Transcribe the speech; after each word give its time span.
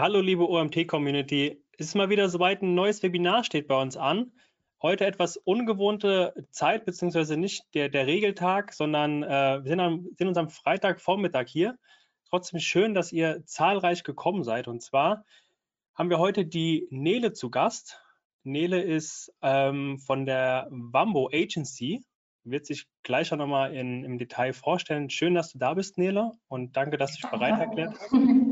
Hallo 0.00 0.22
liebe 0.22 0.48
OMT-Community, 0.48 1.62
es 1.76 1.88
ist 1.88 1.94
mal 1.94 2.08
wieder 2.08 2.30
soweit, 2.30 2.62
ein 2.62 2.74
neues 2.74 3.02
Webinar 3.02 3.44
steht 3.44 3.68
bei 3.68 3.78
uns 3.78 3.98
an. 3.98 4.32
Heute 4.80 5.04
etwas 5.04 5.36
ungewohnte 5.36 6.32
Zeit, 6.48 6.86
beziehungsweise 6.86 7.36
nicht 7.36 7.66
der, 7.74 7.90
der 7.90 8.06
Regeltag, 8.06 8.72
sondern 8.72 9.22
äh, 9.22 9.62
wir 9.62 9.68
sind, 9.68 9.80
am, 9.80 10.08
sind 10.16 10.28
uns 10.28 10.38
am 10.38 10.48
Freitagvormittag 10.48 11.48
hier. 11.48 11.76
Trotzdem 12.30 12.60
schön, 12.60 12.94
dass 12.94 13.12
ihr 13.12 13.44
zahlreich 13.44 14.02
gekommen 14.02 14.42
seid. 14.42 14.68
Und 14.68 14.80
zwar 14.80 15.26
haben 15.94 16.08
wir 16.08 16.18
heute 16.18 16.46
die 16.46 16.88
Nele 16.88 17.34
zu 17.34 17.50
Gast. 17.50 18.00
Nele 18.42 18.80
ist 18.80 19.30
ähm, 19.42 19.98
von 19.98 20.24
der 20.24 20.66
Wambo 20.70 21.28
Agency, 21.30 22.02
wird 22.44 22.64
sich 22.64 22.86
gleich 23.02 23.34
auch 23.34 23.36
nochmal 23.36 23.74
im 23.74 24.16
Detail 24.16 24.54
vorstellen. 24.54 25.10
Schön, 25.10 25.34
dass 25.34 25.52
du 25.52 25.58
da 25.58 25.74
bist, 25.74 25.98
Nele, 25.98 26.32
und 26.48 26.74
danke, 26.74 26.96
dass 26.96 27.16
du 27.16 27.20
dich 27.20 27.30
bereit 27.30 27.60
erklärt 27.60 27.92
hast. 28.00 28.14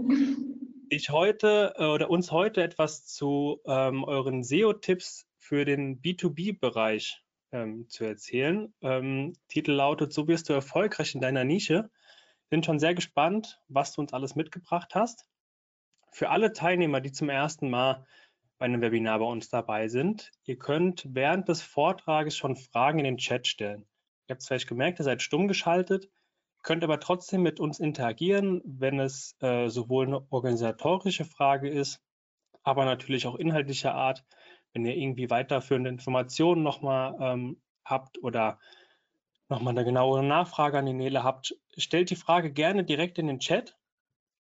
Ich 0.90 1.10
heute 1.10 1.74
äh, 1.76 1.84
oder 1.84 2.08
uns 2.08 2.32
heute 2.32 2.62
etwas 2.62 3.04
zu 3.04 3.60
ähm, 3.66 4.04
euren 4.04 4.42
SEO-Tipps 4.42 5.26
für 5.36 5.66
den 5.66 6.00
B2B-Bereich 6.00 7.22
ähm, 7.52 7.88
zu 7.88 8.04
erzählen. 8.04 8.72
Ähm, 8.80 9.34
Titel 9.48 9.72
lautet, 9.72 10.14
so 10.14 10.26
wirst 10.28 10.48
du 10.48 10.54
erfolgreich 10.54 11.14
in 11.14 11.20
deiner 11.20 11.44
Nische. 11.44 11.90
Bin 12.48 12.62
schon 12.62 12.78
sehr 12.78 12.94
gespannt, 12.94 13.60
was 13.68 13.92
du 13.92 14.00
uns 14.00 14.14
alles 14.14 14.34
mitgebracht 14.34 14.94
hast. 14.94 15.26
Für 16.10 16.30
alle 16.30 16.54
Teilnehmer, 16.54 17.02
die 17.02 17.12
zum 17.12 17.28
ersten 17.28 17.68
Mal 17.68 18.06
bei 18.56 18.64
einem 18.64 18.80
Webinar 18.80 19.18
bei 19.18 19.26
uns 19.26 19.50
dabei 19.50 19.88
sind, 19.88 20.30
ihr 20.44 20.56
könnt 20.56 21.06
während 21.10 21.48
des 21.48 21.60
Vortrages 21.60 22.34
schon 22.34 22.56
Fragen 22.56 22.98
in 23.00 23.04
den 23.04 23.18
Chat 23.18 23.46
stellen. 23.46 23.86
Ihr 24.26 24.34
habt 24.34 24.40
es 24.40 24.48
vielleicht 24.48 24.68
gemerkt, 24.68 25.00
ihr 25.00 25.04
seid 25.04 25.20
stumm 25.20 25.48
geschaltet, 25.48 26.08
könnt 26.62 26.84
aber 26.84 27.00
trotzdem 27.00 27.42
mit 27.42 27.60
uns 27.60 27.80
interagieren, 27.80 28.60
wenn 28.64 29.00
es 29.00 29.36
äh, 29.40 29.68
sowohl 29.68 30.06
eine 30.06 30.26
organisatorische 30.30 31.24
Frage 31.24 31.68
ist, 31.68 32.00
aber 32.62 32.84
natürlich 32.84 33.26
auch 33.26 33.36
inhaltlicher 33.36 33.94
Art 33.94 34.24
wenn 34.72 34.84
ihr 34.84 34.96
irgendwie 34.96 35.30
weiterführende 35.30 35.90
Informationen 35.90 36.62
nochmal 36.62 37.16
ähm, 37.20 37.60
habt 37.84 38.22
oder 38.22 38.58
nochmal 39.48 39.72
eine 39.72 39.84
genauere 39.84 40.22
Nachfrage 40.22 40.78
an 40.78 40.86
die 40.86 40.92
Nele 40.92 41.24
habt, 41.24 41.56
stellt 41.76 42.10
die 42.10 42.16
Frage 42.16 42.52
gerne 42.52 42.84
direkt 42.84 43.18
in 43.18 43.26
den 43.26 43.40
Chat. 43.40 43.76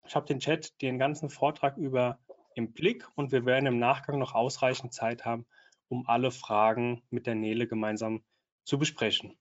Ich 0.05 0.15
habe 0.15 0.25
den 0.25 0.39
Chat 0.39 0.81
den 0.81 0.99
ganzen 0.99 1.29
Vortrag 1.29 1.77
über 1.77 2.19
im 2.55 2.73
Blick 2.73 3.07
und 3.15 3.31
wir 3.31 3.45
werden 3.45 3.67
im 3.67 3.79
Nachgang 3.79 4.19
noch 4.19 4.33
ausreichend 4.33 4.93
Zeit 4.93 5.25
haben, 5.25 5.45
um 5.89 6.07
alle 6.07 6.31
Fragen 6.31 7.03
mit 7.09 7.27
der 7.27 7.35
Nele 7.35 7.67
gemeinsam 7.67 8.23
zu 8.63 8.77
besprechen. 8.77 9.37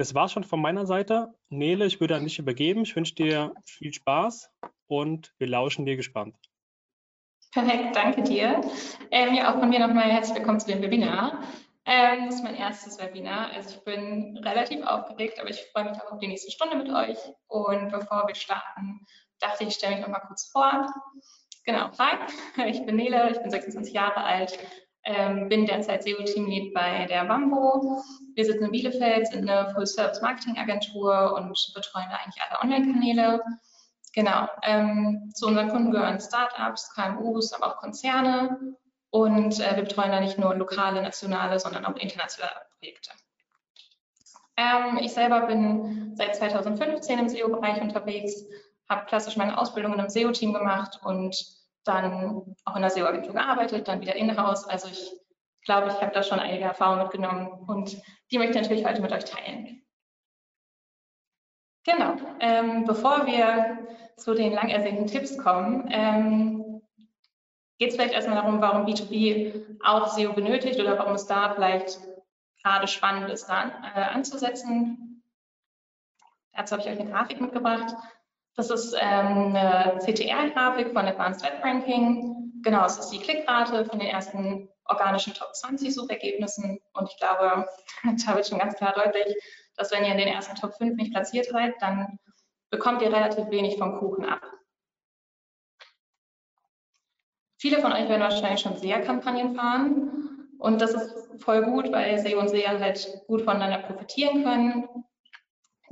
Das 0.00 0.14
war 0.14 0.30
schon 0.30 0.44
von 0.44 0.62
meiner 0.62 0.86
Seite. 0.86 1.34
Nele, 1.50 1.84
ich 1.84 2.00
würde 2.00 2.16
an 2.16 2.24
dich 2.24 2.38
übergeben. 2.38 2.84
Ich 2.84 2.96
wünsche 2.96 3.14
dir 3.14 3.52
viel 3.66 3.92
Spaß 3.92 4.50
und 4.86 5.34
wir 5.36 5.46
lauschen 5.46 5.84
dir 5.84 5.96
gespannt. 5.96 6.34
Perfekt, 7.52 7.94
danke 7.94 8.22
dir. 8.22 8.62
Ähm, 9.10 9.34
ja, 9.34 9.52
auch 9.52 9.58
von 9.60 9.68
mir 9.68 9.78
nochmal 9.78 10.10
herzlich 10.10 10.38
willkommen 10.38 10.58
zu 10.58 10.68
dem 10.68 10.80
Webinar. 10.80 11.42
Ähm, 11.84 12.24
das 12.24 12.36
ist 12.36 12.44
mein 12.44 12.54
erstes 12.54 12.98
Webinar. 12.98 13.50
Also 13.50 13.76
ich 13.76 13.84
bin 13.84 14.38
relativ 14.38 14.82
aufgeregt, 14.86 15.38
aber 15.38 15.50
ich 15.50 15.60
freue 15.70 15.90
mich 15.90 16.00
auch 16.00 16.12
auf 16.12 16.18
die 16.18 16.28
nächste 16.28 16.50
Stunde 16.50 16.76
mit 16.76 16.88
euch. 16.88 17.18
Und 17.48 17.90
bevor 17.90 18.26
wir 18.26 18.34
starten, 18.34 19.04
dachte 19.38 19.64
ich, 19.64 19.74
stelle 19.74 19.96
mich 19.96 20.06
noch 20.06 20.10
mal 20.10 20.20
kurz 20.20 20.50
vor. 20.50 20.86
Genau, 21.66 21.90
hi, 21.98 22.16
ich 22.70 22.86
bin 22.86 22.96
Nele, 22.96 23.32
ich 23.32 23.42
bin 23.42 23.50
26 23.50 23.92
Jahre 23.92 24.24
alt, 24.24 24.58
ähm, 25.04 25.48
bin 25.48 25.66
derzeit 25.66 26.02
SEO-Teamlead 26.02 26.74
bei 26.74 27.06
der 27.06 27.24
Bambo. 27.24 28.02
Wir 28.34 28.44
sitzen 28.44 28.64
in 28.64 28.70
Bielefeld, 28.70 29.26
sind 29.28 29.48
eine 29.48 29.70
Full-Service-Marketing-Agentur 29.74 31.34
und 31.34 31.72
betreuen 31.74 32.06
da 32.10 32.16
eigentlich 32.16 32.42
alle 32.48 32.60
Online-Kanäle. 32.62 33.42
Genau. 34.14 34.48
Ähm, 34.62 35.30
zu 35.34 35.46
unseren 35.46 35.68
Kunden 35.68 35.90
gehören 35.90 36.20
Startups, 36.20 36.94
KMUs, 36.94 37.52
aber 37.52 37.68
auch 37.68 37.76
Konzerne. 37.78 38.76
Und 39.10 39.60
äh, 39.60 39.76
wir 39.76 39.82
betreuen 39.84 40.10
da 40.10 40.20
nicht 40.20 40.38
nur 40.38 40.54
lokale, 40.54 41.02
nationale, 41.02 41.58
sondern 41.58 41.84
auch 41.86 41.96
internationale 41.96 42.52
Projekte. 42.78 43.10
Ähm, 44.56 44.98
ich 45.00 45.12
selber 45.12 45.42
bin 45.42 46.14
seit 46.16 46.36
2015 46.36 47.18
im 47.18 47.28
SEO-Bereich 47.28 47.80
unterwegs, 47.80 48.44
habe 48.88 49.06
klassisch 49.06 49.36
meine 49.36 49.58
Ausbildung 49.58 49.94
in 49.94 50.00
einem 50.00 50.10
SEO-Team 50.10 50.52
gemacht 50.52 51.00
und 51.02 51.59
dann 51.84 52.54
auch 52.64 52.76
in 52.76 52.82
der 52.82 52.90
SEO-Agentur 52.90 53.34
gearbeitet, 53.34 53.88
dann 53.88 54.00
wieder 54.00 54.14
in-house. 54.14 54.66
Also 54.68 54.88
ich 54.88 55.12
glaube, 55.64 55.88
ich 55.88 56.00
habe 56.00 56.12
da 56.12 56.22
schon 56.22 56.38
einige 56.38 56.64
Erfahrungen 56.64 57.02
mitgenommen 57.02 57.48
und 57.66 58.00
die 58.30 58.38
möchte 58.38 58.52
ich 58.52 58.62
natürlich 58.62 58.86
heute 58.86 59.02
mit 59.02 59.12
euch 59.12 59.24
teilen. 59.24 59.82
Genau. 61.84 62.16
Ähm, 62.40 62.84
bevor 62.84 63.26
wir 63.26 63.88
zu 64.16 64.34
den 64.34 64.52
lang 64.52 64.68
ersehnten 64.68 65.06
Tipps 65.06 65.38
kommen, 65.38 65.88
ähm, 65.90 66.82
geht 67.78 67.90
es 67.90 67.96
vielleicht 67.96 68.14
erstmal 68.14 68.36
darum, 68.36 68.60
warum 68.60 68.86
B2B 68.86 69.78
auch 69.82 70.08
SEO 70.08 70.34
benötigt 70.34 70.78
oder 70.78 70.98
warum 70.98 71.14
es 71.14 71.26
da 71.26 71.54
vielleicht 71.54 71.98
gerade 72.62 72.86
spannend 72.86 73.30
ist, 73.30 73.48
da 73.48 73.70
äh, 73.94 74.00
anzusetzen. 74.02 75.22
Dazu 76.52 76.72
habe 76.72 76.82
ich 76.82 76.92
euch 76.92 77.00
eine 77.00 77.10
Grafik 77.10 77.40
mitgebracht. 77.40 77.94
Das 78.56 78.70
ist 78.70 78.94
ähm, 79.00 79.54
eine 79.54 79.98
CTR-Grafik 79.98 80.92
von 80.92 81.06
Advanced 81.06 81.42
Web 81.44 81.64
Ranking. 81.64 82.52
Genau, 82.62 82.84
es 82.84 82.98
ist 82.98 83.10
die 83.10 83.18
Klickrate 83.18 83.84
von 83.84 83.98
den 83.98 84.08
ersten 84.08 84.68
organischen 84.84 85.34
Top 85.34 85.54
20 85.54 85.94
Suchergebnissen. 85.94 86.80
Und 86.92 87.08
ich 87.08 87.16
glaube, 87.16 87.66
da 88.26 88.34
wird 88.34 88.46
schon 88.46 88.58
ganz 88.58 88.74
klar 88.74 88.92
deutlich, 88.92 89.34
dass 89.76 89.92
wenn 89.92 90.04
ihr 90.04 90.12
in 90.12 90.18
den 90.18 90.28
ersten 90.28 90.56
Top 90.56 90.74
5 90.74 90.96
nicht 90.96 91.12
platziert 91.12 91.46
seid, 91.46 91.74
dann 91.80 92.18
bekommt 92.70 93.02
ihr 93.02 93.12
relativ 93.12 93.50
wenig 93.50 93.78
vom 93.78 93.98
Kuchen 93.98 94.24
ab. 94.24 94.42
Viele 97.58 97.80
von 97.80 97.92
euch 97.92 98.08
werden 98.08 98.22
wahrscheinlich 98.22 98.60
schon 98.60 98.76
SEA-Kampagnen 98.76 99.54
fahren 99.54 100.48
und 100.58 100.80
das 100.80 100.94
ist 100.94 101.42
voll 101.42 101.62
gut, 101.62 101.92
weil 101.92 102.18
SEO 102.18 102.38
und 102.40 102.48
SEA 102.48 102.78
halt 102.78 103.22
gut 103.26 103.42
voneinander 103.42 103.86
profitieren 103.86 104.44
können. 104.44 104.88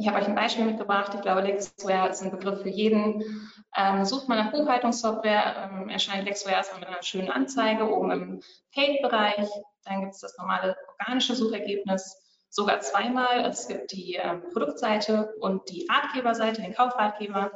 Ich 0.01 0.07
habe 0.07 0.19
euch 0.19 0.29
ein 0.29 0.37
Beispiel 0.37 0.65
mitgebracht. 0.65 1.13
Ich 1.13 1.23
glaube, 1.23 1.41
Lexware 1.41 2.09
ist 2.09 2.23
ein 2.23 2.31
Begriff 2.31 2.63
für 2.63 2.69
jeden. 2.69 3.51
Ähm, 3.77 4.05
sucht 4.05 4.29
man 4.29 4.39
nach 4.39 4.53
Buchhaltungssoftware, 4.53 5.71
ähm, 5.73 5.89
erscheint 5.89 6.25
Lexware 6.25 6.55
erstmal 6.55 6.81
mit 6.81 6.89
einer 6.89 7.03
schönen 7.03 7.31
Anzeige 7.31 7.93
oben 7.93 8.13
im 8.13 8.43
Paid-Bereich. 8.73 9.49
Dann 9.85 10.03
gibt 10.03 10.15
es 10.15 10.21
das 10.21 10.39
normale 10.39 10.77
organische 10.87 11.35
Suchergebnis 11.35 12.17
sogar 12.49 12.79
zweimal. 12.79 13.45
Es 13.45 13.67
gibt 13.67 13.91
die 13.91 14.15
äh, 14.15 14.37
Produktseite 14.53 15.35
und 15.41 15.69
die 15.69 15.89
Ratgeberseite, 15.91 16.63
den 16.63 16.75
Kaufratgeber. 16.75 17.51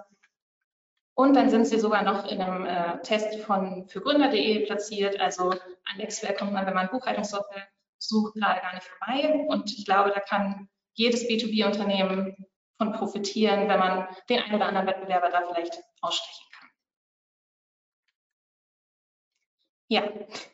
Und 1.14 1.34
dann 1.34 1.48
sind 1.48 1.66
sie 1.66 1.78
sogar 1.78 2.02
noch 2.02 2.26
in 2.26 2.40
einem 2.40 2.66
äh, 2.66 3.00
Test 3.02 3.38
von 3.42 3.86
für 3.88 4.00
Gründer.de 4.00 4.66
platziert. 4.66 5.20
Also 5.20 5.50
an 5.50 5.96
Lexware 5.96 6.34
kommt 6.34 6.52
man, 6.52 6.66
wenn 6.66 6.74
man 6.74 6.88
Buchhaltungssoftware 6.88 7.68
sucht, 7.98 8.34
gerade 8.34 8.60
gar 8.60 8.74
nicht 8.74 8.88
vorbei. 8.88 9.46
Und 9.46 9.70
ich 9.70 9.84
glaube, 9.84 10.10
da 10.10 10.18
kann 10.18 10.68
jedes 10.94 11.24
B2B-Unternehmen 11.24 12.36
von 12.78 12.92
profitieren, 12.92 13.68
wenn 13.68 13.78
man 13.78 14.08
den 14.28 14.40
einen 14.40 14.54
oder 14.54 14.66
anderen 14.66 14.86
Wettbewerber 14.86 15.30
da 15.30 15.42
vielleicht 15.46 15.78
ausstechen 16.00 16.46
kann. 16.52 16.68
Ja, 19.88 20.02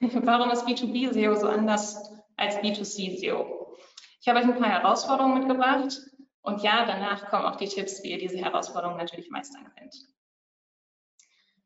warum 0.24 0.50
ist 0.50 0.66
B2B-SEO 0.66 1.34
so 1.34 1.48
anders 1.48 2.10
als 2.36 2.56
B2C-SEO? 2.58 3.76
Ich 4.20 4.28
habe 4.28 4.40
euch 4.40 4.44
ein 4.44 4.58
paar 4.58 4.68
Herausforderungen 4.68 5.38
mitgebracht 5.38 5.96
und 6.42 6.62
ja, 6.62 6.84
danach 6.86 7.28
kommen 7.30 7.44
auch 7.44 7.56
die 7.56 7.68
Tipps, 7.68 8.02
wie 8.02 8.12
ihr 8.12 8.18
diese 8.18 8.38
Herausforderungen 8.38 8.98
natürlich 8.98 9.30
meistern 9.30 9.72
könnt. 9.76 9.94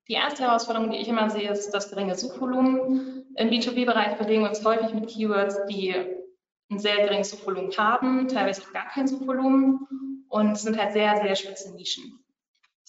Die 0.08 0.14
erste 0.14 0.42
Herausforderung, 0.42 0.90
die 0.90 0.98
ich 0.98 1.08
immer 1.08 1.30
sehe, 1.30 1.50
ist 1.50 1.70
das 1.70 1.88
geringe 1.88 2.16
Suchvolumen. 2.16 3.34
Im 3.36 3.48
B2B-Bereich 3.48 4.18
bewegen 4.18 4.42
wir 4.42 4.48
uns 4.48 4.64
häufig 4.64 4.92
mit 4.92 5.08
Keywords, 5.08 5.64
die 5.66 5.94
ein 6.72 6.78
sehr 6.78 6.96
geringes 6.96 7.30
Suchvolumen 7.30 7.76
haben, 7.76 8.28
teilweise 8.28 8.62
auch 8.62 8.72
gar 8.72 8.88
kein 8.88 9.06
Suchvolumen 9.06 10.26
und 10.28 10.58
sind 10.58 10.78
halt 10.78 10.92
sehr, 10.92 11.16
sehr 11.16 11.36
spitze 11.36 11.74
Nischen. 11.74 12.18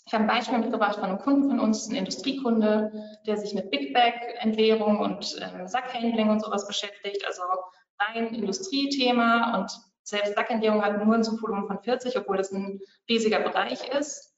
Ich 0.06 0.13
habe 0.13 0.24
ein 0.24 0.30
Beispiel 0.30 0.57
mitgebracht 0.57 0.95
von 0.95 1.06
einem 1.06 1.19
Kunden 1.19 1.50
von 1.50 1.59
uns, 1.59 1.88
ein 1.88 1.95
Industriekunde, 1.95 2.91
der 3.25 3.38
sich 3.38 3.53
mit 3.53 3.71
Big 3.71 3.94
Bag, 3.94 4.15
Entleerung 4.39 5.00
und 5.00 5.39
ähm, 5.41 5.68
Sackhandling 5.68 6.30
und 6.30 6.41
sowas 6.41 6.68
beschäftigt, 6.68 7.25
also 7.25 7.41
rein 8.00 8.33
Industriethema 8.33 9.59
und 9.59 9.71
selbst 10.03 10.36
Sackentleerung 10.36 10.83
hat 10.83 11.03
nur 11.03 11.15
ein 11.15 11.24
Suchvolumen 11.24 11.68
von 11.68 11.79
40, 11.79 12.18
obwohl 12.18 12.38
das 12.38 12.51
ein 12.51 12.81
riesiger 13.07 13.39
Bereich 13.39 13.88
ist. 13.97 14.36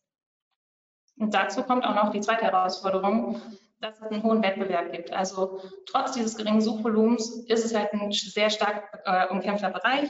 Und 1.17 1.33
dazu 1.33 1.63
kommt 1.63 1.85
auch 1.85 1.95
noch 1.95 2.11
die 2.11 2.19
zweite 2.19 2.43
Herausforderung, 2.43 3.41
dass 3.79 3.97
es 3.97 4.03
einen 4.03 4.23
hohen 4.23 4.41
Wettbewerb 4.41 4.91
gibt. 4.91 5.11
Also 5.11 5.61
trotz 5.85 6.13
dieses 6.13 6.37
geringen 6.37 6.61
Suchvolumens 6.61 7.45
ist 7.47 7.65
es 7.65 7.75
halt 7.75 7.93
ein 7.93 8.11
sehr 8.11 8.49
stark 8.49 9.01
äh, 9.05 9.27
umkämpfter 9.27 9.69
Bereich 9.69 10.09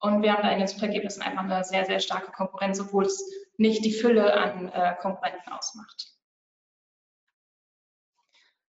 und 0.00 0.22
wir 0.22 0.32
haben 0.32 0.42
da 0.42 0.50
in 0.50 0.58
den 0.58 0.68
Suchergebnissen 0.68 1.22
einfach 1.22 1.44
eine 1.44 1.64
sehr, 1.64 1.84
sehr 1.84 2.00
starke 2.00 2.30
Konkurrenz, 2.32 2.80
obwohl 2.80 3.04
es 3.04 3.22
nicht 3.56 3.84
die 3.84 3.92
Fülle 3.92 4.32
an 4.32 4.68
äh, 4.68 4.94
Konkurrenten 5.00 5.50
ausmacht. 5.50 6.14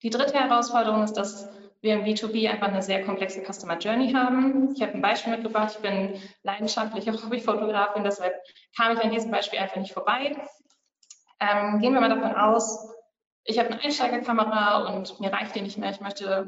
Die 0.01 0.09
dritte 0.09 0.33
Herausforderung 0.33 1.03
ist, 1.03 1.13
dass 1.13 1.49
wir 1.81 1.93
im 1.93 2.03
B2B 2.03 2.49
einfach 2.49 2.67
eine 2.67 2.81
sehr 2.81 3.03
komplexe 3.03 3.41
Customer 3.41 3.77
Journey 3.77 4.13
haben. 4.13 4.73
Ich 4.75 4.81
habe 4.81 4.93
ein 4.93 5.01
Beispiel 5.01 5.33
mitgebracht. 5.33 5.75
Ich 5.75 5.81
bin 5.81 6.21
leidenschaftliche 6.43 7.11
Hobbyfotografin, 7.23 8.03
deshalb 8.03 8.33
kam 8.77 8.93
ich 8.93 9.03
an 9.03 9.11
diesem 9.11 9.31
Beispiel 9.31 9.59
einfach 9.59 9.77
nicht 9.77 9.93
vorbei. 9.93 10.35
Ähm, 11.41 11.79
gehen 11.79 11.93
wir 11.93 12.01
mal 12.01 12.09
davon 12.09 12.35
aus, 12.35 12.93
ich 13.49 13.57
habe 13.57 13.69
eine 13.71 13.81
Einsteigerkamera 13.81 14.93
und 14.93 15.19
mir 15.19 15.33
reicht 15.33 15.55
die 15.55 15.61
nicht 15.61 15.77
mehr, 15.77 15.89
ich 15.89 16.01
möchte 16.01 16.47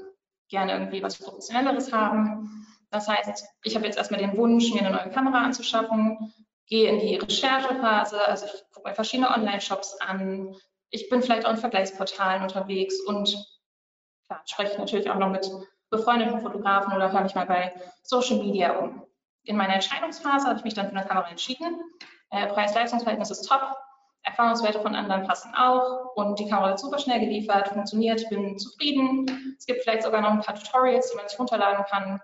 gerne 0.50 0.74
irgendwie 0.74 1.02
was 1.02 1.18
Professionelleres 1.18 1.92
haben. 1.92 2.68
Das 2.92 3.08
heißt, 3.08 3.44
ich 3.64 3.76
habe 3.76 3.86
jetzt 3.86 3.98
erstmal 3.98 4.20
den 4.20 4.38
Wunsch, 4.38 4.72
mir 4.72 4.82
eine 4.82 4.96
neue 4.96 5.10
Kamera 5.10 5.44
anzuschaffen, 5.44 6.32
gehe 6.68 6.90
in 6.90 7.00
die 7.00 7.16
Recherchephase, 7.16 8.24
also 8.28 8.46
ich 8.46 8.64
gucke 8.72 8.88
mir 8.88 8.94
verschiedene 8.94 9.32
Online-Shops 9.32 10.00
an, 10.02 10.56
ich 10.92 11.10
bin 11.10 11.24
vielleicht 11.24 11.46
auch 11.46 11.52
in 11.52 11.58
Vergleichsportalen 11.58 12.44
unterwegs 12.44 13.00
und 13.08 13.36
klar, 14.28 14.44
spreche 14.46 14.78
natürlich 14.78 15.10
auch 15.10 15.18
noch 15.18 15.30
mit 15.30 15.50
befreundeten 15.90 16.40
Fotografen 16.42 16.94
oder 16.94 17.12
höre 17.12 17.22
mich 17.22 17.34
mal 17.34 17.48
bei 17.48 17.74
Social 18.04 18.38
Media 18.38 18.78
um. 18.78 19.08
In 19.44 19.58
meiner 19.58 19.74
Entscheidungsphase 19.74 20.48
habe 20.48 20.60
ich 20.60 20.66
mich 20.66 20.76
dann 20.76 20.88
für 20.90 20.96
eine 20.96 21.08
Kamera 21.08 21.30
entschieden. 21.30 21.82
Äh, 22.30 22.48
Preis-Leistungsverhältnis 22.48 23.32
ist 23.32 23.48
top, 23.48 23.76
Erfahrungswerte 24.24 24.80
von 24.82 24.96
anderen 24.96 25.28
passen 25.28 25.54
auch 25.56 26.16
und 26.16 26.38
die 26.40 26.48
Kamera 26.48 26.70
wird 26.70 26.80
super 26.80 27.00
schnell 27.00 27.20
geliefert, 27.20 27.70
funktioniert, 27.70 28.30
bin 28.30 28.58
zufrieden. 28.58 29.56
Es 29.58 29.66
gibt 29.66 29.82
vielleicht 29.82 30.04
sogar 30.04 30.22
noch 30.22 30.32
ein 30.32 30.42
paar 30.42 30.56
Tutorials, 30.56 31.10
die 31.10 31.18
man 31.18 31.28
sich 31.28 31.40
runterladen 31.40 31.86
kann. 31.86 32.22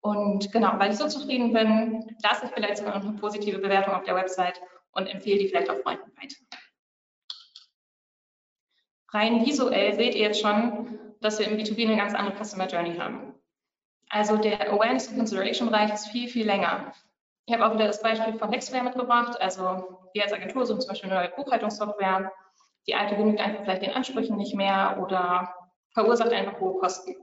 Und 0.00 0.52
genau, 0.52 0.72
weil 0.78 0.90
ich 0.90 0.98
so 0.98 1.08
zufrieden 1.08 1.52
bin, 1.52 2.16
lasse 2.22 2.46
ich 2.46 2.52
vielleicht 2.52 2.78
sogar 2.78 2.98
noch 2.98 3.04
eine 3.04 3.16
positive 3.18 3.58
Bewertung 3.58 3.94
auf 3.94 4.02
der 4.02 4.16
Website 4.16 4.60
und 4.92 5.06
empfehle 5.06 5.38
die 5.38 5.48
vielleicht 5.48 5.70
auch 5.70 5.78
Freunden 5.78 6.10
weiter. 6.20 6.36
Rein 9.12 9.46
visuell 9.46 9.94
seht 9.94 10.14
ihr 10.14 10.22
jetzt 10.22 10.40
schon, 10.40 10.98
dass 11.20 11.38
wir 11.38 11.46
im 11.46 11.56
B2B 11.56 11.86
eine 11.86 11.96
ganz 11.96 12.14
andere 12.14 12.44
Customer 12.44 12.66
Journey 12.66 12.96
haben. 12.96 13.34
Also 14.10 14.36
der 14.36 14.72
Awareness 14.72 15.08
und 15.08 15.16
Consideration 15.16 15.70
Bereich 15.70 15.92
ist 15.92 16.08
viel, 16.08 16.28
viel 16.28 16.44
länger. 16.44 16.92
Ich 17.46 17.54
habe 17.54 17.66
auch 17.66 17.74
wieder 17.74 17.86
das 17.86 18.00
Beispiel 18.00 18.38
von 18.38 18.50
Lexware 18.50 18.84
mitgebracht. 18.84 19.40
Also 19.40 20.00
wir 20.12 20.22
als 20.22 20.32
Agentur 20.32 20.64
suchen 20.64 20.80
zum 20.80 20.88
Beispiel 20.88 21.10
neue 21.10 21.28
Buchhaltungssoftware. 21.30 22.32
Die 22.86 22.94
alte 22.94 23.16
genügt 23.16 23.40
einfach 23.40 23.64
vielleicht 23.64 23.82
den 23.82 23.92
Ansprüchen 23.92 24.36
nicht 24.36 24.54
mehr 24.54 24.98
oder 25.02 25.54
verursacht 25.92 26.32
einfach 26.32 26.58
hohe 26.60 26.78
Kosten. 26.78 27.16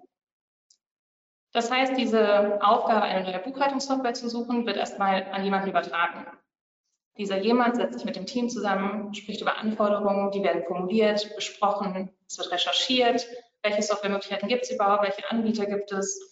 Das 1.54 1.70
heißt, 1.70 1.98
diese 1.98 2.64
Aufgabe, 2.64 3.02
eine 3.02 3.30
neue 3.30 3.40
Buchhaltungssoftware 3.40 4.14
zu 4.14 4.30
suchen, 4.30 4.66
wird 4.66 4.78
erstmal 4.78 5.24
an 5.32 5.44
jemanden 5.44 5.70
übertragen. 5.70 6.26
Dieser 7.18 7.38
jemand 7.38 7.76
setzt 7.76 7.96
sich 7.96 8.06
mit 8.06 8.16
dem 8.16 8.26
Team 8.26 8.48
zusammen, 8.50 9.14
spricht 9.14 9.42
über 9.42 9.58
Anforderungen, 9.58 10.32
die 10.32 10.44
werden 10.44 10.64
formuliert, 10.64 11.36
besprochen, 11.36 12.10
es 12.26 12.38
wird 12.38 12.52
recherchiert, 12.52 13.28
welche 13.64 13.82
Softwaremöglichkeiten 13.82 14.48
gibt 14.48 14.64
es 14.64 14.72
überhaupt, 14.72 15.04
welche 15.04 15.30
Anbieter 15.30 15.66
gibt 15.66 15.92
es. 15.92 16.31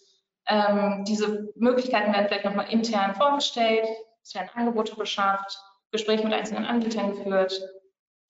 Ähm, 0.50 1.06
diese 1.08 1.52
Möglichkeiten 1.56 2.12
werden 2.12 2.28
vielleicht 2.28 2.46
nochmal 2.46 2.72
intern 2.72 3.14
vorgestellt, 3.14 3.88
es 4.24 4.34
werden 4.34 4.50
Angebote 4.56 4.96
beschafft, 4.96 5.58
Gespräche 5.92 6.24
mit 6.24 6.34
einzelnen 6.34 6.66
Anbietern 6.66 7.12
geführt. 7.12 7.62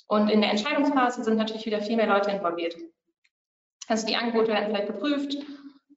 Und 0.08 0.30
in 0.30 0.42
der 0.42 0.52
Entscheidungsphase 0.52 1.24
sind 1.24 1.38
natürlich 1.38 1.66
wieder 1.66 1.82
viel 1.82 1.96
mehr 1.96 2.08
Leute 2.08 2.32
involviert. 2.32 2.76
Also 3.88 4.06
die 4.06 4.16
Angebote 4.16 4.50
werden 4.50 4.68
vielleicht 4.68 4.88
geprüft, 4.88 5.36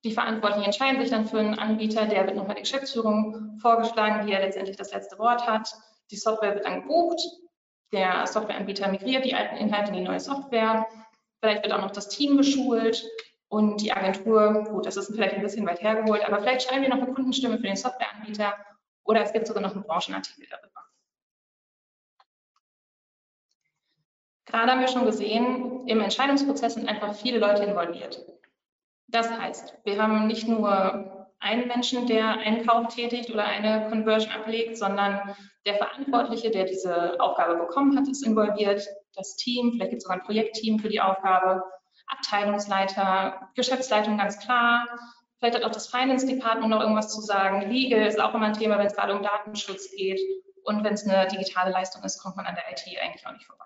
die 0.04 0.12
Verantwortlichen 0.12 0.64
entscheiden 0.64 1.00
sich 1.00 1.10
dann 1.10 1.26
für 1.26 1.38
einen 1.38 1.58
Anbieter, 1.58 2.06
der 2.06 2.26
wird 2.26 2.36
nochmal 2.36 2.54
der 2.54 2.62
Geschäftsführung 2.62 3.58
vorgeschlagen, 3.60 4.26
die 4.26 4.32
ja 4.32 4.38
letztendlich 4.38 4.76
das 4.76 4.92
letzte 4.92 5.18
Wort 5.18 5.46
hat. 5.46 5.72
Die 6.10 6.16
Software 6.16 6.54
wird 6.54 6.64
dann 6.64 6.82
gebucht, 6.82 7.20
der 7.92 8.26
Softwareanbieter 8.26 8.88
migriert 8.88 9.24
die 9.24 9.34
alten 9.34 9.56
Inhalte 9.56 9.90
in 9.90 9.98
die 9.98 10.04
neue 10.04 10.20
Software, 10.20 10.86
vielleicht 11.40 11.62
wird 11.62 11.72
auch 11.72 11.80
noch 11.80 11.90
das 11.90 12.08
Team 12.08 12.36
geschult 12.36 13.04
und 13.52 13.82
die 13.82 13.92
Agentur, 13.92 14.64
gut, 14.70 14.86
das 14.86 14.96
ist 14.96 15.14
vielleicht 15.14 15.34
ein 15.34 15.42
bisschen 15.42 15.66
weit 15.66 15.82
hergeholt, 15.82 16.24
aber 16.24 16.38
vielleicht 16.40 16.62
schreiben 16.62 16.80
wir 16.80 16.88
noch 16.88 17.02
eine 17.02 17.12
Kundenstimme 17.12 17.58
für 17.58 17.66
den 17.66 17.76
Softwareanbieter 17.76 18.54
oder 19.04 19.20
es 19.20 19.32
gibt 19.34 19.46
sogar 19.46 19.62
noch 19.62 19.74
einen 19.74 19.84
Branchenartikel 19.84 20.46
darüber. 20.48 20.80
Gerade 24.46 24.72
haben 24.72 24.80
wir 24.80 24.88
schon 24.88 25.04
gesehen, 25.04 25.86
im 25.86 26.00
Entscheidungsprozess 26.00 26.74
sind 26.74 26.88
einfach 26.88 27.14
viele 27.14 27.38
Leute 27.38 27.64
involviert. 27.64 28.24
Das 29.08 29.30
heißt, 29.30 29.76
wir 29.84 30.02
haben 30.02 30.26
nicht 30.28 30.48
nur 30.48 31.28
einen 31.38 31.68
Menschen, 31.68 32.06
der 32.06 32.38
einen 32.38 32.66
Kauf 32.66 32.94
tätigt 32.94 33.28
oder 33.28 33.44
eine 33.44 33.90
Conversion 33.90 34.32
ablegt, 34.32 34.78
sondern 34.78 35.36
der 35.66 35.74
Verantwortliche, 35.74 36.50
der 36.50 36.64
diese 36.64 37.20
Aufgabe 37.20 37.56
bekommen 37.56 37.98
hat, 37.98 38.08
ist 38.08 38.26
involviert, 38.26 38.82
das 39.14 39.36
Team, 39.36 39.72
vielleicht 39.72 39.90
gibt 39.90 40.00
es 40.00 40.04
sogar 40.04 40.20
ein 40.20 40.24
Projektteam 40.24 40.78
für 40.78 40.88
die 40.88 41.02
Aufgabe, 41.02 41.62
Abteilungsleiter, 42.12 43.48
Geschäftsleitung 43.54 44.18
ganz 44.18 44.38
klar, 44.38 44.86
vielleicht 45.38 45.56
hat 45.56 45.64
auch 45.64 45.72
das 45.72 45.88
Finance 45.88 46.26
Department 46.26 46.70
noch 46.70 46.80
irgendwas 46.80 47.12
zu 47.12 47.20
sagen, 47.20 47.62
Legal 47.70 48.06
ist 48.06 48.20
auch 48.20 48.34
immer 48.34 48.46
ein 48.46 48.52
Thema, 48.52 48.78
wenn 48.78 48.86
es 48.86 48.94
gerade 48.94 49.14
um 49.14 49.22
Datenschutz 49.22 49.90
geht 49.90 50.20
und 50.64 50.84
wenn 50.84 50.94
es 50.94 51.06
eine 51.06 51.26
digitale 51.26 51.70
Leistung 51.70 52.02
ist, 52.04 52.22
kommt 52.22 52.36
man 52.36 52.46
an 52.46 52.54
der 52.54 52.70
IT 52.70 52.84
eigentlich 53.00 53.26
auch 53.26 53.32
nicht 53.32 53.46
vorbei. 53.46 53.64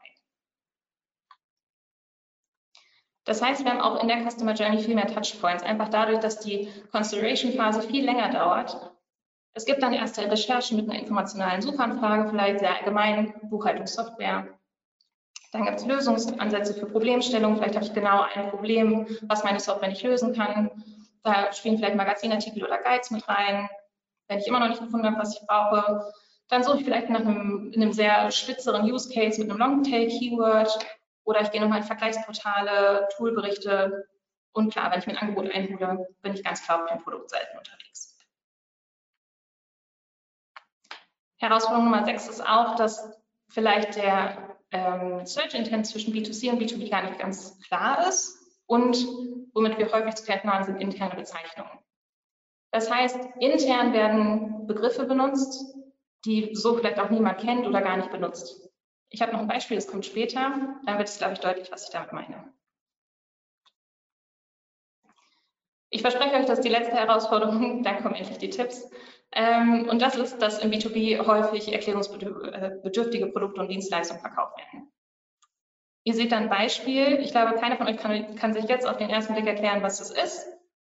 Das 3.26 3.43
heißt, 3.43 3.64
wir 3.64 3.72
haben 3.72 3.81
auch 3.81 4.00
in 4.00 4.08
der 4.08 4.25
Customer 4.25 4.54
Journey 4.54 4.78
viel 4.78 4.94
mehr 4.94 5.08
Touchpoints, 5.08 5.64
einfach 5.64 5.88
dadurch, 5.88 6.20
dass 6.20 6.38
die 6.38 6.72
Consideration-Phase 6.92 7.82
viel 7.82 8.04
länger 8.04 8.31
dauert. 8.31 8.92
Es 9.52 9.64
gibt 9.66 9.82
dann 9.82 9.92
erste 9.92 10.31
Recherchen 10.31 10.76
mit 10.76 10.88
einer 10.88 11.00
informationalen 11.00 11.60
Suchanfrage, 11.60 12.31
vielleicht 12.31 12.60
sehr 12.60 12.76
allgemein, 12.76 13.34
Buchhaltungssoftware. 13.50 14.56
Dann 15.56 15.64
gibt 15.64 15.78
es 15.78 15.86
Lösungsansätze 15.86 16.74
für 16.74 16.84
Problemstellungen. 16.84 17.56
Vielleicht 17.56 17.76
habe 17.76 17.86
ich 17.86 17.94
genau 17.94 18.26
ein 18.34 18.50
Problem, 18.50 19.06
was 19.22 19.42
meine 19.42 19.58
Software 19.58 19.88
nicht 19.88 20.02
lösen 20.02 20.34
kann. 20.34 20.70
Da 21.22 21.50
spielen 21.54 21.78
vielleicht 21.78 21.96
Magazinartikel 21.96 22.62
oder 22.62 22.76
Guides 22.82 23.10
mit 23.10 23.26
rein. 23.26 23.66
Wenn 24.28 24.38
ich 24.38 24.46
immer 24.46 24.60
noch 24.60 24.68
nicht 24.68 24.82
gefunden 24.82 25.06
habe, 25.06 25.18
was 25.18 25.34
ich 25.34 25.46
brauche, 25.46 26.12
dann 26.48 26.62
suche 26.62 26.78
ich 26.78 26.84
vielleicht 26.84 27.08
nach 27.08 27.20
einem, 27.20 27.72
einem 27.74 27.92
sehr 27.94 28.30
spitzeren 28.30 28.84
Use 28.84 29.10
Case 29.10 29.40
mit 29.40 29.50
einem 29.50 29.58
Longtail-Keyword 29.58 30.78
oder 31.24 31.40
ich 31.40 31.50
gehe 31.50 31.62
nochmal 31.62 31.78
in 31.78 31.84
Vergleichsportale, 31.84 33.08
Toolberichte. 33.16 34.06
Und 34.52 34.74
klar, 34.74 34.90
wenn 34.90 34.98
ich 34.98 35.06
mir 35.06 35.14
ein 35.14 35.28
Angebot 35.28 35.50
einhole, 35.50 36.06
bin 36.20 36.34
ich 36.34 36.44
ganz 36.44 36.62
klar 36.62 36.82
auf 36.82 36.90
den 36.90 37.02
Produktseiten 37.02 37.56
unterwegs. 37.56 38.18
Herausforderung 41.38 41.86
Nummer 41.86 42.04
6 42.04 42.28
ist 42.28 42.46
auch, 42.46 42.76
dass 42.76 43.10
vielleicht 43.48 43.96
der 43.96 44.55
ähm, 44.72 45.24
Search 45.24 45.54
Intent 45.54 45.86
zwischen 45.86 46.12
B2C 46.14 46.50
und 46.50 46.60
B2B 46.60 46.90
gar 46.90 47.02
nicht 47.02 47.18
ganz 47.18 47.58
klar 47.60 48.08
ist. 48.08 48.38
Und 48.66 48.96
womit 49.54 49.78
wir 49.78 49.92
häufig 49.92 50.14
zu 50.16 50.24
kämpfen 50.24 50.52
haben, 50.52 50.64
sind 50.64 50.80
interne 50.80 51.14
Bezeichnungen. 51.14 51.78
Das 52.72 52.90
heißt, 52.90 53.18
intern 53.40 53.92
werden 53.92 54.66
Begriffe 54.66 55.04
benutzt, 55.04 55.76
die 56.25 56.54
so 56.54 56.76
vielleicht 56.76 56.99
auch 56.99 57.11
niemand 57.11 57.38
kennt 57.38 57.66
oder 57.66 57.80
gar 57.80 57.96
nicht 57.96 58.11
benutzt. 58.11 58.68
Ich 59.08 59.23
habe 59.23 59.32
noch 59.32 59.40
ein 59.40 59.49
Beispiel, 59.49 59.76
das 59.76 59.87
kommt 59.87 60.04
später. 60.04 60.78
Dann 60.85 60.99
wird 60.99 61.08
es, 61.08 61.18
glaube 61.18 61.35
ich, 61.35 61.40
deutlich, 61.40 61.70
was 61.70 61.85
ich 61.85 61.90
damit 61.90 62.12
meine. 62.12 62.52
Ich 65.90 66.02
verspreche 66.02 66.35
euch, 66.35 66.46
dass 66.46 66.61
die 66.61 66.68
letzte 66.68 66.96
Herausforderung, 66.96 67.82
dann 67.85 68.02
kommen 68.02 68.16
endlich 68.16 68.38
die 68.38 68.50
Tipps. 68.50 68.90
Ähm, 69.37 69.87
und 69.90 70.00
das 70.00 70.16
ist, 70.16 70.40
dass 70.40 70.61
im 70.61 70.71
B2B 70.71 71.26
häufig 71.26 71.71
erklärungsbedürftige 71.71 73.26
Produkte 73.26 73.61
und 73.61 73.69
Dienstleistungen 73.69 74.23
verkauft 74.23 74.57
werden. 74.57 74.90
Ihr 76.05 76.14
seht 76.14 76.33
da 76.33 76.38
ein 76.38 76.49
Beispiel. 76.49 77.19
Ich 77.21 77.33
glaube, 77.33 77.57
keiner 77.57 77.76
von 77.76 77.87
euch 77.87 77.99
kann, 77.99 78.35
kann 78.37 78.55
sich 78.55 78.64
jetzt 78.64 78.88
auf 78.88 78.97
den 78.97 79.11
ersten 79.11 79.35
Blick 79.35 79.47
erklären, 79.47 79.83
was 79.83 79.99
das 79.99 80.11
ist. 80.11 80.47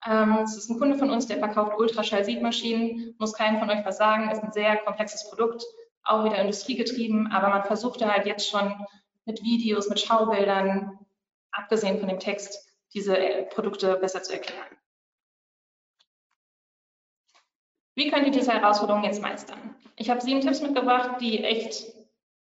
Ähm, 0.06 0.38
es 0.44 0.56
ist 0.56 0.70
ein 0.70 0.78
Kunde 0.78 0.96
von 0.96 1.10
uns, 1.10 1.26
der 1.26 1.38
verkauft 1.38 1.76
Ultraschall-Siebmaschinen, 1.76 3.16
muss 3.18 3.32
keinem 3.32 3.58
von 3.58 3.70
euch 3.70 3.84
was 3.84 3.98
sagen, 3.98 4.30
ist 4.30 4.44
ein 4.44 4.52
sehr 4.52 4.76
komplexes 4.76 5.28
Produkt 5.28 5.64
auch 6.04 6.24
wieder 6.24 6.38
industriegetrieben, 6.38 7.32
aber 7.32 7.48
man 7.48 7.64
versuchte 7.64 8.10
halt 8.10 8.24
jetzt 8.24 8.48
schon 8.48 8.72
mit 9.24 9.42
Videos, 9.42 9.88
mit 9.88 9.98
Schaubildern, 9.98 10.98
abgesehen 11.50 11.98
von 11.98 12.08
dem 12.08 12.20
Text, 12.20 12.72
diese 12.94 13.18
äh, 13.18 13.46
Produkte 13.46 13.96
besser 13.96 14.22
zu 14.22 14.32
erklären. 14.32 14.78
Wie 17.98 18.08
könnt 18.12 18.26
ihr 18.26 18.30
diese 18.32 18.52
Herausforderungen 18.52 19.02
jetzt 19.02 19.20
meistern? 19.20 19.74
Ich 19.96 20.08
habe 20.08 20.20
sieben 20.20 20.40
Tipps 20.40 20.62
mitgebracht, 20.62 21.20
die 21.20 21.42
echt 21.42 21.84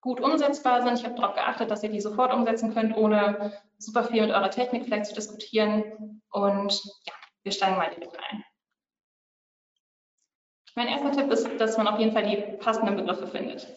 gut 0.00 0.20
umsetzbar 0.20 0.82
sind. 0.82 0.98
Ich 0.98 1.04
habe 1.04 1.14
darauf 1.14 1.36
geachtet, 1.36 1.70
dass 1.70 1.84
ihr 1.84 1.88
die 1.88 2.00
sofort 2.00 2.34
umsetzen 2.34 2.74
könnt, 2.74 2.96
ohne 2.96 3.52
super 3.78 4.02
viel 4.02 4.22
mit 4.22 4.32
eurer 4.32 4.50
Technik 4.50 4.82
vielleicht 4.82 5.06
zu 5.06 5.14
diskutieren. 5.14 6.20
Und 6.32 6.82
ja, 7.04 7.12
wir 7.44 7.52
steigen 7.52 7.76
mal 7.76 7.88
direkt 7.94 8.18
ein. 8.28 8.44
Mein 10.74 10.88
erster 10.88 11.12
Tipp 11.12 11.30
ist, 11.30 11.48
dass 11.60 11.78
man 11.78 11.86
auf 11.86 12.00
jeden 12.00 12.10
Fall 12.10 12.28
die 12.28 12.56
passenden 12.56 12.96
Begriffe 12.96 13.28
findet. 13.28 13.68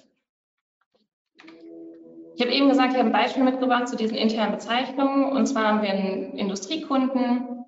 Ich 2.33 2.41
habe 2.41 2.51
eben 2.51 2.69
gesagt, 2.69 2.93
ich 2.93 2.97
habe 2.97 3.09
ein 3.09 3.13
Beispiel 3.13 3.43
mitgebracht 3.43 3.89
zu 3.89 3.95
diesen 3.95 4.17
internen 4.17 4.53
Bezeichnungen. 4.53 5.33
Und 5.33 5.45
zwar 5.45 5.67
haben 5.67 5.83
wir 5.83 5.91
einen 5.91 6.33
Industriekunden, 6.33 7.63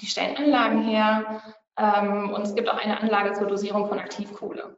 die 0.00 0.06
stellen 0.06 0.36
Anlagen 0.36 0.84
her. 0.84 1.42
Ähm, 1.78 2.30
und 2.32 2.42
es 2.42 2.54
gibt 2.54 2.68
auch 2.68 2.78
eine 2.78 3.00
Anlage 3.00 3.32
zur 3.32 3.46
Dosierung 3.46 3.88
von 3.88 3.98
Aktivkohle. 3.98 4.76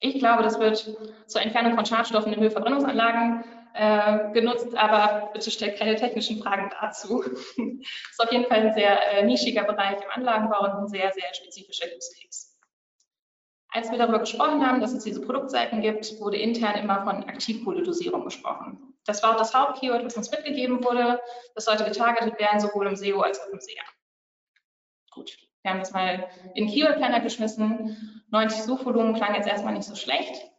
Ich 0.00 0.18
glaube, 0.18 0.42
das 0.42 0.58
wird 0.58 0.96
zur 1.26 1.42
Entfernung 1.42 1.74
von 1.74 1.84
Schadstoffen 1.84 2.32
in 2.32 2.40
Müllverbrennungsanlagen 2.40 3.44
äh, 3.74 4.32
genutzt, 4.32 4.74
aber 4.74 5.30
bitte 5.32 5.50
stellt 5.50 5.78
keine 5.78 5.94
technischen 5.96 6.42
Fragen 6.42 6.70
dazu. 6.80 7.22
das 7.22 7.40
ist 7.56 8.20
auf 8.20 8.32
jeden 8.32 8.46
Fall 8.46 8.66
ein 8.66 8.74
sehr 8.74 9.12
äh, 9.12 9.24
nischiger 9.24 9.64
Bereich 9.64 10.00
im 10.02 10.10
Anlagenbau 10.10 10.60
und 10.64 10.70
ein 10.70 10.88
sehr, 10.88 11.12
sehr 11.12 11.34
spezifischer 11.34 11.86
Use 11.86 12.12
Case. 12.20 12.46
Als 13.72 13.90
wir 13.90 13.98
darüber 13.98 14.18
gesprochen 14.18 14.66
haben, 14.66 14.80
dass 14.80 14.92
es 14.92 15.04
diese 15.04 15.20
Produktseiten 15.20 15.80
gibt, 15.80 16.18
wurde 16.18 16.38
intern 16.38 16.76
immer 16.76 17.04
von 17.04 17.22
Aktivkohle-Dosierung 17.22 18.24
gesprochen. 18.24 18.96
Das 19.06 19.22
war 19.22 19.32
auch 19.32 19.38
das 19.38 19.54
Hauptkeyword, 19.54 20.04
was 20.04 20.16
uns 20.16 20.30
mitgegeben 20.30 20.82
wurde. 20.82 21.20
Das 21.54 21.66
sollte 21.66 21.84
getargetet 21.84 22.38
werden, 22.40 22.58
sowohl 22.58 22.88
im 22.88 22.96
SEO 22.96 23.20
als 23.20 23.40
auch 23.40 23.48
im 23.52 23.60
SEA. 23.60 23.82
Gut, 25.12 25.36
wir 25.62 25.70
haben 25.70 25.80
das 25.80 25.92
mal 25.92 26.28
in 26.54 26.68
Keyword 26.68 26.96
Planner 26.96 27.20
geschmissen. 27.20 28.24
90 28.30 28.62
Suchvolumen 28.62 29.14
klang 29.14 29.34
jetzt 29.34 29.48
erstmal 29.48 29.74
nicht 29.74 29.84
so 29.84 29.94
schlecht. 29.94 30.50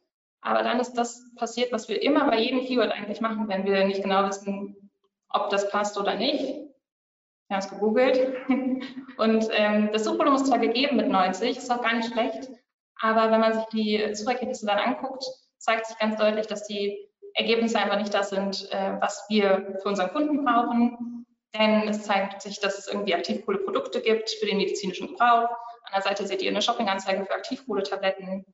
Aber 0.41 0.63
dann 0.63 0.79
ist 0.79 0.93
das 0.93 1.33
passiert, 1.35 1.71
was 1.71 1.87
wir 1.87 2.01
immer 2.01 2.25
bei 2.25 2.39
jedem 2.39 2.61
Keyword 2.61 2.91
eigentlich 2.91 3.21
machen, 3.21 3.47
wenn 3.47 3.65
wir 3.65 3.85
nicht 3.85 4.01
genau 4.01 4.27
wissen, 4.27 4.91
ob 5.29 5.49
das 5.49 5.69
passt 5.69 5.97
oder 5.97 6.15
nicht. 6.15 6.43
Wir 6.43 7.57
haben 7.57 7.59
es 7.59 7.69
gegoogelt. 7.69 8.33
Und 9.17 9.47
ähm, 9.51 9.89
das 9.91 10.03
Suchvolumen 10.03 10.39
ist 10.39 10.47
zwar 10.47 10.59
gegeben 10.59 10.97
mit 10.97 11.09
90, 11.09 11.57
ist 11.57 11.71
auch 11.71 11.81
gar 11.81 11.95
nicht 11.95 12.11
schlecht, 12.11 12.49
aber 13.01 13.31
wenn 13.31 13.39
man 13.39 13.53
sich 13.53 13.65
die 13.65 14.15
Suchergebnisse 14.15 14.65
dann 14.65 14.79
anguckt, 14.79 15.23
zeigt 15.57 15.87
sich 15.87 15.97
ganz 15.97 16.17
deutlich, 16.17 16.47
dass 16.47 16.65
die 16.67 16.97
Ergebnisse 17.33 17.79
einfach 17.79 17.97
nicht 17.97 18.13
das 18.13 18.29
sind, 18.29 18.71
äh, 18.71 18.99
was 18.99 19.25
wir 19.29 19.77
für 19.81 19.89
unseren 19.89 20.11
Kunden 20.11 20.43
brauchen. 20.43 21.20
Denn 21.53 21.87
es 21.89 22.03
zeigt 22.03 22.41
sich, 22.41 22.59
dass 22.59 22.77
es 22.77 22.87
irgendwie 22.87 23.13
Aktivkohleprodukte 23.13 24.01
gibt 24.01 24.29
für 24.29 24.45
den 24.45 24.57
medizinischen 24.57 25.07
Gebrauch. 25.07 25.49
An 25.83 25.93
der 25.93 26.01
Seite 26.01 26.25
seht 26.25 26.41
ihr 26.41 26.51
eine 26.51 26.61
Shoppinganzeige 26.61 27.25
für 27.25 27.33
Aktivkohletabletten. 27.33 28.45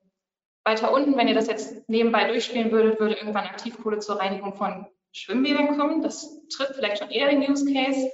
Weiter 0.63 0.91
unten, 0.91 1.15
wenn 1.15 1.27
ihr 1.27 1.35
das 1.35 1.47
jetzt 1.47 1.87
nebenbei 1.87 2.27
durchspielen 2.27 2.71
würdet, 2.71 2.99
würde 2.99 3.15
irgendwann 3.15 3.45
Aktivkohle 3.45 3.99
zur 3.99 4.19
Reinigung 4.19 4.55
von 4.55 4.87
Schwimmbädern 5.11 5.77
kommen. 5.77 6.01
Das 6.01 6.41
trifft 6.49 6.75
vielleicht 6.75 6.97
schon 6.97 7.11
eher 7.11 7.29
den 7.29 7.49
Use 7.49 7.71
Case. 7.71 8.09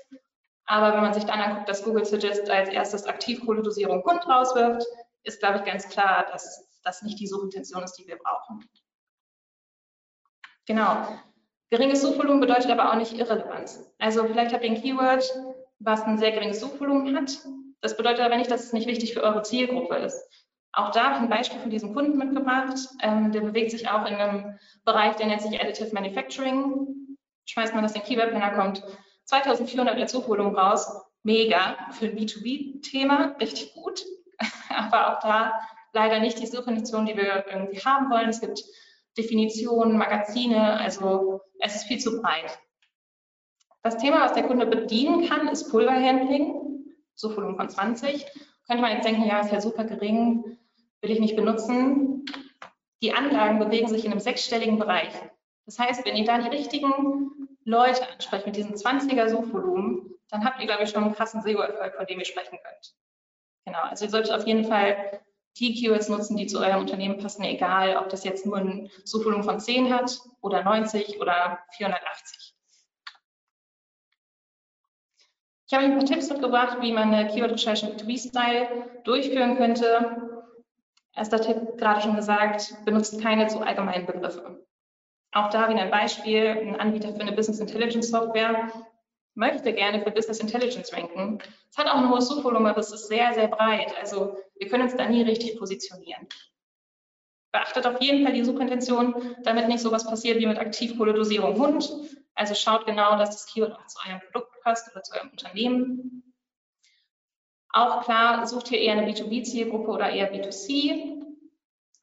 Aber 0.65 0.93
wenn 0.95 1.01
man 1.01 1.13
sich 1.13 1.23
dann 1.23 1.39
anguckt, 1.39 1.69
dass 1.69 1.83
Google 1.83 2.05
Suggest 2.05 2.49
als 2.49 2.69
erstes 2.69 3.05
Aktivkohledosierung 3.05 4.03
Hund 4.03 4.27
rauswirft, 4.27 4.85
ist, 5.23 5.39
glaube 5.39 5.59
ich, 5.59 5.63
ganz 5.65 5.89
klar, 5.89 6.27
dass 6.31 6.69
das 6.83 7.01
nicht 7.01 7.19
die 7.19 7.27
Suchintention 7.27 7.83
ist, 7.83 7.93
die 7.93 8.07
wir 8.07 8.17
brauchen. 8.17 8.63
Genau. 10.65 11.19
Geringes 11.69 12.01
Suchvolumen 12.01 12.39
bedeutet 12.39 12.69
aber 12.69 12.91
auch 12.91 12.95
nicht 12.95 13.13
Irrelevanz. 13.13 13.91
Also 13.99 14.25
vielleicht 14.25 14.53
habt 14.53 14.63
ihr 14.63 14.71
ein 14.71 14.81
Keyword, 14.81 15.23
was 15.79 16.03
ein 16.03 16.17
sehr 16.17 16.31
geringes 16.31 16.59
Suchvolumen 16.59 17.15
hat. 17.17 17.37
Das 17.81 17.97
bedeutet 17.97 18.21
aber 18.21 18.37
nicht, 18.37 18.51
dass 18.51 18.63
es 18.63 18.73
nicht 18.73 18.87
wichtig 18.87 19.13
für 19.13 19.23
eure 19.23 19.41
Zielgruppe 19.41 19.95
ist. 19.95 20.21
Auch 20.71 20.91
da 20.91 21.05
habe 21.05 21.15
ich 21.15 21.21
ein 21.21 21.29
Beispiel 21.29 21.59
von 21.59 21.69
diesem 21.69 21.93
Kunden 21.93 22.17
mitgebracht. 22.17 22.77
Ähm, 23.01 23.31
der 23.31 23.41
bewegt 23.41 23.71
sich 23.71 23.89
auch 23.89 24.05
in 24.07 24.15
einem 24.15 24.57
Bereich, 24.85 25.15
der 25.15 25.27
nennt 25.27 25.41
sich 25.41 25.59
Additive 25.59 25.93
Manufacturing. 25.93 27.17
Schmeißt 27.45 27.73
man 27.73 27.83
das 27.83 27.95
in 27.95 28.03
Keyword 28.03 28.31
Planner, 28.31 28.55
kommt 28.55 28.83
2400 29.25 29.97
als 29.97 30.11
Suchvolumen 30.11 30.55
raus. 30.55 30.87
Mega 31.23 31.77
für 31.91 32.05
ein 32.05 32.17
B2B-Thema, 32.17 33.35
richtig 33.39 33.73
gut. 33.73 34.03
aber 34.69 35.11
auch 35.13 35.19
da 35.21 35.53
leider 35.93 36.19
nicht 36.19 36.39
die 36.39 36.47
Suchintention, 36.47 37.05
die 37.05 37.15
wir 37.15 37.45
irgendwie 37.47 37.79
haben 37.79 38.09
wollen. 38.09 38.29
Es 38.29 38.41
gibt 38.41 38.63
Definitionen, 39.17 39.97
Magazine, 39.97 40.79
also 40.79 41.41
es 41.63 41.75
ist 41.75 41.85
viel 41.85 41.99
zu 41.99 42.21
breit. 42.21 42.59
Das 43.81 43.97
Thema, 43.97 44.21
was 44.21 44.33
der 44.33 44.43
Kunde 44.43 44.65
bedienen 44.65 45.27
kann, 45.27 45.47
ist 45.47 45.71
Pulverhandling, 45.71 46.85
Suchvolumen 47.15 47.55
von 47.55 47.69
20. 47.69 48.25
Könnte 48.67 48.81
man 48.81 48.93
jetzt 48.93 49.05
denken, 49.05 49.25
ja, 49.25 49.41
ist 49.41 49.51
ja 49.51 49.59
super 49.59 49.83
gering, 49.83 50.57
will 51.01 51.11
ich 51.11 51.19
nicht 51.19 51.35
benutzen. 51.35 52.25
Die 53.01 53.13
Anlagen 53.13 53.59
bewegen 53.59 53.87
sich 53.87 54.05
in 54.05 54.11
einem 54.11 54.21
sechsstelligen 54.21 54.79
Bereich. 54.79 55.13
Das 55.65 55.79
heißt, 55.79 56.05
wenn 56.05 56.15
ihr 56.15 56.25
da 56.25 56.37
die 56.37 56.49
richtigen 56.49 57.49
Leute 57.65 58.07
ansprecht 58.09 58.45
mit 58.45 58.55
diesem 58.55 58.73
20er 58.73 59.29
Suchvolumen, 59.29 60.15
dann 60.29 60.45
habt 60.45 60.59
ihr, 60.59 60.65
glaube 60.65 60.83
ich, 60.83 60.89
schon 60.89 61.03
einen 61.03 61.15
krassen 61.15 61.41
SEO-Erfolg, 61.41 61.95
von 61.95 62.05
dem 62.05 62.19
ihr 62.19 62.25
sprechen 62.25 62.57
könnt. 62.63 62.95
Genau, 63.65 63.81
also 63.83 64.05
ihr 64.05 64.11
solltet 64.11 64.33
auf 64.33 64.45
jeden 64.45 64.65
Fall 64.65 65.21
die 65.59 65.73
Keywords 65.75 66.09
nutzen, 66.09 66.37
die 66.37 66.47
zu 66.47 66.59
eurem 66.59 66.81
Unternehmen 66.81 67.17
passen, 67.17 67.43
egal 67.43 67.97
ob 67.97 68.09
das 68.09 68.23
jetzt 68.23 68.45
nur 68.45 68.57
ein 68.57 68.89
Suchvolumen 69.03 69.43
von 69.43 69.59
10 69.59 69.93
hat 69.93 70.19
oder 70.41 70.63
90 70.63 71.19
oder 71.21 71.59
480. 71.71 72.55
Ich 75.67 75.73
habe 75.73 75.85
Ihnen 75.85 75.93
ein 75.93 75.99
paar 75.99 76.07
Tipps 76.07 76.29
mitgebracht, 76.29 76.77
wie 76.81 76.91
man 76.91 77.13
eine 77.13 77.27
Keyword-Recherche 77.27 77.87
im 77.87 77.97
B2B-Style 77.97 79.01
durchführen 79.03 79.57
könnte. 79.57 80.43
Erster 81.15 81.39
Tipp, 81.39 81.77
gerade 81.77 82.01
schon 82.01 82.15
gesagt, 82.15 82.75
benutzt 82.85 83.21
keine 83.21 83.47
zu 83.47 83.59
allgemeinen 83.59 84.05
Begriffe. 84.05 84.65
Auch 85.31 85.49
da 85.49 85.69
wie 85.69 85.73
ein 85.73 85.89
Beispiel, 85.89 86.47
ein 86.47 86.79
Anbieter 86.79 87.13
für 87.13 87.21
eine 87.21 87.31
Business 87.31 87.59
Intelligence 87.59 88.09
Software 88.09 88.71
möchte 89.35 89.73
gerne 89.73 90.03
für 90.03 90.11
Business 90.11 90.39
Intelligence 90.39 90.93
ranken. 90.93 91.39
Es 91.69 91.77
hat 91.77 91.87
auch 91.87 91.95
ein 91.95 92.09
hohes 92.09 92.27
Suchvolumen, 92.27 92.67
aber 92.67 92.79
es 92.79 92.91
ist 92.91 93.07
sehr, 93.07 93.33
sehr 93.33 93.47
breit. 93.47 93.93
Also 93.99 94.37
wir 94.55 94.67
können 94.67 94.83
uns 94.83 94.95
da 94.95 95.07
nie 95.07 95.23
richtig 95.23 95.57
positionieren. 95.57 96.27
Beachtet 97.51 97.85
auf 97.85 98.01
jeden 98.01 98.23
Fall 98.23 98.33
die 98.33 98.43
Suchintention, 98.43 99.35
damit 99.43 99.67
nicht 99.67 99.79
sowas 99.79 100.05
passiert 100.05 100.39
wie 100.39 100.47
mit 100.47 100.57
Aktivkohledosierung 100.57 101.57
Hund. 101.57 101.91
Also 102.35 102.55
schaut 102.55 102.85
genau, 102.85 103.17
dass 103.17 103.31
das 103.31 103.45
Keyword 103.45 103.73
auch 103.73 103.87
zu 103.87 103.99
eurem 104.07 104.21
Produkt 104.21 104.59
passt 104.61 104.91
oder 104.91 105.03
zu 105.03 105.15
eurem 105.15 105.29
Unternehmen. 105.29 106.33
Auch 107.69 108.03
klar, 108.03 108.45
sucht 108.45 108.71
ihr 108.71 108.79
eher 108.79 108.93
eine 108.93 109.11
B2B-Zielgruppe 109.11 109.91
oder 109.91 110.09
eher 110.09 110.31
B2C. 110.31 111.23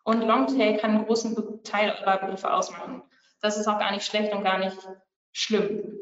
Und 0.04 0.22
Longtail 0.22 0.78
kann 0.78 0.96
einen 0.96 1.06
großen 1.06 1.62
Teil 1.62 1.96
eurer 2.00 2.18
Begriffe 2.18 2.52
ausmachen. 2.52 3.02
Das 3.40 3.56
ist 3.56 3.68
auch 3.68 3.78
gar 3.78 3.92
nicht 3.92 4.04
schlecht 4.04 4.32
und 4.32 4.42
gar 4.42 4.58
nicht 4.58 4.76
schlimm. 5.32 5.99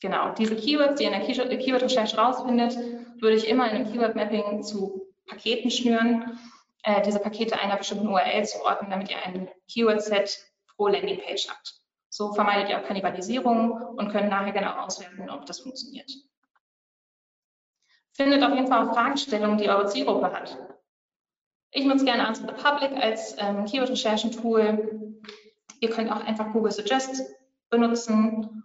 Genau, 0.00 0.32
diese 0.34 0.54
Keywords, 0.54 0.96
die 0.96 1.04
ihr 1.04 1.12
in 1.12 1.18
der 1.18 1.58
Keyword-Recherche 1.58 2.16
rausfindet, 2.16 2.76
würde 3.20 3.36
ich 3.36 3.48
immer 3.48 3.68
in 3.68 3.76
einem 3.76 3.92
Keyword-Mapping 3.92 4.62
zu 4.62 5.08
Paketen 5.26 5.70
schnüren, 5.70 6.38
äh, 6.84 7.02
diese 7.02 7.18
Pakete 7.18 7.58
einer 7.58 7.76
bestimmten 7.76 8.08
URL 8.08 8.44
zuordnen, 8.44 8.90
damit 8.90 9.10
ihr 9.10 9.20
ein 9.24 9.48
Keyword-Set 9.68 10.38
pro 10.76 10.86
Landingpage 10.86 11.48
habt. 11.48 11.80
So 12.08 12.32
vermeidet 12.32 12.70
ihr 12.70 12.78
auch 12.78 12.84
Kannibalisierung 12.84 13.72
und 13.72 14.10
könnt 14.10 14.30
nachher 14.30 14.52
genau 14.52 14.72
auswerten, 14.84 15.28
ob 15.30 15.46
das 15.46 15.60
funktioniert. 15.60 16.10
Findet 18.12 18.42
auf 18.42 18.54
jeden 18.54 18.68
Fall 18.68 18.86
auch 18.86 18.94
Fragestellungen, 18.94 19.58
die 19.58 19.68
eure 19.68 19.86
Zielgruppe 19.86 20.32
hat. 20.32 20.56
Ich 21.70 21.84
nutze 21.84 22.04
gerne 22.04 22.26
Answer 22.26 22.46
the 22.46 22.62
Public 22.62 22.92
als 23.02 23.36
ähm, 23.38 23.64
Keyword-Recherchen-Tool. 23.64 25.20
Ihr 25.80 25.90
könnt 25.90 26.10
auch 26.10 26.24
einfach 26.24 26.52
Google 26.52 26.72
Suggest 26.72 27.22
benutzen 27.68 28.64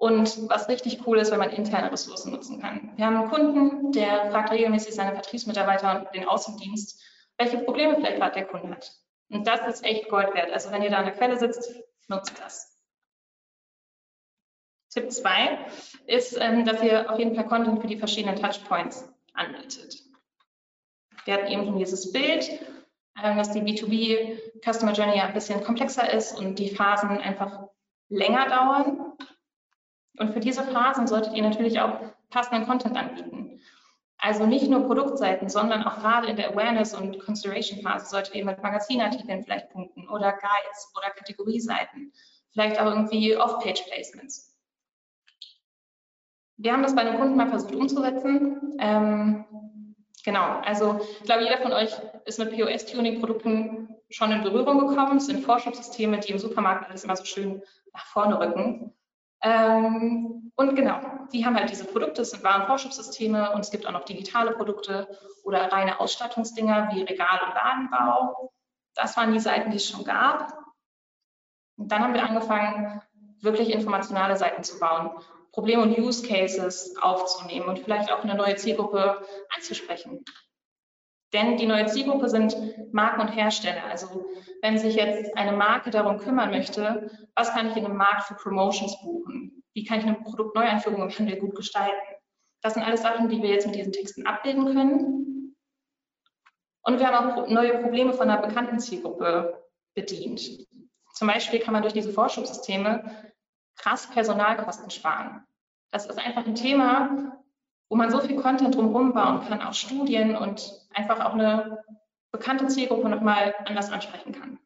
und 0.00 0.48
was 0.48 0.66
richtig 0.70 1.06
cool 1.06 1.18
ist, 1.18 1.30
wenn 1.30 1.38
man 1.38 1.50
interne 1.50 1.92
Ressourcen 1.92 2.32
nutzen 2.32 2.58
kann. 2.58 2.90
Wir 2.96 3.04
haben 3.04 3.16
einen 3.16 3.28
Kunden, 3.28 3.92
der 3.92 4.30
fragt 4.30 4.50
regelmäßig 4.50 4.94
seine 4.94 5.12
Vertriebsmitarbeiter 5.12 6.00
und 6.00 6.14
den 6.14 6.26
Außendienst, 6.26 7.04
welche 7.36 7.58
Probleme 7.58 7.96
vielleicht 7.96 8.16
gerade 8.16 8.32
der 8.32 8.46
Kunde 8.46 8.70
hat. 8.70 8.90
Und 9.28 9.46
das 9.46 9.60
ist 9.68 9.84
echt 9.84 10.08
Gold 10.08 10.32
wert. 10.32 10.52
Also 10.52 10.70
wenn 10.70 10.80
ihr 10.82 10.88
da 10.88 10.96
an 10.96 11.04
der 11.04 11.12
Quelle 11.14 11.38
sitzt, 11.38 11.70
nutzt 12.08 12.40
das. 12.40 12.80
Tipp 14.88 15.12
2 15.12 15.66
ist, 16.06 16.34
ähm, 16.40 16.64
dass 16.64 16.82
ihr 16.82 17.10
auf 17.12 17.18
jeden 17.18 17.34
Fall 17.34 17.46
Content 17.46 17.82
für 17.82 17.86
die 17.86 17.98
verschiedenen 17.98 18.36
Touchpoints 18.40 19.06
anbietet. 19.34 20.02
Wir 21.26 21.34
hatten 21.34 21.46
eben 21.48 21.66
schon 21.66 21.78
dieses 21.78 22.10
Bild, 22.10 22.48
ähm, 23.22 23.36
dass 23.36 23.52
die 23.52 23.60
B2B 23.60 24.38
Customer 24.64 24.92
Journey 24.92 25.20
ein 25.20 25.34
bisschen 25.34 25.62
komplexer 25.62 26.10
ist 26.10 26.38
und 26.38 26.58
die 26.58 26.70
Phasen 26.70 27.18
einfach 27.18 27.68
länger 28.08 28.48
dauern. 28.48 29.09
Und 30.20 30.34
für 30.34 30.40
diese 30.40 30.62
Phasen 30.62 31.06
solltet 31.06 31.32
ihr 31.32 31.42
natürlich 31.42 31.80
auch 31.80 31.98
passenden 32.28 32.66
Content 32.66 32.94
anbieten. 32.94 33.58
Also 34.18 34.44
nicht 34.44 34.68
nur 34.68 34.86
Produktseiten, 34.86 35.48
sondern 35.48 35.82
auch 35.82 35.98
gerade 35.98 36.26
in 36.26 36.36
der 36.36 36.50
Awareness- 36.50 36.94
und 36.94 37.18
Consideration-Phase 37.20 38.04
solltet 38.04 38.34
ihr 38.34 38.44
mit 38.44 38.62
Magazinartikeln 38.62 39.42
vielleicht 39.42 39.70
punkten 39.70 40.06
oder 40.10 40.32
Guides 40.32 40.92
oder 40.94 41.08
Kategorieseiten, 41.08 42.12
vielleicht 42.52 42.78
auch 42.78 42.84
irgendwie 42.84 43.34
Off-Page-Placements. 43.34 44.54
Wir 46.58 46.74
haben 46.74 46.82
das 46.82 46.94
bei 46.94 47.00
einem 47.00 47.18
Kunden 47.18 47.36
mal 47.36 47.48
versucht 47.48 47.74
umzusetzen. 47.74 48.76
Ähm, 48.78 49.46
genau, 50.22 50.60
also 50.60 51.00
ich 51.18 51.24
glaube, 51.24 51.44
jeder 51.44 51.56
von 51.56 51.72
euch 51.72 51.92
ist 52.26 52.38
mit 52.38 52.54
POS-Tuning-Produkten 52.54 53.88
schon 54.10 54.32
in 54.32 54.42
Berührung 54.42 54.86
gekommen. 54.86 55.16
Es 55.16 55.26
sind 55.26 55.46
Vorschubssysteme, 55.46 56.20
die 56.20 56.32
im 56.32 56.38
Supermarkt 56.38 56.90
alles 56.90 57.04
immer 57.04 57.16
so 57.16 57.24
schön 57.24 57.62
nach 57.94 58.04
vorne 58.04 58.38
rücken. 58.38 58.94
Ähm, 59.42 60.52
und 60.54 60.76
genau, 60.76 61.00
die 61.32 61.46
haben 61.46 61.56
halt 61.56 61.70
diese 61.70 61.86
Produkte, 61.86 62.22
es 62.22 62.30
sind 62.30 62.44
Warenvorschubssysteme 62.44 63.52
und 63.52 63.60
es 63.60 63.70
gibt 63.70 63.86
auch 63.86 63.92
noch 63.92 64.04
digitale 64.04 64.52
Produkte 64.52 65.08
oder 65.44 65.72
reine 65.72 66.00
Ausstattungsdinger 66.00 66.90
wie 66.92 67.02
Regal- 67.02 67.40
und 67.46 67.54
Ladenbau. 67.54 68.52
Das 68.94 69.16
waren 69.16 69.32
die 69.32 69.40
Seiten, 69.40 69.70
die 69.70 69.78
es 69.78 69.88
schon 69.88 70.04
gab. 70.04 70.52
Und 71.76 71.90
dann 71.90 72.02
haben 72.02 72.14
wir 72.14 72.24
angefangen, 72.24 73.00
wirklich 73.40 73.72
informationale 73.72 74.36
Seiten 74.36 74.62
zu 74.62 74.78
bauen, 74.78 75.10
Probleme 75.52 75.82
und 75.82 75.98
Use 75.98 76.26
Cases 76.26 76.94
aufzunehmen 77.00 77.66
und 77.68 77.78
vielleicht 77.78 78.12
auch 78.12 78.22
eine 78.22 78.34
neue 78.34 78.56
Zielgruppe 78.56 79.26
anzusprechen. 79.56 80.24
Denn 81.32 81.56
die 81.56 81.66
neue 81.66 81.86
Zielgruppe 81.86 82.28
sind 82.28 82.56
Marken 82.92 83.20
und 83.20 83.28
Hersteller. 83.28 83.84
Also 83.84 84.26
wenn 84.62 84.78
sich 84.78 84.96
jetzt 84.96 85.36
eine 85.36 85.52
Marke 85.52 85.90
darum 85.90 86.18
kümmern 86.18 86.50
möchte, 86.50 87.10
was 87.36 87.52
kann 87.52 87.70
ich 87.70 87.76
in 87.76 87.84
einem 87.84 87.96
Markt 87.96 88.24
für 88.24 88.34
Promotions 88.34 89.00
buchen? 89.02 89.62
Wie 89.72 89.84
kann 89.84 90.00
ich 90.00 90.06
eine 90.06 90.16
Produktneueinführung 90.16 91.02
im 91.02 91.10
Handel 91.10 91.38
gut 91.38 91.54
gestalten? 91.54 91.94
Das 92.62 92.74
sind 92.74 92.82
alles 92.82 93.02
Sachen, 93.02 93.28
die 93.28 93.40
wir 93.42 93.50
jetzt 93.50 93.66
mit 93.66 93.76
diesen 93.76 93.92
Texten 93.92 94.26
abbilden 94.26 94.66
können. 94.66 95.56
Und 96.82 96.98
wir 96.98 97.06
haben 97.06 97.30
auch 97.30 97.48
neue 97.48 97.78
Probleme 97.78 98.12
von 98.12 98.28
einer 98.28 98.42
bekannten 98.42 98.80
Zielgruppe 98.80 99.62
bedient. 99.94 100.66
Zum 101.12 101.28
Beispiel 101.28 101.60
kann 101.60 101.72
man 101.72 101.82
durch 101.82 101.94
diese 101.94 102.12
Vorschubssysteme 102.12 103.32
krass 103.76 104.08
Personalkosten 104.10 104.90
sparen. 104.90 105.44
Das 105.90 106.06
ist 106.06 106.18
einfach 106.18 106.46
ein 106.46 106.54
Thema, 106.54 107.39
wo 107.90 107.96
man 107.96 108.10
so 108.10 108.20
viel 108.20 108.36
Content 108.36 108.74
drumherum 108.74 109.12
bauen 109.12 109.42
kann, 109.46 109.60
auch 109.60 109.74
Studien 109.74 110.36
und 110.36 110.72
einfach 110.94 111.24
auch 111.24 111.34
eine 111.34 111.84
bekannte 112.30 112.68
Zielgruppe 112.68 113.08
nochmal 113.08 113.54
anders 113.66 113.90
ansprechen 113.90 114.32
kann. 114.32 114.60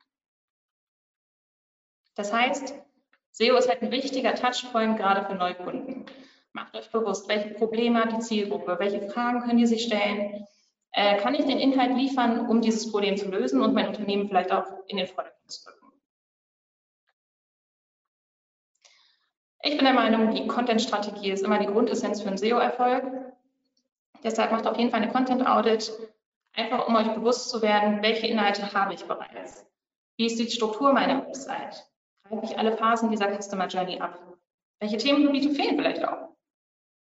Das 2.14 2.32
heißt, 2.32 2.74
SEO 3.32 3.56
ist 3.56 3.68
halt 3.68 3.82
ein 3.82 3.90
wichtiger 3.90 4.34
Touchpoint 4.34 4.98
gerade 4.98 5.24
für 5.24 5.34
Neukunden. 5.34 6.04
Macht 6.52 6.76
euch 6.76 6.90
bewusst, 6.90 7.26
welche 7.28 7.54
Probleme 7.54 7.98
hat 7.98 8.12
die 8.12 8.20
Zielgruppe, 8.20 8.76
welche 8.78 9.08
Fragen 9.08 9.40
können 9.40 9.58
die 9.58 9.66
sich 9.66 9.84
stellen, 9.84 10.46
äh, 10.92 11.16
kann 11.16 11.34
ich 11.34 11.46
den 11.46 11.58
Inhalt 11.58 11.96
liefern, 11.96 12.46
um 12.46 12.60
dieses 12.60 12.92
Problem 12.92 13.16
zu 13.16 13.28
lösen 13.28 13.62
und 13.62 13.74
mein 13.74 13.88
Unternehmen 13.88 14.28
vielleicht 14.28 14.52
auch 14.52 14.66
in 14.86 14.98
den 14.98 15.08
Vordergrund 15.08 15.50
zu 15.50 15.68
rücken. 15.68 15.83
Ich 19.66 19.76
bin 19.78 19.86
der 19.86 19.94
Meinung, 19.94 20.34
die 20.34 20.46
Content-Strategie 20.46 21.30
ist 21.30 21.42
immer 21.42 21.58
die 21.58 21.64
Grundessenz 21.64 22.20
für 22.20 22.28
einen 22.28 22.36
SEO-Erfolg. 22.36 23.02
Deshalb 24.22 24.52
macht 24.52 24.66
auf 24.66 24.76
jeden 24.76 24.90
Fall 24.90 25.00
eine 25.00 25.10
Content-Audit, 25.10 25.90
einfach 26.52 26.86
um 26.86 26.94
euch 26.94 27.08
bewusst 27.14 27.48
zu 27.48 27.62
werden, 27.62 28.02
welche 28.02 28.26
Inhalte 28.26 28.74
habe 28.74 28.92
ich 28.92 29.06
bereits. 29.06 29.64
Wie 30.18 30.26
ist 30.26 30.38
die 30.38 30.50
Struktur 30.50 30.92
meiner 30.92 31.26
Website? 31.26 31.82
Greife 32.28 32.44
ich 32.44 32.58
alle 32.58 32.76
Phasen 32.76 33.10
dieser 33.10 33.34
Customer 33.34 33.66
Journey 33.66 34.00
ab? 34.00 34.18
Welche 34.80 34.98
Themengebiete 34.98 35.54
fehlen 35.54 35.76
vielleicht 35.76 36.06
auch? 36.06 36.28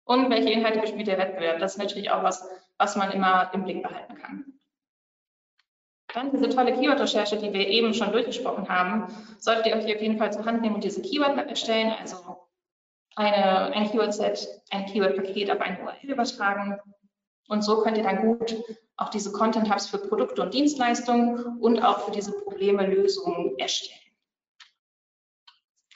Und 0.04 0.28
welche 0.28 0.50
Inhalte 0.50 0.80
bespielt 0.80 1.06
der 1.06 1.18
Wettbewerb? 1.18 1.60
Das 1.60 1.74
ist 1.74 1.78
natürlich 1.78 2.10
auch 2.10 2.24
was, 2.24 2.44
was 2.76 2.96
man 2.96 3.12
immer 3.12 3.52
im 3.54 3.62
Blick 3.62 3.84
behalten 3.84 4.16
kann. 4.16 4.44
Dann 6.12 6.32
diese 6.32 6.48
tolle 6.48 6.72
Keyword-Recherche, 6.72 7.36
die 7.36 7.52
wir 7.52 7.68
eben 7.68 7.94
schon 7.94 8.10
durchgesprochen 8.10 8.68
haben, 8.68 9.06
solltet 9.38 9.66
ihr 9.66 9.76
euch 9.76 9.94
auf 9.94 10.02
jeden 10.02 10.18
Fall 10.18 10.32
zur 10.32 10.44
Hand 10.44 10.62
nehmen 10.62 10.74
und 10.74 10.82
diese 10.82 11.02
Keyword-Map 11.02 11.48
erstellen, 11.48 11.94
also 12.00 12.47
eine, 13.18 13.72
ein 13.74 13.90
Keyword-Set, 13.90 14.48
ein 14.70 14.86
Keyword-Paket 14.86 15.50
auf 15.50 15.60
eine 15.60 15.82
URL 15.82 16.10
übertragen. 16.10 16.78
Und 17.48 17.62
so 17.62 17.82
könnt 17.82 17.96
ihr 17.96 18.04
dann 18.04 18.22
gut 18.22 18.56
auch 18.96 19.08
diese 19.10 19.32
Content-Hubs 19.32 19.88
für 19.88 19.98
Produkte 19.98 20.42
und 20.42 20.54
Dienstleistungen 20.54 21.58
und 21.60 21.82
auch 21.82 22.00
für 22.00 22.10
diese 22.10 22.32
Probleme 22.32 22.86
Lösungen 22.86 23.56
erstellen. 23.58 24.00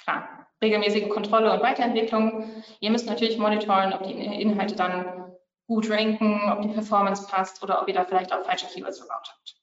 Klar, 0.05 0.47
regelmäßige 0.63 1.09
Kontrolle 1.09 1.53
und 1.53 1.63
Weiterentwicklung. 1.63 2.63
Ihr 2.81 2.91
müsst 2.91 3.07
natürlich 3.07 3.39
monitoren, 3.39 3.93
ob 3.93 4.05
die 4.05 4.13
Inhalte 4.13 4.77
dann 4.77 5.33
gut 5.67 5.91
ranken, 5.91 6.51
ob 6.51 6.63
die 6.63 6.69
Performance 6.69 7.27
passt 7.29 7.63
oder 7.63 7.83
ob 7.83 7.89
ihr 7.89 7.95
da 7.95 8.05
vielleicht 8.05 8.33
auch 8.33 8.45
falsche 8.45 8.67
Keywords 8.67 8.99
verbaut 8.99 9.29
habt. 9.29 9.57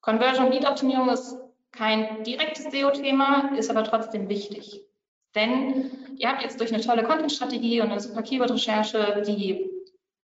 Conversion 0.00 0.50
Lead 0.50 0.66
Optimierung 0.66 1.08
ist 1.10 1.36
kein 1.72 2.24
direktes 2.24 2.70
SEO-Thema, 2.70 3.52
ist 3.56 3.70
aber 3.70 3.84
trotzdem 3.84 4.28
wichtig. 4.28 4.82
Denn 5.34 6.16
ihr 6.16 6.28
habt 6.28 6.42
jetzt 6.42 6.60
durch 6.60 6.72
eine 6.72 6.82
tolle 6.82 7.04
Content-Strategie 7.04 7.80
und 7.80 7.90
eine 7.90 8.00
super 8.00 8.22
Keyword-Recherche 8.22 9.22
die 9.26 9.70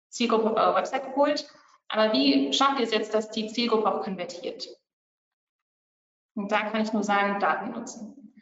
Zielgruppe 0.08 0.50
auf 0.50 0.56
eurer 0.56 0.76
Website 0.76 1.04
geholt. 1.04 1.46
Aber 1.88 2.12
wie 2.12 2.52
schafft 2.52 2.78
ihr 2.78 2.84
es 2.84 2.92
jetzt, 2.92 3.12
dass 3.12 3.30
die 3.30 3.48
Zielgruppe 3.48 3.92
auch 3.92 4.02
konvertiert? 4.02 4.68
Und 6.34 6.50
da 6.50 6.62
kann 6.62 6.82
ich 6.82 6.92
nur 6.92 7.04
sagen, 7.04 7.38
Daten 7.38 7.72
nutzen. 7.72 8.34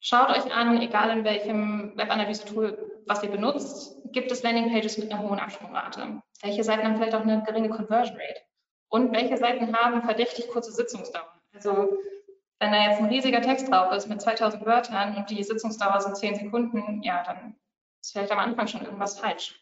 Schaut 0.00 0.28
euch 0.28 0.54
an, 0.54 0.80
egal 0.82 1.16
in 1.16 1.24
welchem 1.24 1.96
Webanalyse-Tool, 1.96 3.02
was 3.06 3.22
ihr 3.22 3.30
benutzt, 3.30 3.96
gibt 4.12 4.30
es 4.30 4.42
Landingpages 4.42 4.98
mit 4.98 5.10
einer 5.10 5.22
hohen 5.22 5.38
Absprungrate. 5.38 6.22
Welche 6.42 6.62
Seiten 6.62 6.84
haben 6.84 6.96
vielleicht 6.96 7.14
auch 7.14 7.22
eine 7.22 7.42
geringe 7.42 7.70
Conversion 7.70 8.16
Rate? 8.16 8.40
Und 8.88 9.12
welche 9.12 9.38
Seiten 9.38 9.74
haben 9.74 10.02
verdächtig 10.02 10.48
kurze 10.48 10.72
Sitzungsdauer? 10.72 11.33
Also 11.54 11.98
wenn 12.58 12.72
da 12.72 12.88
jetzt 12.88 13.00
ein 13.00 13.06
riesiger 13.06 13.40
Text 13.40 13.70
drauf 13.70 13.92
ist 13.92 14.08
mit 14.08 14.20
2000 14.20 14.64
Wörtern 14.66 15.16
und 15.16 15.30
die 15.30 15.42
Sitzungsdauer 15.42 16.00
sind 16.00 16.16
10 16.16 16.36
Sekunden, 16.36 17.02
ja, 17.02 17.22
dann 17.24 17.56
ist 18.00 18.12
vielleicht 18.12 18.32
am 18.32 18.38
Anfang 18.38 18.66
schon 18.66 18.84
irgendwas 18.84 19.18
falsch. 19.18 19.60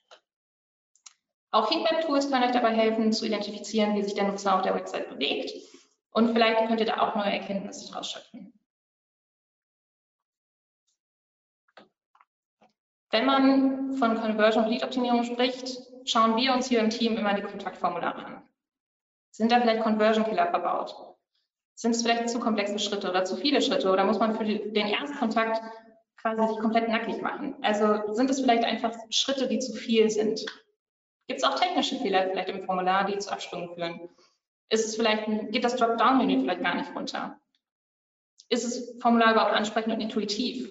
Auch 1.51 1.71
Heatmap-Tools 1.71 2.31
können 2.31 2.45
euch 2.45 2.53
dabei 2.53 2.75
helfen, 2.75 3.13
zu 3.13 3.27
identifizieren, 3.27 3.95
wie 3.95 4.03
sich 4.03 4.15
der 4.15 4.25
Nutzer 4.25 4.57
auf 4.57 4.63
der 4.63 4.75
Website 4.75 5.11
bewegt. 5.11 5.53
Und 6.13 6.33
vielleicht 6.33 6.67
könnt 6.67 6.81
ihr 6.81 6.87
da 6.87 7.01
auch 7.01 7.15
neue 7.15 7.33
Erkenntnisse 7.33 7.93
draus 7.93 8.11
schöpfen. 8.11 8.53
Wenn 13.11 13.27
man 13.27 13.93
von 13.95 14.19
Conversion 14.19 14.67
Lead 14.67 14.83
Optimierung 14.83 15.25
spricht, 15.25 15.83
schauen 16.07 16.37
wir 16.37 16.55
uns 16.55 16.69
hier 16.69 16.81
im 16.81 16.89
Team 16.89 17.19
immer 17.19 17.35
die 17.35 17.43
Kontaktformulare 17.43 18.25
an. 18.25 18.49
Sind 19.31 19.53
da 19.53 19.61
vielleicht 19.61 19.83
Conversion 19.83 20.25
Killer 20.25 20.49
verbaut? 20.49 21.13
Sind 21.75 21.93
es 21.93 22.03
vielleicht 22.03 22.29
zu 22.29 22.39
komplexe 22.39 22.79
Schritte 22.79 23.11
oder 23.11 23.25
zu 23.25 23.37
viele 23.37 23.63
Schritte 23.63 23.91
oder 23.91 24.05
muss 24.05 24.19
man 24.19 24.37
für 24.37 24.45
den 24.45 24.87
Erstkontakt 24.87 25.61
quasi 26.17 26.47
sich 26.47 26.59
komplett 26.59 26.89
nackig 26.89 27.21
machen? 27.21 27.57
Also 27.63 28.13
sind 28.13 28.31
es 28.31 28.41
vielleicht 28.41 28.65
einfach 28.65 28.93
Schritte, 29.11 29.49
die 29.49 29.59
zu 29.59 29.73
viel 29.73 30.09
sind? 30.11 30.45
Gibt 31.27 31.39
es 31.39 31.45
auch 31.45 31.59
technische 31.59 31.97
Fehler 31.97 32.29
vielleicht 32.31 32.49
im 32.49 32.65
Formular, 32.65 33.05
die 33.07 33.19
zu 33.19 33.33
Absprüngen 33.33 33.75
führen? 33.75 34.09
Ist 34.69 34.87
es 34.87 34.97
vielleicht, 34.97 35.27
geht 35.51 35.65
das 35.65 35.77
Dropdown-Menü 35.77 36.41
vielleicht 36.41 36.63
gar 36.63 36.75
nicht 36.75 36.95
runter? 36.95 37.39
Ist 38.49 38.65
das 38.65 39.01
Formular 39.01 39.33
überhaupt 39.33 39.55
ansprechend 39.55 39.93
und 39.95 40.01
intuitiv? 40.01 40.71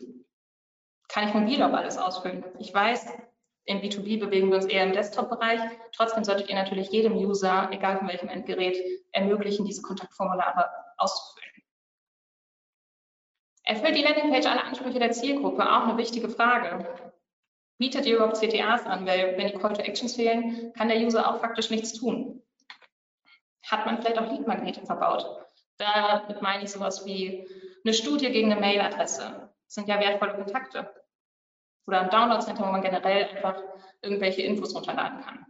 Kann 1.08 1.28
ich 1.28 1.34
mobil 1.34 1.62
auch 1.62 1.74
alles 1.74 1.98
ausfüllen? 1.98 2.46
Ich 2.60 2.74
weiß, 2.74 3.08
im 3.66 3.82
B2B 3.82 4.20
bewegen 4.20 4.50
wir 4.50 4.56
uns 4.56 4.66
eher 4.66 4.86
im 4.86 4.94
Desktop-Bereich. 4.94 5.60
Trotzdem 5.94 6.24
solltet 6.24 6.50
ihr 6.50 6.56
natürlich 6.56 6.90
jedem 6.90 7.16
User, 7.16 7.70
egal 7.72 7.98
von 7.98 8.08
welchem 8.08 8.30
Endgerät, 8.30 8.78
ermöglichen, 9.12 9.66
diese 9.66 9.82
Kontaktformulare 9.82 10.70
auszufüllen. 11.02 11.52
Erfüllt 13.64 13.96
die 13.96 14.04
Landingpage 14.04 14.46
alle 14.46 14.64
Ansprüche 14.64 15.00
der 15.00 15.12
Zielgruppe? 15.12 15.64
Auch 15.64 15.88
eine 15.88 15.98
wichtige 15.98 16.30
Frage. 16.30 17.14
Bietet 17.78 18.06
ihr 18.06 18.16
überhaupt 18.16 18.38
CTAs 18.38 18.86
an? 18.86 19.06
Weil 19.06 19.38
wenn 19.38 19.48
die 19.48 19.58
Call 19.58 19.74
to 19.74 19.82
Actions 19.82 20.16
fehlen, 20.16 20.74
kann 20.74 20.88
der 20.88 21.00
User 21.00 21.28
auch 21.28 21.40
faktisch 21.40 21.70
nichts 21.70 21.94
tun 21.94 22.42
hat 23.72 23.86
man 23.86 23.98
vielleicht 23.98 24.20
auch 24.20 24.30
Leadmagnete 24.30 24.86
verbaut. 24.86 25.26
Damit 25.78 26.42
meine 26.42 26.64
ich 26.64 26.72
sowas 26.72 27.06
wie 27.06 27.48
eine 27.84 27.94
Studie 27.94 28.30
gegen 28.32 28.52
eine 28.52 28.60
Mailadresse. 28.60 29.50
Das 29.66 29.76
sind 29.76 29.88
ja 29.88 30.00
wertvolle 30.00 30.36
Kontakte. 30.36 30.94
Oder 31.88 32.02
ein 32.02 32.10
Download-Center, 32.10 32.68
wo 32.68 32.72
man 32.72 32.82
generell 32.82 33.26
einfach 33.26 33.64
irgendwelche 34.02 34.44
Infos 34.44 34.76
runterladen 34.76 35.22
kann. 35.22 35.46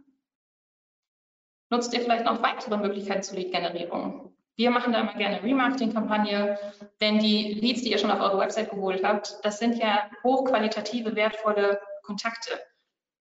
Nutzt 1.70 1.92
ihr 1.92 2.00
vielleicht 2.00 2.24
noch 2.24 2.42
weitere 2.42 2.76
Möglichkeiten 2.76 3.22
zur 3.22 3.36
Lead-Generierung? 3.36 4.31
Wir 4.56 4.70
machen 4.70 4.92
da 4.92 5.00
immer 5.00 5.14
gerne 5.14 5.42
Remarketing-Kampagne, 5.42 6.58
denn 7.00 7.18
die 7.18 7.54
Leads, 7.54 7.82
die 7.82 7.90
ihr 7.90 7.98
schon 7.98 8.10
auf 8.10 8.20
eure 8.20 8.38
Website 8.38 8.70
geholt 8.70 9.02
habt, 9.02 9.38
das 9.42 9.58
sind 9.58 9.76
ja 9.76 10.10
hochqualitative, 10.22 11.16
wertvolle 11.16 11.80
Kontakte. 12.02 12.50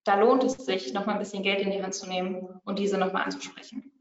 Da 0.03 0.15
lohnt 0.15 0.43
es 0.43 0.53
sich, 0.53 0.93
nochmal 0.93 1.15
ein 1.15 1.19
bisschen 1.19 1.43
Geld 1.43 1.61
in 1.61 1.71
die 1.71 1.81
Hand 1.81 1.93
zu 1.93 2.07
nehmen 2.07 2.59
und 2.63 2.79
diese 2.79 2.97
nochmal 2.97 3.23
anzusprechen 3.23 3.91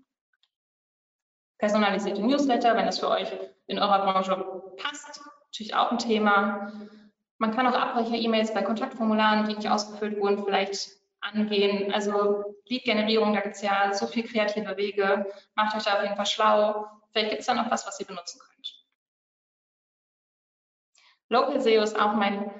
personalisierte 1.60 2.22
Newsletter, 2.22 2.74
wenn 2.74 2.86
das 2.86 2.98
für 2.98 3.08
euch 3.08 3.28
in 3.66 3.78
eurer 3.78 4.04
Branche 4.04 4.44
passt, 4.78 5.20
natürlich 5.44 5.74
auch 5.74 5.92
ein 5.92 5.98
Thema. 5.98 6.72
Man 7.38 7.54
kann 7.54 7.66
auch 7.66 7.74
Abbrecher-E-Mails 7.74 8.52
bei 8.52 8.62
Kontaktformularen, 8.62 9.46
die 9.46 9.54
nicht 9.54 9.70
ausgefüllt 9.70 10.18
wurden, 10.18 10.44
vielleicht 10.44 10.88
angehen. 11.20 11.92
Also 11.92 12.56
Lead-Generierung, 12.64 13.34
da 13.34 13.40
gibt 13.40 13.56
es 13.56 13.62
ja 13.62 13.92
so 13.92 14.06
viele 14.06 14.26
kreative 14.26 14.76
Wege. 14.76 15.26
Macht 15.54 15.76
euch 15.76 15.84
da 15.84 15.96
auf 15.96 16.02
jeden 16.02 16.16
Fall 16.16 16.26
schlau. 16.26 16.86
Vielleicht 17.12 17.30
gibt 17.30 17.40
es 17.40 17.46
da 17.46 17.54
noch 17.54 17.70
was, 17.70 17.86
was 17.86 17.98
ihr 18.00 18.06
benutzen 18.06 18.40
könnt. 18.40 18.84
Local 21.28 21.60
SEO 21.60 21.82
ist 21.82 21.98
auch 21.98 22.14
mein 22.14 22.50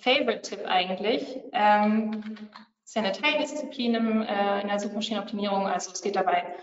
Favorite-Tipp 0.00 0.66
eigentlich. 0.66 1.40
Ähm, 1.52 2.50
ist 2.84 2.94
ja 2.94 3.02
eine 3.02 3.12
Teildisziplin 3.12 3.94
im, 3.94 4.22
äh, 4.22 4.60
in 4.60 4.68
der 4.68 4.78
Suchmaschinenoptimierung. 4.78 5.66
Also 5.66 5.92
es 5.92 6.02
geht 6.02 6.16
dabei 6.16 6.56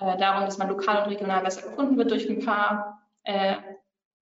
äh, 0.00 0.16
darum, 0.16 0.44
dass 0.44 0.58
man 0.58 0.68
lokal 0.68 1.02
und 1.02 1.10
regional 1.10 1.42
besser 1.42 1.62
gefunden 1.62 1.96
wird 1.96 2.10
durch 2.10 2.28
ein 2.28 2.44
paar 2.44 3.02
äh, 3.24 3.56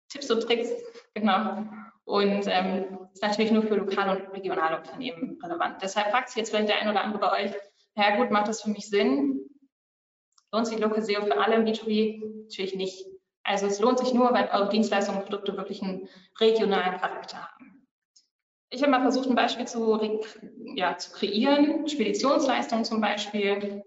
Tipps 0.08 0.30
und 0.30 0.42
Tricks. 0.42 0.70
Genau. 1.14 1.64
Und 2.04 2.46
ähm, 2.46 3.08
ist 3.12 3.22
natürlich 3.22 3.50
nur 3.50 3.62
für 3.62 3.76
lokale 3.76 4.18
und 4.18 4.32
regionale 4.32 4.78
Unternehmen 4.78 5.38
relevant. 5.42 5.82
Deshalb 5.82 6.10
fragt 6.10 6.28
sich 6.28 6.38
jetzt 6.38 6.50
vielleicht 6.50 6.68
der 6.68 6.80
ein 6.80 6.88
oder 6.88 7.02
andere 7.02 7.20
bei 7.20 7.44
euch, 7.44 7.52
ja 7.96 8.16
gut, 8.16 8.30
macht 8.30 8.48
das 8.48 8.62
für 8.62 8.70
mich 8.70 8.88
Sinn? 8.88 9.40
Lohnt 10.52 10.66
sich 10.66 10.78
Local 10.78 11.02
SEO 11.02 11.24
für 11.26 11.38
alle 11.38 11.56
im 11.56 11.64
B2B? 11.64 12.44
Natürlich 12.44 12.74
nicht. 12.74 13.06
Also 13.42 13.66
es 13.66 13.80
lohnt 13.80 13.98
sich 13.98 14.12
nur, 14.12 14.32
wenn 14.34 14.48
eure 14.48 14.68
Dienstleistungen 14.68 15.20
und 15.20 15.28
Produkte 15.28 15.56
wirklich 15.56 15.82
einen 15.82 16.08
regionalen 16.40 16.98
Charakter 16.98 17.48
haben. 17.48 17.86
Ich 18.70 18.82
habe 18.82 18.90
mal 18.90 19.00
versucht, 19.00 19.28
ein 19.28 19.34
Beispiel 19.34 19.66
zu, 19.66 19.98
ja, 20.74 20.96
zu 20.98 21.12
kreieren, 21.12 21.88
Speditionsleistungen 21.88 22.84
zum 22.84 23.00
Beispiel. 23.00 23.82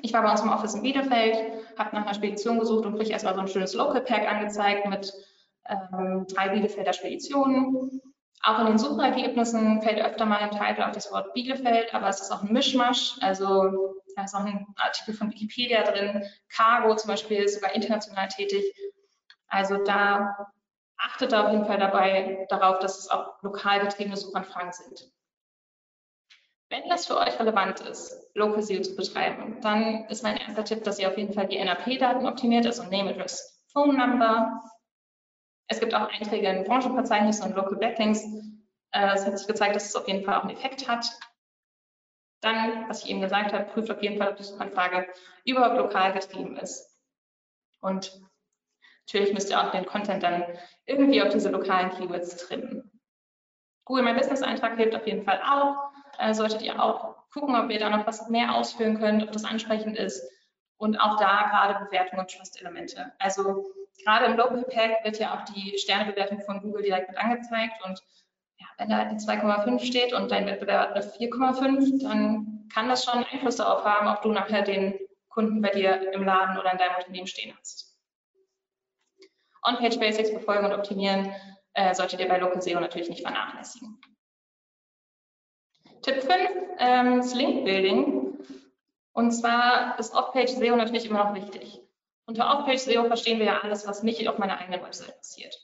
Ich 0.00 0.12
war 0.12 0.22
bei 0.22 0.30
uns 0.30 0.40
im 0.40 0.50
Office 0.50 0.74
in 0.74 0.82
Bielefeld, 0.82 1.66
habe 1.76 1.96
nach 1.96 2.04
einer 2.04 2.14
Spedition 2.14 2.60
gesucht 2.60 2.86
und 2.86 2.96
kriege 2.96 3.10
erstmal 3.10 3.34
so 3.34 3.40
ein 3.40 3.48
schönes 3.48 3.74
Local 3.74 4.00
Pack 4.00 4.30
angezeigt 4.30 4.86
mit 4.88 5.12
ähm, 5.68 6.24
drei 6.28 6.50
Bielefelder 6.50 6.92
Speditionen. 6.92 8.00
Auch 8.42 8.60
in 8.60 8.66
den 8.66 8.78
Suchergebnissen 8.78 9.82
fällt 9.82 10.00
öfter 10.00 10.24
mal 10.24 10.38
im 10.38 10.50
Titel 10.50 10.82
auch 10.82 10.92
das 10.92 11.10
Wort 11.10 11.34
Bielefeld, 11.34 11.92
aber 11.92 12.08
es 12.08 12.20
ist 12.20 12.30
auch 12.30 12.42
ein 12.42 12.52
Mischmasch. 12.52 13.16
Also 13.20 13.94
da 14.14 14.24
ist 14.24 14.34
auch 14.34 14.44
ein 14.44 14.66
Artikel 14.76 15.14
von 15.14 15.30
Wikipedia 15.30 15.82
drin. 15.82 16.24
Cargo 16.48 16.94
zum 16.94 17.08
Beispiel 17.08 17.42
ist 17.42 17.54
sogar 17.54 17.74
international 17.74 18.28
tätig. 18.28 18.64
Also 19.48 19.82
da 19.82 20.50
achtet 20.96 21.34
auf 21.34 21.50
jeden 21.50 21.66
Fall 21.66 21.78
dabei 21.78 22.46
darauf, 22.48 22.78
dass 22.78 22.98
es 22.98 23.10
auch 23.10 23.42
lokal 23.42 23.80
betriebene 23.80 24.16
Suchanfragen 24.16 24.72
sind. 24.72 25.10
Wenn 26.70 26.88
das 26.90 27.06
für 27.06 27.16
euch 27.16 27.38
relevant 27.40 27.80
ist, 27.80 28.30
Local 28.34 28.62
SEO 28.62 28.82
zu 28.82 28.94
betreiben, 28.94 29.58
dann 29.62 30.04
ist 30.08 30.22
mein 30.22 30.36
erster 30.36 30.64
Tipp, 30.64 30.84
dass 30.84 30.98
ihr 30.98 31.08
auf 31.08 31.16
jeden 31.16 31.32
Fall 31.32 31.46
die 31.46 31.62
NAP-Daten 31.62 32.26
optimiert, 32.26 32.66
also 32.66 32.82
Name, 32.82 33.10
Address, 33.10 33.64
Phone 33.72 33.96
Number. 33.96 34.60
Es 35.68 35.80
gibt 35.80 35.94
auch 35.94 36.08
Einträge 36.08 36.48
in 36.48 36.64
Branchenverzeichnissen 36.64 37.46
und 37.46 37.56
Local 37.56 37.76
Backlinks. 37.76 38.24
Äh, 38.92 39.14
es 39.14 39.26
hat 39.26 39.38
sich 39.38 39.46
gezeigt, 39.46 39.76
dass 39.76 39.86
es 39.86 39.96
auf 39.96 40.08
jeden 40.08 40.24
Fall 40.24 40.34
auch 40.34 40.44
einen 40.44 40.56
Effekt 40.56 40.88
hat. 40.88 41.06
Dann, 42.40 42.88
was 42.88 43.04
ich 43.04 43.10
eben 43.10 43.20
gesagt 43.20 43.52
habe, 43.52 43.64
prüft 43.64 43.90
auf 43.90 44.02
jeden 44.02 44.16
Fall, 44.16 44.28
ob 44.28 44.36
die 44.36 44.44
Suchanfrage 44.44 45.06
überhaupt 45.44 45.76
lokal 45.76 46.12
getrieben 46.12 46.56
ist. 46.56 46.98
Und 47.80 48.18
natürlich 49.06 49.34
müsst 49.34 49.50
ihr 49.50 49.60
auch 49.60 49.70
den 49.70 49.86
Content 49.86 50.22
dann 50.22 50.44
irgendwie 50.86 51.22
auf 51.22 51.28
diese 51.30 51.50
lokalen 51.50 51.90
Keywords 51.90 52.36
trimmen. 52.36 52.90
Google 53.84 54.04
My 54.04 54.14
Business 54.14 54.42
Eintrag 54.42 54.76
hilft 54.76 54.94
auf 54.94 55.06
jeden 55.06 55.24
Fall 55.24 55.40
auch. 55.42 55.90
Äh, 56.18 56.32
solltet 56.32 56.62
ihr 56.62 56.82
auch 56.82 57.16
gucken, 57.32 57.56
ob 57.56 57.70
ihr 57.70 57.78
da 57.78 57.90
noch 57.90 58.06
was 58.06 58.28
mehr 58.28 58.54
ausführen 58.54 58.98
könnt, 58.98 59.22
ob 59.22 59.32
das 59.32 59.44
ansprechend 59.44 59.96
ist. 59.96 60.26
Und 60.76 60.96
auch 60.98 61.16
da 61.16 61.48
gerade 61.48 61.84
Bewertung 61.84 62.20
und 62.20 62.30
Trust-Elemente. 62.30 63.12
Also 63.18 63.66
gerade 64.04 64.26
im 64.26 64.36
Local 64.36 64.64
Pack 64.64 65.04
wird 65.04 65.18
ja 65.18 65.34
auch 65.34 65.44
die 65.52 65.76
Sternebewertung 65.78 66.40
von 66.40 66.60
Google 66.60 66.82
direkt 66.82 67.08
mit 67.08 67.18
angezeigt 67.18 67.84
und 67.84 68.00
ja, 68.58 68.66
wenn 68.76 68.88
da 68.88 68.98
halt 68.98 69.08
eine 69.08 69.18
2,5 69.18 69.84
steht 69.84 70.12
und 70.12 70.30
dein 70.30 70.46
Wettbewerb 70.46 70.90
hat 70.90 70.96
eine 70.96 71.04
4,5, 71.04 72.02
dann 72.02 72.68
kann 72.72 72.88
das 72.88 73.04
schon 73.04 73.24
Einfluss 73.24 73.56
darauf 73.56 73.84
haben, 73.84 74.08
ob 74.08 74.22
du 74.22 74.32
nachher 74.32 74.62
den 74.62 74.98
Kunden 75.28 75.62
bei 75.62 75.70
dir 75.70 76.12
im 76.12 76.24
Laden 76.24 76.58
oder 76.58 76.72
in 76.72 76.78
deinem 76.78 76.96
Unternehmen 76.96 77.26
stehen 77.26 77.56
hast. 77.58 77.96
On-Page 79.62 79.98
Basics 79.98 80.32
befolgen 80.32 80.66
und 80.66 80.72
optimieren 80.72 81.32
äh, 81.74 81.94
solltet 81.94 82.20
ihr 82.20 82.28
bei 82.28 82.38
Local 82.38 82.60
SEO 82.60 82.80
natürlich 82.80 83.08
nicht 83.08 83.22
vernachlässigen. 83.22 84.00
Tipp 86.02 86.22
5 86.22 86.32
ähm, 86.78 87.20
ist 87.20 87.34
Link 87.34 87.64
Building. 87.64 88.38
Und 89.12 89.32
zwar 89.32 89.98
ist 89.98 90.14
Off-Page 90.14 90.50
SEO 90.50 90.76
natürlich 90.76 91.06
immer 91.06 91.24
noch 91.24 91.34
wichtig. 91.34 91.80
Unter 92.28 92.50
Off-Page 92.52 92.78
SEO 92.78 93.06
verstehen 93.06 93.38
wir 93.38 93.46
ja 93.46 93.60
alles, 93.60 93.86
was 93.86 94.02
nicht 94.02 94.28
auf 94.28 94.36
meiner 94.36 94.58
eigenen 94.58 94.82
Website 94.82 95.16
passiert. 95.16 95.56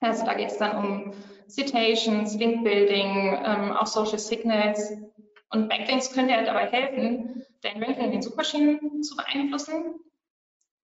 Also 0.00 0.24
da 0.24 0.34
geht 0.34 0.48
es 0.48 0.58
dann 0.58 0.76
um 0.76 1.14
Citations, 1.48 2.34
Link-Building, 2.34 3.44
ähm, 3.44 3.72
auch 3.76 3.86
Social 3.86 4.18
Signals. 4.18 4.92
Und 5.50 5.68
Backlinks 5.68 6.12
können 6.12 6.26
dir 6.26 6.42
dabei 6.42 6.66
helfen, 6.66 7.44
dein 7.62 7.80
Ranking 7.80 8.06
in 8.06 8.10
den 8.10 8.22
Suchmaschinen 8.22 9.04
zu 9.04 9.14
beeinflussen, 9.14 10.00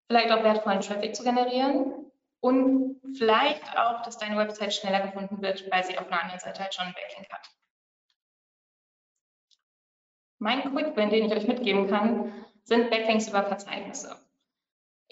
vielleicht 0.07 0.31
auch 0.31 0.45
wertvollen 0.45 0.81
Traffic 0.81 1.17
zu 1.17 1.25
generieren 1.25 2.13
und 2.39 3.01
vielleicht 3.19 3.77
auch, 3.77 4.03
dass 4.03 4.19
deine 4.19 4.37
Website 4.37 4.75
schneller 4.75 5.05
gefunden 5.05 5.43
wird, 5.43 5.69
weil 5.73 5.83
sie 5.83 5.99
auf 5.99 6.07
einer 6.07 6.23
anderen 6.23 6.41
Seite 6.41 6.63
halt 6.63 6.73
schon 6.73 6.85
einen 6.85 6.95
Backlink 6.95 7.33
hat. 7.33 7.51
Mein 10.39 10.63
Quick-Win, 10.63 11.11
den 11.11 11.25
ich 11.25 11.33
euch 11.33 11.49
mitgeben 11.49 11.89
kann, 11.89 12.33
sind 12.63 12.91
Backlinks 12.91 13.27
über 13.27 13.43
Verzeichnisse. 13.43 14.25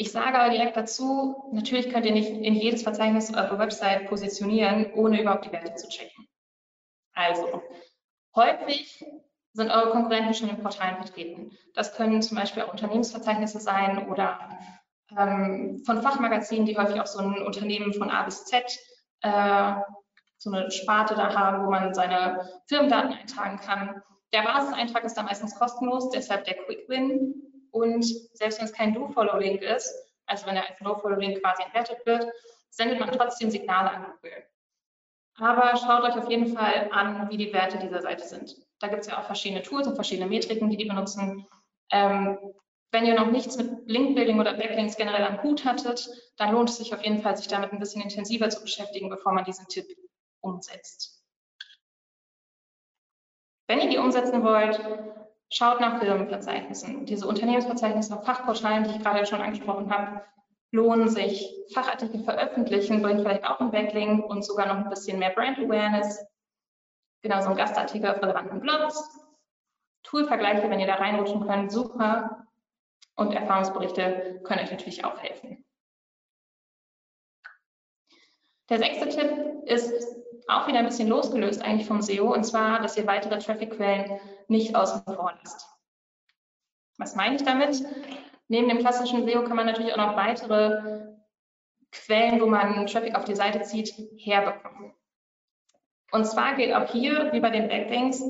Ich 0.03 0.11
sage 0.11 0.37
aber 0.37 0.51
direkt 0.51 0.77
dazu, 0.77 1.49
natürlich 1.53 1.89
könnt 1.89 2.05
ihr 2.07 2.13
nicht 2.13 2.29
in 2.29 2.55
jedes 2.55 2.83
Verzeichnis 2.83 3.33
eurer 3.33 3.57
Website 3.61 4.09
positionieren, 4.09 4.93
ohne 4.95 5.21
überhaupt 5.21 5.45
die 5.45 5.53
Werte 5.53 5.77
zu 5.77 5.89
checken. 5.89 6.27
Also, 7.15 7.63
häufig 8.35 9.05
sind 9.53 9.71
eure 9.71 9.91
Konkurrenten 9.91 10.35
schon 10.35 10.49
in 10.49 10.61
Portalen 10.61 10.97
vertreten. 10.97 11.57
Das 11.75 11.95
können 11.95 12.21
zum 12.21 12.37
Beispiel 12.37 12.65
auch 12.65 12.73
Unternehmensverzeichnisse 12.73 13.61
sein 13.61 14.09
oder 14.09 14.41
ähm, 15.17 15.85
von 15.87 16.03
Fachmagazinen, 16.03 16.67
die 16.67 16.77
häufig 16.77 17.01
auch 17.01 17.07
so 17.07 17.21
ein 17.21 17.41
Unternehmen 17.41 17.95
von 17.95 18.11
A 18.11 18.25
bis 18.25 18.45
Z, 18.47 18.65
äh, 19.21 19.75
so 20.37 20.51
eine 20.51 20.69
Sparte 20.73 21.15
da 21.15 21.33
haben, 21.33 21.65
wo 21.65 21.71
man 21.71 21.95
seine 21.95 22.61
Firmendaten 22.67 23.13
eintragen 23.13 23.61
kann. 23.61 24.03
Der 24.35 24.43
Basiseintrag 24.43 25.05
ist 25.05 25.15
da 25.15 25.23
meistens 25.23 25.55
kostenlos, 25.57 26.11
deshalb 26.11 26.45
der 26.45 26.55
Quick 26.55 26.89
Win. 26.89 27.52
Und 27.73 28.05
selbst 28.35 28.59
wenn 28.59 28.67
es 28.67 28.73
kein 28.73 28.95
Do-Follow-Link 28.95 29.63
ist, 29.63 29.93
also 30.27 30.47
wenn 30.47 30.57
er 30.57 30.69
als 30.69 30.81
No-Follow-Link 30.81 31.41
quasi 31.41 31.63
entwertet 31.63 32.07
wird, 32.07 32.27
sendet 32.71 33.01
man 33.01 33.11
trotzdem 33.11 33.51
Signale 33.51 33.91
an 33.91 34.07
Google. 34.13 34.45
Aber 35.37 35.77
schaut 35.77 36.05
euch 36.05 36.17
auf 36.17 36.31
jeden 36.31 36.55
Fall 36.55 36.91
an, 36.93 37.29
wie 37.31 37.39
die 37.39 37.53
Werte 37.53 37.79
dieser 37.79 38.03
Seite 38.03 38.25
sind. 38.25 38.57
Da 38.79 38.89
gibt 38.89 39.03
es 39.03 39.09
ja 39.09 39.19
auch 39.19 39.25
verschiedene 39.25 39.63
Tools 39.63 39.87
und 39.87 39.95
verschiedene 39.95 40.29
Metriken, 40.29 40.69
die 40.69 40.77
die 40.77 40.85
benutzen. 40.85 41.47
Ähm, 41.91 42.39
wenn 42.91 43.07
ihr 43.07 43.15
noch 43.15 43.31
nichts 43.31 43.57
mit 43.57 43.89
Link-Building 43.89 44.39
oder 44.39 44.53
Backlinks 44.53 44.97
generell 44.97 45.25
am 45.25 45.43
Hut 45.43 45.65
hattet, 45.65 46.07
dann 46.37 46.53
lohnt 46.53 46.69
es 46.69 46.77
sich 46.77 46.95
auf 46.95 47.03
jeden 47.03 47.23
Fall, 47.23 47.37
sich 47.37 47.49
damit 47.49 47.73
ein 47.73 47.79
bisschen 47.79 48.03
intensiver 48.03 48.51
zu 48.51 48.61
beschäftigen, 48.61 49.09
bevor 49.09 49.33
man 49.33 49.45
diesen 49.45 49.67
Tipp 49.69 49.87
umsetzt. 50.43 51.25
Wenn 53.67 53.81
ihr 53.81 53.89
die 53.89 53.99
umsetzen 53.99 54.45
wollt, 54.45 54.79
schaut 55.53 55.81
nach 55.81 56.01
Firmenverzeichnissen. 56.01 57.07
Diese 57.07 57.27
Unternehmensverzeichnisse 57.27 58.17
auf 58.17 58.25
Fachportalen, 58.25 58.85
die 58.85 58.97
ich 58.97 59.03
gerade 59.03 59.27
schon 59.27 59.41
angesprochen 59.41 59.93
habe, 59.93 60.23
lohnen 60.73 61.09
sich. 61.09 61.55
Fachartikel 61.75 62.25
veröffentlichen 62.25 63.03
bringt 63.03 63.21
vielleicht 63.21 63.45
auch 63.45 63.61
einen 63.61 63.71
Backlink 63.71 64.25
und 64.25 64.45
sogar 64.45 64.67
noch 64.67 64.85
ein 64.85 64.89
bisschen 64.89 65.19
mehr 65.19 65.31
Brand 65.31 65.59
Awareness. 65.59 66.25
Genauso 67.23 67.51
ein 67.51 67.57
Gastartikel 67.57 68.11
auf 68.11 68.23
relevanten 68.23 68.61
Blogs. 68.61 69.19
Toolvergleiche, 70.03 70.69
wenn 70.69 70.81
ihr 70.81 70.87
da 70.87 70.95
reinrutschen 70.95 71.47
könnt, 71.47 71.71
super. 71.71 72.47
Und 73.15 73.33
Erfahrungsberichte 73.35 74.41
können 74.43 74.61
euch 74.61 74.71
natürlich 74.71 75.05
auch 75.05 75.19
helfen. 75.19 75.65
Der 78.71 78.79
sechste 78.79 79.09
Tipp 79.11 79.65
ist 79.67 80.22
auch 80.49 80.67
wieder 80.67 80.79
ein 80.79 80.87
bisschen 80.87 81.09
losgelöst 81.09 81.63
eigentlich 81.63 81.87
vom 81.87 82.03
SEO, 82.03 82.33
und 82.33 82.45
zwar, 82.45 82.81
dass 82.81 82.97
ihr 82.97 83.07
weitere 83.07 83.39
Traffic-Quellen 83.39 84.21
nicht 84.49 84.75
außen 84.75 85.03
vor 85.05 85.35
lasst. 85.43 85.69
Was 86.99 87.15
meine 87.15 87.37
ich 87.37 87.45
damit? 87.45 87.83
Neben 88.49 88.69
dem 88.69 88.79
klassischen 88.79 89.27
SEO 89.27 89.45
kann 89.45 89.57
man 89.57 89.67
natürlich 89.67 89.93
auch 89.93 89.99
noch 89.99 90.17
weitere 90.17 91.13
Quellen, 91.91 92.41
wo 92.41 92.47
man 92.47 92.87
Traffic 92.87 93.15
auf 93.15 93.25
die 93.25 93.35
Seite 93.35 93.63
zieht, 93.63 93.93
herbekommen. 94.19 94.93
Und 96.11 96.27
zwar 96.27 96.55
geht 96.55 96.75
auch 96.75 96.91
hier, 96.91 97.33
wie 97.33 97.41
bei 97.41 97.51
den 97.51 97.69
Backlinks, 97.69 98.23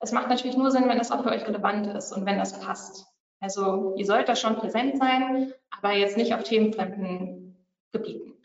es 0.00 0.12
macht 0.12 0.28
natürlich 0.28 0.56
nur 0.56 0.70
Sinn, 0.70 0.88
wenn 0.88 0.98
das 0.98 1.10
auch 1.10 1.22
für 1.22 1.30
euch 1.30 1.46
relevant 1.46 1.86
ist 1.88 2.12
und 2.12 2.24
wenn 2.24 2.38
das 2.38 2.60
passt. 2.60 3.06
Also 3.40 3.94
ihr 3.96 4.06
sollt 4.06 4.28
da 4.28 4.36
schon 4.36 4.56
präsent 4.56 4.98
sein, 4.98 5.52
aber 5.70 5.92
jetzt 5.92 6.16
nicht 6.16 6.34
auf 6.34 6.42
themenfremden 6.42 7.66
Gebieten. 7.92 8.37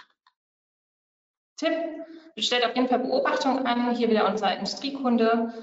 Tipp, 1.64 1.74
stellt 2.38 2.66
auf 2.66 2.76
jeden 2.76 2.88
Fall 2.88 3.00
Beobachtungen 3.00 3.66
an. 3.66 3.96
Hier 3.96 4.10
wieder 4.10 4.28
unser 4.30 4.54
Industriekunde. 4.54 5.54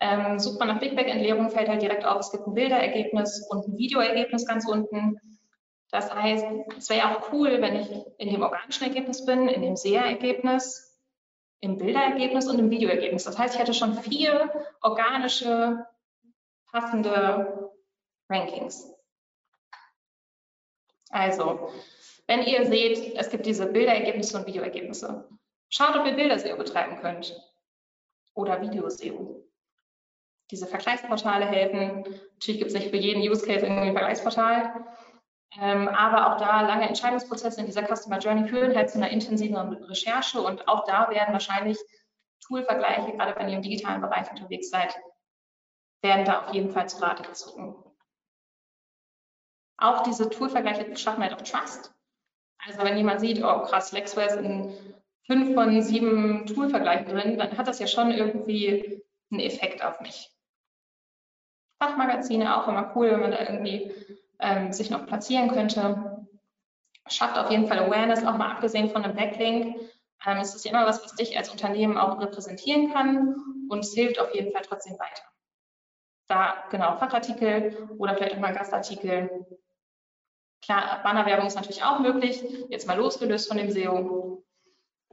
Ähm, 0.00 0.38
sucht 0.38 0.58
man 0.58 0.68
nach 0.68 0.80
Big 0.80 0.96
Bang 0.96 1.06
Entleerung, 1.06 1.50
fällt 1.50 1.68
halt 1.68 1.80
direkt 1.80 2.04
auf, 2.04 2.20
es 2.20 2.32
gibt 2.32 2.46
ein 2.46 2.54
Bilderergebnis 2.54 3.46
und 3.48 3.66
ein 3.68 3.78
Videoergebnis 3.78 4.46
ganz 4.46 4.66
unten. 4.66 5.20
Das 5.90 6.12
heißt, 6.12 6.44
es 6.76 6.90
wäre 6.90 7.16
auch 7.16 7.32
cool, 7.32 7.62
wenn 7.62 7.76
ich 7.76 7.88
in 8.18 8.30
dem 8.30 8.42
organischen 8.42 8.84
Ergebnis 8.84 9.24
bin, 9.24 9.48
in 9.48 9.62
dem 9.62 9.76
SEA-Ergebnis, 9.76 11.00
im 11.60 11.78
Bilderergebnis 11.78 12.48
und 12.48 12.58
im 12.58 12.70
Videoergebnis. 12.70 13.24
Das 13.24 13.38
heißt, 13.38 13.54
ich 13.54 13.60
hätte 13.60 13.72
schon 13.72 13.94
vier 13.94 14.50
organische, 14.82 15.86
passende 16.72 17.70
Rankings. 18.28 18.92
Also, 21.10 21.70
wenn 22.26 22.42
ihr 22.42 22.66
seht, 22.66 23.14
es 23.16 23.30
gibt 23.30 23.46
diese 23.46 23.66
Bilderergebnisse 23.66 24.36
und 24.36 24.46
Videoergebnisse, 24.46 25.28
Schaut, 25.70 25.96
ob 25.96 26.06
ihr 26.06 26.14
Bilder-SEO 26.14 26.56
betreiben 26.56 27.00
könnt 27.00 27.34
oder 28.34 28.60
Video-SEO. 28.60 29.44
Diese 30.50 30.66
Vergleichsportale 30.66 31.46
helfen. 31.46 32.04
Natürlich 32.34 32.58
gibt 32.60 32.70
es 32.70 32.74
nicht 32.74 32.90
für 32.90 32.96
jeden 32.96 33.22
Use 33.22 33.46
Case 33.46 33.64
irgendwie 33.64 33.88
ein 33.88 33.96
Vergleichsportal. 33.96 34.86
Ähm, 35.60 35.88
aber 35.88 36.32
auch 36.32 36.38
da 36.38 36.62
lange 36.62 36.88
Entscheidungsprozesse 36.88 37.60
in 37.60 37.66
dieser 37.66 37.86
Customer 37.86 38.18
Journey 38.18 38.48
führen 38.48 38.74
halt 38.76 38.90
zu 38.90 38.98
einer 38.98 39.10
intensiven 39.10 39.56
Recherche 39.56 40.40
und 40.40 40.66
auch 40.66 40.84
da 40.84 41.08
werden 41.10 41.32
wahrscheinlich 41.32 41.78
Tool-Vergleiche, 42.40 43.12
gerade 43.12 43.36
wenn 43.36 43.48
ihr 43.48 43.56
im 43.56 43.62
digitalen 43.62 44.00
Bereich 44.00 44.30
unterwegs 44.30 44.70
seid, 44.70 44.94
werden 46.02 46.24
da 46.24 46.42
auf 46.42 46.52
jeden 46.52 46.70
Fall 46.70 46.88
zu 46.88 47.00
Rate 47.00 47.22
gezogen. 47.22 47.76
Auch 49.78 50.02
diese 50.02 50.28
Tool-Vergleiche 50.28 50.96
schaffen 50.96 51.22
halt 51.22 51.34
auch 51.34 51.42
Trust. 51.42 51.94
Also 52.66 52.82
wenn 52.82 52.96
jemand 52.96 53.20
sieht, 53.20 53.42
oh 53.42 53.62
krass, 53.62 53.92
Lexware 53.92 54.26
ist 54.26 54.36
in 54.36 54.93
fünf 55.26 55.54
von 55.54 55.82
sieben 55.82 56.46
Toolvergleichen 56.46 57.06
drin, 57.06 57.38
dann 57.38 57.56
hat 57.56 57.68
das 57.68 57.78
ja 57.78 57.86
schon 57.86 58.10
irgendwie 58.10 59.02
einen 59.30 59.40
Effekt 59.40 59.82
auf 59.84 60.00
mich. 60.00 60.30
Fachmagazine 61.80 62.56
auch 62.56 62.68
immer 62.68 62.92
cool, 62.94 63.10
wenn 63.10 63.20
man 63.20 63.30
da 63.30 63.40
irgendwie 63.40 63.92
ähm, 64.38 64.72
sich 64.72 64.90
noch 64.90 65.06
platzieren 65.06 65.50
könnte. 65.50 66.26
Schafft 67.08 67.36
auf 67.36 67.50
jeden 67.50 67.66
Fall 67.66 67.78
Awareness, 67.78 68.24
auch 68.24 68.36
mal 68.36 68.52
abgesehen 68.52 68.90
von 68.90 69.04
einem 69.04 69.16
Backlink. 69.16 69.76
Ähm, 70.26 70.38
es 70.38 70.54
ist 70.54 70.64
ja 70.64 70.70
immer 70.70 70.86
was, 70.86 71.02
was 71.04 71.14
dich 71.14 71.36
als 71.36 71.50
Unternehmen 71.50 71.98
auch 71.98 72.20
repräsentieren 72.20 72.92
kann 72.92 73.34
und 73.68 73.80
es 73.80 73.92
hilft 73.92 74.18
auf 74.18 74.34
jeden 74.34 74.52
Fall 74.52 74.62
trotzdem 74.62 74.94
weiter. 74.94 75.22
Da 76.26 76.64
genau 76.70 76.96
Fachartikel 76.96 77.88
oder 77.98 78.16
vielleicht 78.16 78.36
auch 78.36 78.40
mal 78.40 78.54
Gastartikel. 78.54 79.46
Klar, 80.62 81.02
Bannerwerbung 81.02 81.46
ist 81.46 81.56
natürlich 81.56 81.82
auch 81.82 81.98
möglich, 81.98 82.42
jetzt 82.70 82.86
mal 82.86 82.96
losgelöst 82.96 83.48
von 83.48 83.58
dem 83.58 83.70
SEO. 83.70 84.42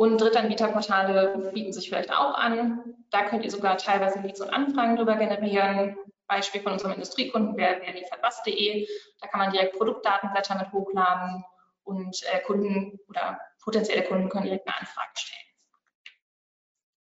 Und 0.01 0.19
Drittanbieterportale 0.19 1.51
bieten 1.53 1.73
sich 1.73 1.89
vielleicht 1.89 2.11
auch 2.11 2.33
an. 2.33 2.95
Da 3.11 3.23
könnt 3.25 3.45
ihr 3.45 3.51
sogar 3.51 3.77
teilweise 3.77 4.17
Leads 4.17 4.41
und 4.41 4.49
Anfragen 4.49 4.95
drüber 4.95 5.15
generieren. 5.15 5.95
Beispiel 6.25 6.59
von 6.59 6.71
unserem 6.71 6.93
Industriekunden 6.93 7.55
wäre 7.55 7.79
wer 7.81 7.93
liefert. 7.93 8.19
Da 8.19 9.27
kann 9.27 9.39
man 9.39 9.51
direkt 9.51 9.77
Produktdatenblätter 9.77 10.55
mit 10.55 10.71
hochladen 10.71 11.45
und 11.83 12.19
äh, 12.33 12.39
Kunden 12.39 12.99
oder 13.09 13.39
potenzielle 13.63 14.03
Kunden 14.03 14.27
können 14.29 14.45
direkt 14.45 14.67
eine 14.67 14.79
Anfrage 14.79 15.11
stellen. 15.13 15.45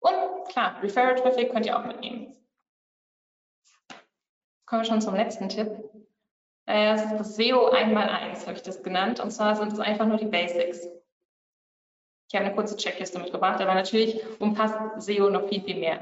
Und 0.00 0.48
klar, 0.50 0.82
Referral 0.82 1.14
Traffic 1.14 1.52
könnt 1.52 1.64
ihr 1.64 1.78
auch 1.78 1.86
mitnehmen. 1.86 2.36
Kommen 4.66 4.82
wir 4.82 4.86
schon 4.86 5.00
zum 5.00 5.14
letzten 5.14 5.48
Tipp. 5.48 5.70
Äh, 6.66 6.96
das 6.96 7.04
ist 7.06 7.18
das 7.18 7.36
SEO 7.36 7.70
einmal 7.70 8.10
eins, 8.10 8.46
habe 8.46 8.58
ich 8.58 8.62
das 8.62 8.82
genannt. 8.82 9.20
Und 9.20 9.30
zwar 9.30 9.56
sind 9.56 9.72
es 9.72 9.80
einfach 9.80 10.04
nur 10.04 10.18
die 10.18 10.26
Basics. 10.26 10.86
Ich 12.30 12.36
habe 12.36 12.46
eine 12.46 12.54
kurze 12.54 12.76
Checkliste 12.76 13.18
mitgebracht, 13.18 13.60
aber 13.60 13.74
natürlich 13.74 14.20
umfasst 14.38 14.76
SEO 14.98 15.30
noch 15.30 15.48
viel, 15.48 15.62
viel 15.62 15.80
mehr. 15.80 16.00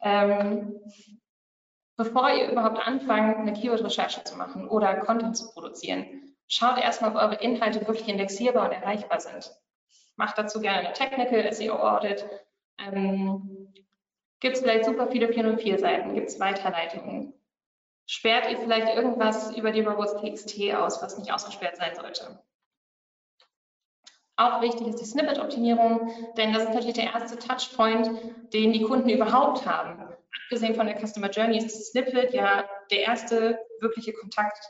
Ähm, 0.00 0.80
bevor 1.96 2.30
ihr 2.30 2.52
überhaupt 2.52 2.78
anfangt, 2.78 3.38
eine 3.38 3.54
Keyword-Recherche 3.54 4.22
zu 4.22 4.36
machen 4.36 4.68
oder 4.68 4.94
Content 5.00 5.36
zu 5.36 5.50
produzieren, 5.50 6.36
schaut 6.46 6.78
erstmal, 6.78 7.10
ob 7.10 7.16
eure 7.16 7.42
Inhalte 7.42 7.80
wirklich 7.88 8.06
indexierbar 8.06 8.66
und 8.66 8.72
erreichbar 8.72 9.18
sind. 9.18 9.50
Macht 10.14 10.38
dazu 10.38 10.60
gerne 10.60 10.78
eine 10.78 10.92
Technical 10.92 11.52
SEO 11.52 11.74
Audit. 11.74 12.24
Ähm, 12.78 13.72
Gibt 14.38 14.54
es 14.54 14.62
vielleicht 14.62 14.84
super 14.84 15.08
viele 15.08 15.26
404 15.26 15.80
Seiten? 15.80 16.14
Gibt 16.14 16.28
es 16.28 16.38
Weiterleitungen? 16.38 17.34
Sperrt 18.06 18.48
ihr 18.48 18.58
vielleicht 18.58 18.94
irgendwas 18.94 19.56
über 19.56 19.72
die 19.72 19.80
Robots.txt 19.80 20.72
aus, 20.74 21.02
was 21.02 21.18
nicht 21.18 21.32
ausgesperrt 21.32 21.76
sein 21.76 21.96
sollte? 21.96 22.38
Auch 24.38 24.62
wichtig 24.62 24.86
ist 24.86 25.00
die 25.00 25.04
Snippet-Optimierung, 25.04 26.12
denn 26.36 26.52
das 26.52 26.62
ist 26.62 26.68
natürlich 26.68 26.94
der 26.94 27.12
erste 27.12 27.36
Touchpoint, 27.40 28.08
den 28.52 28.72
die 28.72 28.82
Kunden 28.82 29.08
überhaupt 29.08 29.66
haben. 29.66 30.00
Abgesehen 30.44 30.76
von 30.76 30.86
der 30.86 31.04
Customer 31.04 31.28
Journey 31.28 31.58
ist 31.58 31.74
das 31.74 31.88
Snippet 31.88 32.32
ja 32.32 32.64
der 32.92 33.00
erste 33.00 33.58
wirkliche 33.80 34.12
Kontakt 34.12 34.64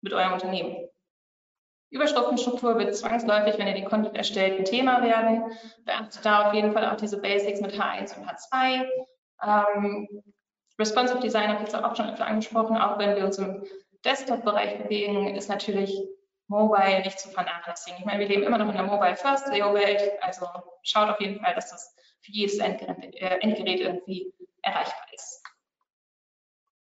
mit 0.00 0.12
eurem 0.12 0.32
Unternehmen. 0.32 0.88
Überschriftenstruktur 1.90 2.76
wird 2.78 2.96
zwangsläufig, 2.96 3.58
wenn 3.58 3.68
ihr 3.68 3.74
den 3.74 3.84
Content 3.84 4.16
erstellt, 4.16 4.58
ein 4.58 4.64
Thema 4.64 5.04
werden. 5.04 5.52
Beachtet 5.84 6.24
da 6.24 6.48
auf 6.48 6.54
jeden 6.54 6.72
Fall 6.72 6.90
auch 6.90 6.96
diese 6.96 7.20
Basics 7.20 7.60
mit 7.60 7.78
H1 7.78 8.18
und 8.18 8.26
H2. 8.26 8.88
Ähm, 9.44 10.08
Responsive 10.80 11.20
Design 11.20 11.46
habe 11.46 11.62
ich 11.62 11.72
jetzt 11.72 11.76
auch 11.76 11.94
schon 11.94 12.10
öfter 12.10 12.26
angesprochen, 12.26 12.76
auch 12.76 12.98
wenn 12.98 13.14
wir 13.14 13.24
uns 13.24 13.38
im 13.38 13.62
Desktop-Bereich 14.04 14.82
bewegen, 14.82 15.36
ist 15.36 15.48
natürlich 15.48 15.96
Mobile 16.48 17.00
nicht 17.00 17.18
zu 17.18 17.30
vernachlässigen. 17.30 17.98
Ich 18.00 18.04
meine, 18.04 18.20
wir 18.20 18.28
leben 18.28 18.42
immer 18.42 18.58
noch 18.58 18.68
in 18.68 18.76
der 18.76 18.82
Mobile 18.82 19.16
First 19.16 19.46
SEO-Welt, 19.46 20.12
also 20.20 20.46
schaut 20.82 21.08
auf 21.08 21.20
jeden 21.20 21.40
Fall, 21.42 21.54
dass 21.54 21.70
das 21.70 21.96
für 22.20 22.32
jedes 22.32 22.58
Endgerät, 22.58 23.14
äh, 23.14 23.38
Endgerät 23.40 23.80
irgendwie 23.80 24.32
erreichbar 24.62 25.06
ist. 25.12 25.42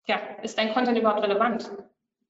Ja, 0.06 0.18
ist 0.42 0.58
dein 0.58 0.74
Content 0.74 0.98
überhaupt 0.98 1.22
relevant? 1.22 1.70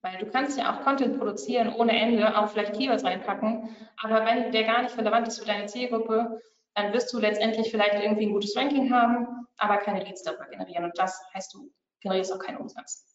Weil 0.01 0.19
du 0.19 0.29
kannst 0.29 0.57
ja 0.57 0.71
auch 0.71 0.83
Content 0.83 1.17
produzieren 1.17 1.73
ohne 1.73 1.99
Ende, 1.99 2.37
auch 2.37 2.49
vielleicht 2.49 2.73
Keywords 2.73 3.03
reinpacken, 3.03 3.75
aber 4.01 4.25
wenn 4.25 4.51
der 4.51 4.63
gar 4.63 4.83
nicht 4.83 4.97
relevant 4.97 5.27
ist 5.27 5.39
für 5.39 5.45
deine 5.45 5.65
Zielgruppe, 5.65 6.39
dann 6.75 6.93
wirst 6.93 7.11
du 7.11 7.19
letztendlich 7.19 7.71
vielleicht 7.71 7.95
irgendwie 7.95 8.27
ein 8.27 8.33
gutes 8.33 8.55
Ranking 8.55 8.93
haben, 8.93 9.47
aber 9.57 9.77
keine 9.77 10.03
Leads 10.03 10.23
darüber 10.23 10.45
generieren 10.45 10.85
und 10.85 10.97
das 10.97 11.19
heißt, 11.33 11.53
du 11.53 11.71
generierst 12.01 12.31
auch 12.33 12.39
keinen 12.39 12.57
Umsatz 12.57 13.14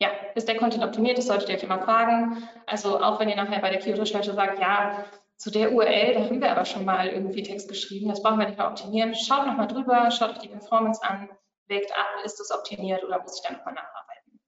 ja, 0.00 0.08
ist 0.34 0.48
der 0.48 0.56
Content 0.56 0.82
optimiert? 0.82 1.18
Das 1.18 1.26
solltet 1.26 1.48
ihr 1.48 1.56
euch 1.56 1.62
immer 1.62 1.82
fragen. 1.82 2.48
Also 2.66 3.00
auch 3.00 3.20
wenn 3.20 3.28
ihr 3.28 3.36
nachher 3.36 3.60
bei 3.60 3.70
der 3.70 3.80
Keyword-Recherche 3.80 4.32
sagt, 4.32 4.58
ja, 4.58 5.04
zu 5.36 5.50
der 5.50 5.72
URL, 5.72 6.14
da 6.14 6.20
haben 6.24 6.40
wir 6.40 6.50
aber 6.50 6.64
schon 6.64 6.84
mal 6.84 7.08
irgendwie 7.08 7.42
Text 7.42 7.68
geschrieben, 7.68 8.08
das 8.08 8.22
brauchen 8.22 8.38
wir 8.38 8.46
nicht 8.46 8.58
mehr 8.58 8.68
optimieren. 8.68 9.14
Schaut 9.14 9.46
nochmal 9.46 9.68
drüber, 9.68 10.10
schaut 10.10 10.30
euch 10.30 10.38
die 10.38 10.48
Performance 10.48 11.02
an, 11.02 11.30
wägt 11.66 11.92
ab, 11.92 12.06
ist 12.24 12.40
es 12.40 12.50
optimiert 12.50 13.04
oder 13.04 13.22
muss 13.22 13.36
ich 13.36 13.48
da 13.48 13.54
nochmal 13.54 13.74
nacharbeiten. 13.74 14.40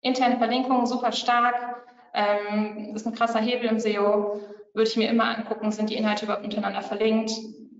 Interne 0.00 0.38
Verlinkungen, 0.38 0.86
super 0.86 1.12
stark, 1.12 1.84
ähm, 2.14 2.92
ist 2.94 3.06
ein 3.06 3.14
krasser 3.14 3.40
Hebel 3.40 3.68
im 3.68 3.78
SEO, 3.78 4.40
würde 4.74 4.88
ich 4.88 4.96
mir 4.96 5.08
immer 5.08 5.36
angucken, 5.36 5.70
sind 5.70 5.90
die 5.90 5.96
Inhalte 5.96 6.24
überhaupt 6.24 6.44
untereinander 6.44 6.82
verlinkt, 6.82 7.32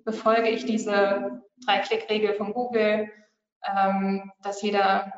befolge 0.05 0.49
ich 0.49 0.64
diese 0.64 1.42
Drei-Klick-Regel 1.64 2.35
von 2.35 2.53
Google, 2.53 3.11
ähm, 3.64 4.31
dass 4.42 4.62
jeder 4.62 5.12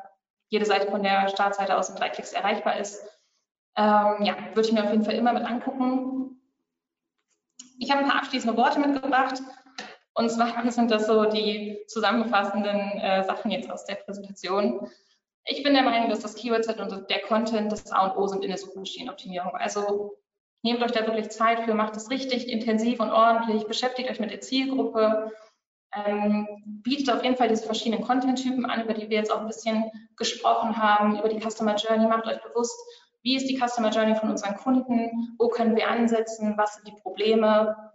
jede 0.49 0.65
Seite 0.65 0.89
von 0.91 1.03
der 1.03 1.27
Startseite 1.29 1.77
aus 1.77 1.89
in 1.89 1.95
drei 1.95 2.09
Klicks 2.09 2.33
erreichbar 2.33 2.77
ist. 2.79 3.01
Ähm, 3.75 4.23
ja, 4.23 4.35
würde 4.53 4.67
ich 4.67 4.73
mir 4.73 4.83
auf 4.83 4.91
jeden 4.91 5.05
Fall 5.05 5.15
immer 5.15 5.33
mit 5.33 5.43
angucken. 5.43 6.41
Ich 7.77 7.91
habe 7.91 8.01
ein 8.01 8.09
paar 8.09 8.19
abschließende 8.19 8.57
Worte 8.57 8.79
mitgebracht. 8.79 9.41
Und 10.13 10.29
zwar 10.29 10.69
sind 10.71 10.91
das 10.91 11.07
so 11.07 11.25
die 11.25 11.79
zusammenfassenden 11.87 12.99
äh, 12.99 13.23
Sachen 13.23 13.51
jetzt 13.51 13.71
aus 13.71 13.85
der 13.85 13.95
Präsentation. 13.95 14.89
Ich 15.45 15.63
bin 15.63 15.73
der 15.73 15.83
Meinung, 15.83 16.09
dass 16.09 16.19
das 16.19 16.35
Keyword-Set 16.35 16.79
und 16.79 17.09
der 17.09 17.21
Content 17.21 17.71
das 17.71 17.91
A 17.91 18.07
und 18.07 18.17
O 18.17 18.27
sind 18.27 18.43
in 18.43 18.49
der 18.49 18.57
Suchmaschinenoptimierung. 18.57 19.55
Also 19.55 20.17
nehmt 20.61 20.83
euch 20.83 20.91
da 20.91 21.05
wirklich 21.07 21.29
Zeit 21.29 21.61
für, 21.61 21.73
macht 21.73 21.95
es 21.95 22.09
richtig, 22.09 22.49
intensiv 22.49 22.99
und 22.99 23.11
ordentlich, 23.11 23.65
beschäftigt 23.65 24.09
euch 24.09 24.19
mit 24.19 24.31
der 24.31 24.41
Zielgruppe, 24.41 25.31
ähm, 25.93 26.47
bietet 26.83 27.09
auf 27.09 27.23
jeden 27.23 27.35
Fall 27.35 27.47
diese 27.47 27.65
verschiedenen 27.65 28.03
Content-Typen 28.03 28.65
an, 28.65 28.83
über 28.83 28.93
die 28.93 29.09
wir 29.09 29.17
jetzt 29.17 29.31
auch 29.31 29.41
ein 29.41 29.47
bisschen 29.47 29.91
gesprochen 30.17 30.77
haben, 30.77 31.17
über 31.17 31.29
die 31.29 31.39
Customer 31.39 31.75
Journey. 31.75 32.07
Macht 32.07 32.27
euch 32.27 32.41
bewusst, 32.43 32.79
wie 33.21 33.35
ist 33.35 33.47
die 33.49 33.57
Customer 33.57 33.89
Journey 33.89 34.15
von 34.15 34.29
unseren 34.29 34.55
Kunden, 34.55 35.35
wo 35.37 35.47
können 35.49 35.75
wir 35.75 35.89
ansetzen, 35.89 36.53
was 36.57 36.75
sind 36.75 36.87
die 36.87 37.01
Probleme. 37.01 37.91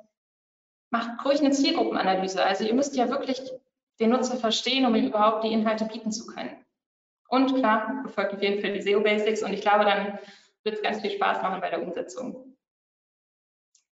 Macht 0.90 1.24
ruhig 1.24 1.40
eine 1.40 1.50
Zielgruppenanalyse. 1.50 2.42
Also 2.44 2.64
ihr 2.64 2.74
müsst 2.74 2.96
ja 2.96 3.08
wirklich 3.08 3.42
den 4.00 4.10
Nutzer 4.10 4.36
verstehen, 4.36 4.86
um 4.86 4.94
ihm 4.94 5.06
überhaupt 5.06 5.44
die 5.44 5.52
Inhalte 5.52 5.84
bieten 5.86 6.10
zu 6.10 6.26
können. 6.26 6.64
Und 7.28 7.54
klar, 7.54 8.02
befolgt 8.02 8.34
auf 8.34 8.42
jeden 8.42 8.60
Fall 8.60 8.72
die 8.72 8.82
SEO-Basics 8.82 9.42
und 9.42 9.52
ich 9.52 9.60
glaube, 9.60 9.84
dann 9.84 10.18
wird 10.62 10.76
es 10.76 10.82
ganz 10.82 11.00
viel 11.00 11.10
Spaß 11.10 11.42
machen 11.42 11.60
bei 11.60 11.70
der 11.70 11.82
Umsetzung. 11.82 12.53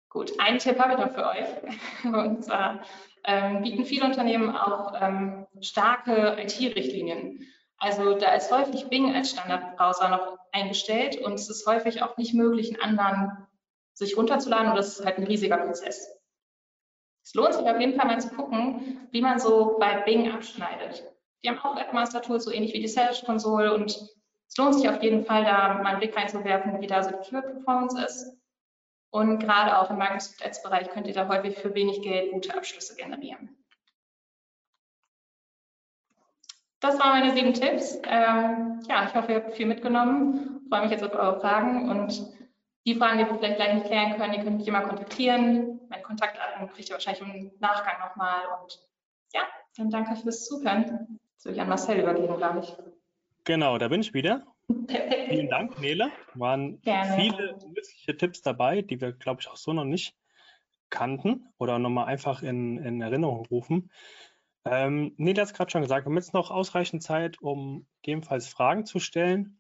Gut, 0.09 0.39
einen 0.39 0.59
Tipp 0.59 0.79
habe 0.79 0.95
ich 0.95 0.99
noch 0.99 1.13
für 1.13 1.27
euch. 1.27 1.47
Und 2.05 2.45
zwar 2.45 2.81
ähm, 3.25 3.63
bieten 3.63 3.85
viele 3.85 4.05
Unternehmen 4.05 4.55
auch 4.55 4.95
ähm, 5.01 5.47
starke 5.61 6.37
IT-Richtlinien. 6.41 7.47
Also 7.79 8.15
da 8.15 8.35
ist 8.35 8.51
häufig 8.51 8.89
Bing 8.89 9.15
als 9.15 9.31
Standardbrowser 9.31 10.09
noch 10.09 10.39
eingestellt 10.53 11.19
und 11.21 11.35
es 11.35 11.51
ist 11.51 11.67
häufig 11.67 12.03
auch 12.03 12.17
nicht 12.17 12.33
möglich, 12.33 12.83
einen 12.83 12.99
anderen 12.99 13.47
sich 13.93 14.17
runterzuladen 14.17 14.71
und 14.71 14.77
das 14.77 14.99
ist 14.99 15.05
halt 15.05 15.19
ein 15.19 15.25
riesiger 15.25 15.59
Prozess. 15.59 16.11
Es 17.23 17.35
lohnt 17.35 17.55
sich 17.55 17.69
auf 17.69 17.81
jeden 17.81 17.99
Fall 17.99 18.07
mal 18.07 18.21
zu 18.21 18.31
gucken, 18.31 19.09
wie 19.11 19.21
man 19.21 19.39
so 19.39 19.77
bei 19.79 20.01
Bing 20.03 20.31
abschneidet. 20.31 21.05
Die 21.45 21.51
haben 21.51 21.59
auch 21.59 21.77
Webmaster-Tools, 21.77 22.45
so 22.45 22.53
ähnlich 22.53 22.73
wie 22.73 22.81
die 22.81 22.89
Search 22.89 23.25
Console 23.25 23.75
und 23.75 23.91
es 24.49 24.57
lohnt 24.57 24.75
sich 24.75 24.89
auf 24.89 25.03
jeden 25.03 25.25
Fall, 25.25 25.45
da 25.45 25.75
mal 25.75 25.87
einen 25.87 25.99
Blick 25.99 26.17
reinzuwerfen, 26.17 26.81
wie 26.81 26.87
da 26.87 27.03
so 27.03 27.11
die 27.11 27.29
Keyword-Performance 27.29 28.03
ist. 28.05 28.37
Und 29.11 29.39
gerade 29.39 29.79
auch 29.79 29.91
im 29.91 29.99
Microsoft 29.99 30.45
Ads-Bereich 30.45 30.91
könnt 30.91 31.07
ihr 31.07 31.15
da 31.15 31.29
häufig 31.29 31.57
für 31.57 31.75
wenig 31.75 32.03
Geld 32.03 32.33
gute 32.33 32.55
Abschlüsse 32.55 32.97
generieren. 32.97 33.57
Das 36.81 36.99
waren 37.01 37.21
meine 37.21 37.35
sieben 37.35 37.55
Tipps. 37.55 37.99
Ähm, 38.05 38.81
ja, 38.89 39.07
ich 39.07 39.15
hoffe, 39.15 39.33
ihr 39.33 39.37
habt 39.37 39.55
viel 39.55 39.67
mitgenommen. 39.67 40.61
Ich 40.63 40.69
freue 40.69 40.83
mich 40.83 40.91
jetzt 40.91 41.03
auf 41.03 41.15
eure 41.15 41.41
Fragen 41.41 41.89
und 41.91 42.37
die 42.87 42.95
Fragen, 42.95 43.19
die 43.19 43.27
wir 43.27 43.35
vielleicht 43.35 43.57
gleich 43.57 43.75
nicht 43.75 43.87
klären 43.87 44.17
können, 44.17 44.33
die 44.33 44.41
könnt 44.41 44.59
mich 44.59 44.69
immer 44.69 44.83
kontaktieren. 44.83 45.81
Meine 45.89 46.03
Kontaktdaten 46.03 46.69
kriegt 46.69 46.89
ihr 46.89 46.95
wahrscheinlich 46.95 47.23
im 47.23 47.53
Nachgang 47.59 47.99
nochmal. 48.01 48.43
Und 48.61 48.79
ja, 49.33 49.43
dann 49.77 49.91
danke 49.91 50.15
fürs 50.17 50.45
Zuhören. 50.47 51.19
Jetzt 51.33 51.45
würde 51.45 51.57
ich 51.57 51.61
an 51.61 51.69
Marcel 51.69 51.99
übergeben, 51.99 52.37
glaube 52.37 52.61
ich. 52.61 52.77
Genau, 53.45 53.79
da 53.79 53.89
bin 53.89 54.01
ich 54.01 54.15
wieder. 54.15 54.47
Vielen 54.69 55.49
Dank, 55.49 55.79
Nele. 55.81 56.11
Waren 56.35 56.81
Gerne. 56.83 57.17
viele 57.17 57.59
nützliche 57.69 58.17
Tipps 58.17 58.43
dabei, 58.43 58.83
die 58.83 59.01
wir, 59.01 59.13
glaube 59.13 59.41
ich, 59.41 59.49
auch 59.49 59.57
so 59.57 59.73
noch 59.73 59.85
nicht 59.85 60.17
kannten 60.91 61.49
oder 61.59 61.79
nochmal 61.79 62.07
einfach 62.07 62.43
in, 62.43 62.79
in 62.79 63.01
Erinnerung 63.01 63.47
rufen. 63.47 63.91
Ähm, 64.65 65.15
Nele 65.17 65.43
hat 65.43 65.49
es 65.49 65.55
gerade 65.55 65.71
schon 65.71 65.83
gesagt, 65.83 66.07
wir 66.07 66.11
haben 66.11 66.17
jetzt 66.17 66.35
noch 66.35 66.51
ausreichend 66.51 67.03
Zeit, 67.03 67.41
um 67.41 67.87
gegebenenfalls 68.03 68.49
Fragen 68.49 68.87
zu 68.87 68.99
stellen. 68.99 69.59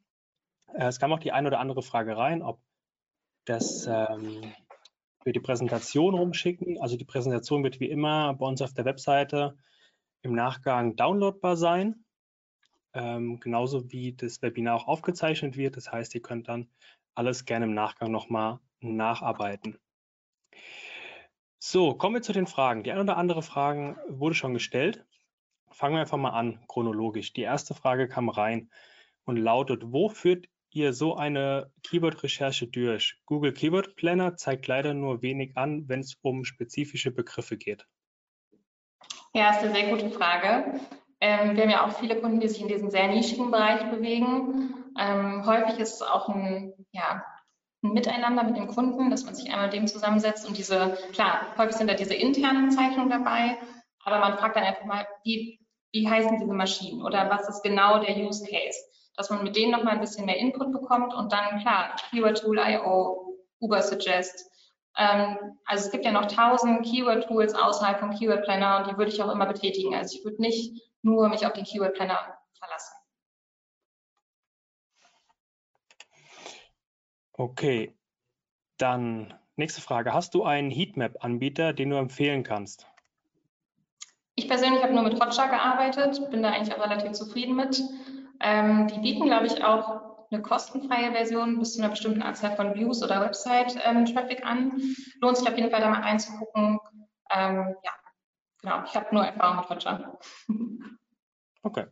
Äh, 0.74 0.86
es 0.86 0.98
kam 0.98 1.12
auch 1.12 1.20
die 1.20 1.32
eine 1.32 1.48
oder 1.48 1.60
andere 1.60 1.82
Frage 1.82 2.16
rein, 2.16 2.42
ob 2.42 2.60
das 3.44 3.86
ähm, 3.86 4.52
wir 5.22 5.32
die 5.32 5.40
Präsentation 5.40 6.14
rumschicken. 6.14 6.80
Also 6.80 6.96
die 6.96 7.04
Präsentation 7.04 7.62
wird 7.62 7.78
wie 7.78 7.90
immer 7.90 8.34
bei 8.34 8.46
uns 8.46 8.62
auf 8.62 8.74
der 8.74 8.84
Webseite 8.84 9.56
im 10.22 10.34
Nachgang 10.34 10.96
downloadbar 10.96 11.56
sein 11.56 12.05
ähm, 12.96 13.38
genauso 13.40 13.92
wie 13.92 14.12
das 14.14 14.42
Webinar 14.42 14.76
auch 14.76 14.88
aufgezeichnet 14.88 15.56
wird. 15.56 15.76
Das 15.76 15.92
heißt, 15.92 16.14
ihr 16.14 16.22
könnt 16.22 16.48
dann 16.48 16.68
alles 17.14 17.44
gerne 17.44 17.66
im 17.66 17.74
Nachgang 17.74 18.10
nochmal 18.10 18.58
nacharbeiten. 18.80 19.78
So, 21.58 21.94
kommen 21.94 22.16
wir 22.16 22.22
zu 22.22 22.32
den 22.32 22.46
Fragen. 22.46 22.82
Die 22.82 22.92
eine 22.92 23.02
oder 23.02 23.16
andere 23.16 23.42
Frage 23.42 23.96
wurde 24.08 24.34
schon 24.34 24.54
gestellt. 24.54 25.04
Fangen 25.70 25.94
wir 25.94 26.00
einfach 26.00 26.16
mal 26.16 26.30
an, 26.30 26.64
chronologisch. 26.68 27.32
Die 27.32 27.42
erste 27.42 27.74
Frage 27.74 28.08
kam 28.08 28.28
rein 28.28 28.70
und 29.24 29.36
lautet, 29.36 29.82
wo 29.84 30.08
führt 30.08 30.46
ihr 30.70 30.92
so 30.92 31.16
eine 31.16 31.70
Keyword-Recherche 31.82 32.68
durch? 32.68 33.18
Google 33.26 33.52
Keyword 33.52 33.96
Planner 33.96 34.36
zeigt 34.36 34.66
leider 34.66 34.94
nur 34.94 35.22
wenig 35.22 35.56
an, 35.56 35.88
wenn 35.88 36.00
es 36.00 36.16
um 36.22 36.44
spezifische 36.44 37.10
Begriffe 37.10 37.56
geht. 37.56 37.86
Ja, 39.34 39.50
ist 39.50 39.58
eine 39.58 39.74
sehr 39.74 39.90
gute 39.90 40.10
Frage. 40.10 40.80
Ähm, 41.20 41.56
wir 41.56 41.62
haben 41.62 41.70
ja 41.70 41.86
auch 41.86 41.98
viele 41.98 42.20
Kunden, 42.20 42.40
die 42.40 42.48
sich 42.48 42.60
in 42.60 42.68
diesem 42.68 42.90
sehr 42.90 43.08
nischigen 43.08 43.50
Bereich 43.50 43.90
bewegen. 43.90 44.74
Ähm, 44.98 45.46
häufig 45.46 45.78
ist 45.78 45.94
es 45.94 46.02
auch 46.02 46.28
ein, 46.28 46.74
ja, 46.92 47.24
ein 47.82 47.92
Miteinander 47.92 48.42
mit 48.42 48.56
dem 48.56 48.68
Kunden, 48.68 49.10
dass 49.10 49.24
man 49.24 49.34
sich 49.34 49.50
einmal 49.52 49.70
dem 49.70 49.86
zusammensetzt 49.86 50.46
und 50.46 50.56
diese, 50.56 50.98
klar, 51.12 51.54
häufig 51.56 51.76
sind 51.76 51.88
da 51.88 51.94
diese 51.94 52.14
internen 52.14 52.70
Zeichnungen 52.70 53.10
dabei, 53.10 53.58
aber 54.04 54.18
man 54.18 54.38
fragt 54.38 54.56
dann 54.56 54.64
einfach 54.64 54.84
mal, 54.84 55.06
wie, 55.24 55.60
wie 55.92 56.08
heißen 56.08 56.38
diese 56.38 56.52
Maschinen 56.52 57.02
oder 57.02 57.30
was 57.30 57.48
ist 57.48 57.62
genau 57.62 57.98
der 57.98 58.16
Use 58.16 58.44
Case? 58.44 58.78
Dass 59.16 59.30
man 59.30 59.42
mit 59.42 59.56
denen 59.56 59.72
nochmal 59.72 59.94
ein 59.94 60.00
bisschen 60.00 60.26
mehr 60.26 60.36
Input 60.36 60.72
bekommt 60.72 61.14
und 61.14 61.32
dann, 61.32 61.60
klar, 61.60 61.96
Keyword 62.10 62.40
Tool 62.40 62.58
IO, 62.58 63.38
Uber 63.60 63.82
Suggest. 63.82 64.50
Ähm, 64.98 65.36
also 65.64 65.86
es 65.86 65.90
gibt 65.90 66.04
ja 66.04 66.12
noch 66.12 66.26
tausend 66.26 66.84
Keyword 66.84 67.26
Tools 67.26 67.54
außerhalb 67.54 67.98
vom 67.98 68.10
Keyword 68.10 68.44
Planner 68.44 68.78
und 68.78 68.90
die 68.90 68.98
würde 68.98 69.10
ich 69.10 69.22
auch 69.22 69.32
immer 69.32 69.46
betätigen. 69.46 69.94
Also 69.94 70.18
ich 70.18 70.24
würde 70.24 70.40
nicht 70.40 70.82
nur 71.06 71.28
mich 71.28 71.46
auf 71.46 71.52
den 71.52 71.64
Keyword 71.64 71.94
Planner 71.94 72.36
verlassen. 72.58 72.94
Okay, 77.32 77.96
dann 78.78 79.34
nächste 79.56 79.80
Frage. 79.80 80.12
Hast 80.12 80.34
du 80.34 80.44
einen 80.44 80.70
Heatmap-Anbieter, 80.70 81.72
den 81.72 81.90
du 81.90 81.96
empfehlen 81.96 82.42
kannst? 82.42 82.86
Ich 84.34 84.48
persönlich 84.48 84.82
habe 84.82 84.92
nur 84.92 85.02
mit 85.02 85.20
Hotjar 85.20 85.48
gearbeitet, 85.48 86.30
bin 86.30 86.42
da 86.42 86.50
eigentlich 86.50 86.74
auch 86.74 86.82
relativ 86.82 87.12
zufrieden 87.12 87.56
mit. 87.56 87.82
Ähm, 88.40 88.88
die 88.88 89.00
bieten, 89.00 89.24
glaube 89.24 89.46
ich, 89.46 89.64
auch 89.64 90.28
eine 90.30 90.42
kostenfreie 90.42 91.12
Version 91.12 91.58
bis 91.58 91.74
zu 91.74 91.80
einer 91.80 91.90
bestimmten 91.90 92.22
Anzahl 92.22 92.56
von 92.56 92.74
Views 92.74 93.02
oder 93.02 93.20
Website-Traffic 93.20 94.40
ähm, 94.40 94.46
an. 94.46 94.82
Lohnt 95.20 95.38
sich 95.38 95.48
auf 95.48 95.56
jeden 95.56 95.70
Fall 95.70 95.80
da 95.80 95.88
mal 95.88 96.02
reinzugucken. 96.02 96.80
Ähm, 97.30 97.76
ja, 97.82 97.92
genau. 98.60 98.82
Ich 98.84 98.94
habe 98.94 99.14
nur 99.14 99.24
Erfahrung 99.24 99.58
mit 99.58 99.68
Hotjar. 99.70 100.18
Okay. 101.66 101.86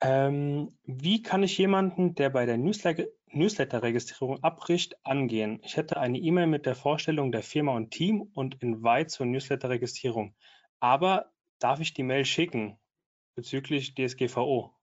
Ähm, 0.00 0.74
wie 0.84 1.20
kann 1.20 1.42
ich 1.42 1.58
jemanden, 1.58 2.14
der 2.14 2.30
bei 2.30 2.46
der 2.46 2.56
Newsletter-Registrierung 2.56 4.42
abbricht, 4.42 4.96
angehen? 5.04 5.60
Ich 5.62 5.76
hätte 5.76 5.98
eine 5.98 6.16
E-Mail 6.16 6.46
mit 6.46 6.64
der 6.64 6.74
Vorstellung 6.74 7.32
der 7.32 7.42
Firma 7.42 7.72
und 7.76 7.90
Team 7.90 8.22
und 8.22 8.62
Invite 8.62 9.08
zur 9.08 9.26
Newsletter-Registrierung. 9.26 10.34
Aber 10.80 11.32
darf 11.58 11.80
ich 11.80 11.92
die 11.92 12.02
Mail 12.02 12.24
schicken 12.24 12.78
bezüglich 13.34 13.94
DSGVO? 13.94 14.74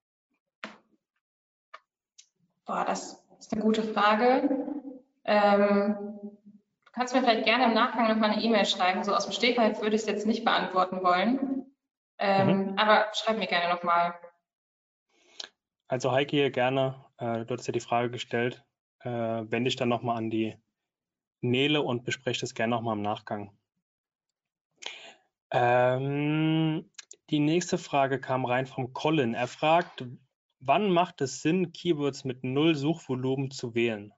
Boah, 2.64 2.84
das 2.84 3.24
ist 3.40 3.52
eine 3.52 3.62
gute 3.62 3.82
Frage. 3.82 4.56
Ähm, 5.24 5.96
du 6.84 6.92
kannst 6.92 7.12
mir 7.12 7.22
vielleicht 7.22 7.44
gerne 7.44 7.64
im 7.64 7.74
Nachgang 7.74 8.06
noch 8.06 8.18
mal 8.18 8.30
eine 8.30 8.40
E-Mail 8.40 8.66
schreiben. 8.66 9.02
So 9.02 9.12
aus 9.12 9.24
dem 9.24 9.32
Stegreif 9.32 9.80
würde 9.80 9.96
ich 9.96 10.02
es 10.02 10.06
jetzt 10.06 10.28
nicht 10.28 10.44
beantworten 10.44 11.02
wollen. 11.02 11.71
Ähm, 12.24 12.70
mhm. 12.70 12.78
Aber 12.78 13.08
schreib 13.14 13.36
mir 13.36 13.48
gerne 13.48 13.74
noch 13.74 13.82
mal. 13.82 14.14
Also 15.88 16.12
Heike 16.12 16.36
hier 16.36 16.50
gerne, 16.52 17.04
äh, 17.18 17.44
du 17.44 17.54
hast 17.54 17.66
ja 17.66 17.72
die 17.72 17.80
Frage 17.80 18.10
gestellt, 18.10 18.64
äh, 19.00 19.10
wende 19.10 19.68
ich 19.68 19.76
dann 19.76 19.88
nochmal 19.88 20.16
an 20.16 20.30
die 20.30 20.56
Nele 21.40 21.82
und 21.82 22.04
bespreche 22.04 22.40
das 22.40 22.54
gerne 22.54 22.70
nochmal 22.70 22.96
im 22.96 23.02
Nachgang. 23.02 23.58
Ähm, 25.50 26.88
die 27.30 27.40
nächste 27.40 27.76
Frage 27.76 28.20
kam 28.20 28.44
rein 28.44 28.66
vom 28.66 28.92
Colin. 28.92 29.34
Er 29.34 29.48
fragt, 29.48 30.04
wann 30.60 30.90
macht 30.90 31.20
es 31.20 31.42
Sinn, 31.42 31.72
Keywords 31.72 32.22
mit 32.24 32.44
null 32.44 32.76
Suchvolumen 32.76 33.50
zu 33.50 33.74
wählen? 33.74 34.14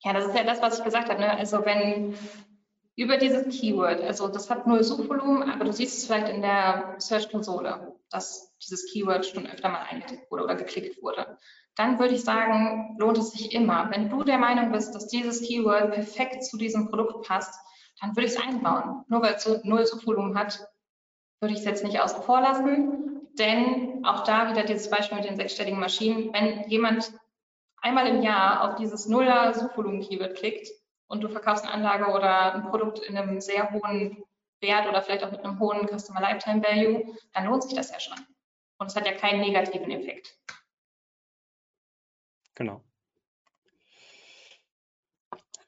Ja, 0.00 0.12
das 0.12 0.26
ist 0.26 0.36
ja 0.36 0.44
das, 0.44 0.60
was 0.60 0.78
ich 0.78 0.84
gesagt 0.84 1.08
habe. 1.08 1.18
Ne? 1.18 1.30
Also 1.30 1.64
wenn 1.64 2.14
über 2.96 3.16
dieses 3.16 3.48
Keyword. 3.58 4.00
Also 4.02 4.28
das 4.28 4.50
hat 4.50 4.66
null 4.66 4.82
Suchvolumen, 4.84 5.50
aber 5.50 5.64
du 5.64 5.72
siehst 5.72 5.98
es 5.98 6.06
vielleicht 6.06 6.28
in 6.28 6.42
der 6.42 6.94
Search-Konsole, 6.98 7.96
dass 8.10 8.54
dieses 8.62 8.90
Keyword 8.92 9.26
schon 9.26 9.46
öfter 9.46 9.68
mal 9.68 9.86
eingetippt 9.90 10.30
wurde 10.30 10.44
oder 10.44 10.54
geklickt 10.54 11.02
wurde. 11.02 11.38
Dann 11.76 11.98
würde 11.98 12.14
ich 12.14 12.22
sagen, 12.22 12.96
lohnt 12.98 13.18
es 13.18 13.32
sich 13.32 13.52
immer. 13.52 13.90
Wenn 13.90 14.08
du 14.08 14.22
der 14.22 14.38
Meinung 14.38 14.70
bist, 14.70 14.94
dass 14.94 15.08
dieses 15.08 15.42
Keyword 15.42 15.92
perfekt 15.92 16.44
zu 16.44 16.56
diesem 16.56 16.88
Produkt 16.88 17.26
passt, 17.26 17.58
dann 18.00 18.10
würde 18.10 18.26
ich 18.26 18.34
es 18.34 18.40
einbauen. 18.40 19.04
Nur 19.08 19.22
weil 19.22 19.34
es 19.34 19.44
so 19.44 19.58
null 19.64 19.84
Suchvolumen 19.84 20.38
hat, 20.38 20.60
würde 21.40 21.54
ich 21.54 21.60
es 21.60 21.66
jetzt 21.66 21.84
nicht 21.84 22.00
außen 22.00 22.22
vor 22.22 22.40
lassen. 22.40 23.28
Denn 23.38 24.04
auch 24.04 24.22
da 24.22 24.48
wieder 24.50 24.62
dieses 24.62 24.88
Beispiel 24.88 25.18
mit 25.18 25.28
den 25.28 25.36
sechsstelligen 25.36 25.80
Maschinen, 25.80 26.32
wenn 26.32 26.68
jemand 26.68 27.12
einmal 27.82 28.06
im 28.06 28.22
Jahr 28.22 28.68
auf 28.68 28.76
dieses 28.76 29.06
Nuller 29.06 29.52
Suchvolumen-Keyword 29.52 30.36
klickt, 30.36 30.68
und 31.14 31.20
du 31.20 31.28
verkaufst 31.28 31.64
eine 31.64 31.72
Anlage 31.72 32.10
oder 32.12 32.54
ein 32.54 32.64
Produkt 32.64 32.98
in 32.98 33.16
einem 33.16 33.40
sehr 33.40 33.70
hohen 33.70 34.24
Wert 34.60 34.88
oder 34.88 35.00
vielleicht 35.00 35.24
auch 35.24 35.30
mit 35.30 35.44
einem 35.44 35.60
hohen 35.60 35.86
Customer 35.86 36.20
Lifetime 36.20 36.62
Value, 36.62 37.16
dann 37.32 37.46
lohnt 37.46 37.62
sich 37.62 37.74
das 37.74 37.90
ja 37.90 38.00
schon. 38.00 38.18
Und 38.78 38.88
es 38.88 38.96
hat 38.96 39.06
ja 39.06 39.12
keinen 39.12 39.40
negativen 39.40 39.90
Effekt. 39.92 40.36
Genau. 42.56 42.82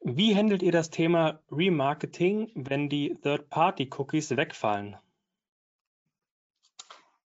Wie 0.01 0.37
handelt 0.37 0.63
ihr 0.63 0.73
das 0.73 0.91
Thema 0.91 1.41
Remarketing, 1.51 2.51
wenn 2.55 2.89
die 2.89 3.17
Third-Party-Cookies 3.23 4.37
wegfallen? 4.37 4.97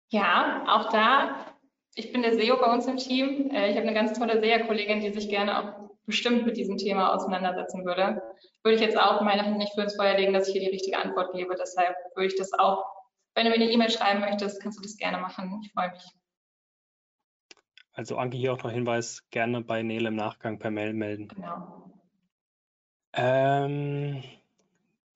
Ja, 0.10 0.64
auch 0.68 0.92
da, 0.92 1.56
ich 1.96 2.12
bin 2.12 2.22
der 2.22 2.34
SEO 2.34 2.58
bei 2.58 2.72
uns 2.72 2.88
im 2.88 2.98
Team. 2.98 3.52
Äh, 3.52 3.72
ich 3.72 3.76
habe 3.78 3.88
eine 3.88 3.94
ganz 3.94 4.18
tolle 4.18 4.40
SEO-Kollegin, 4.40 5.02
die 5.02 5.12
sich 5.12 5.30
gerne 5.30 5.60
auch 5.60 5.87
bestimmt 6.08 6.46
mit 6.46 6.58
diesem 6.58 6.78
Thema 6.78 7.14
auseinandersetzen 7.14 7.86
würde, 7.86 8.22
würde 8.64 8.76
ich 8.76 8.82
jetzt 8.82 8.98
auch 8.98 9.22
meine 9.22 9.44
Hand 9.44 9.58
nicht 9.58 9.74
für 9.76 9.82
ins 9.82 9.96
Feuer 9.96 10.18
legen, 10.18 10.34
dass 10.34 10.48
ich 10.48 10.54
hier 10.54 10.62
die 10.64 10.72
richtige 10.72 10.98
Antwort 10.98 11.34
gebe. 11.34 11.56
Deshalb 11.56 11.96
würde 12.16 12.28
ich 12.28 12.36
das 12.36 12.54
auch, 12.54 12.86
wenn 13.36 13.46
du 13.46 13.52
mir 13.52 13.58
eine 13.58 13.72
E-Mail 13.72 13.92
schreiben 13.92 14.22
möchtest, 14.22 14.62
kannst 14.62 14.80
du 14.80 14.82
das 14.82 14.98
gerne 14.98 15.18
machen. 15.20 15.62
Ich 15.64 15.72
freue 15.72 15.92
mich. 15.92 16.04
Also 17.94 18.18
Anke 18.18 18.38
hier 18.38 18.54
auch 18.54 18.64
noch 18.64 18.72
Hinweis, 18.72 19.28
gerne 19.32 19.62
bei 19.62 19.84
Nele 19.84 20.10
im 20.10 20.16
Nachgang 20.16 20.60
per 20.60 20.72
Mail 20.72 20.94
melden. 20.94 21.28
Genau. 21.28 21.92
Ähm, 23.14 24.24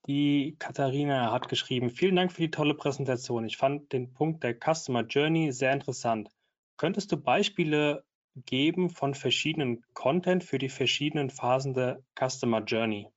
die 0.07 0.55
Katharina 0.57 1.31
hat 1.31 1.47
geschrieben, 1.47 1.91
vielen 1.91 2.15
Dank 2.15 2.31
für 2.31 2.41
die 2.41 2.51
tolle 2.51 2.73
Präsentation. 2.73 3.45
Ich 3.45 3.57
fand 3.57 3.93
den 3.93 4.13
Punkt 4.13 4.43
der 4.43 4.55
Customer 4.55 5.03
Journey 5.03 5.51
sehr 5.51 5.73
interessant. 5.73 6.29
Könntest 6.77 7.11
du 7.11 7.17
Beispiele 7.17 8.03
Geben 8.35 8.89
von 8.89 9.13
verschiedenen 9.13 9.83
Content 9.93 10.43
für 10.43 10.57
die 10.57 10.69
verschiedenen 10.69 11.29
Phasen 11.29 11.73
der 11.73 12.01
Customer 12.17 12.61
Journey. 12.61 13.07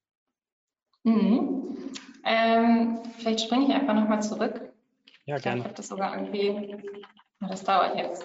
Mhm. 1.04 1.92
Ähm, 2.24 2.98
vielleicht 3.18 3.40
springe 3.40 3.66
ich 3.66 3.72
einfach 3.72 3.94
nochmal 3.94 4.22
zurück. 4.22 4.72
Ja, 5.26 5.38
gerne. 5.38 5.60
Ich 5.60 5.64
habe 5.64 5.74
das 5.74 5.88
sogar 5.88 6.16
irgendwie, 6.16 6.76
das 7.40 7.64
dauert 7.64 7.96
jetzt. 7.96 8.24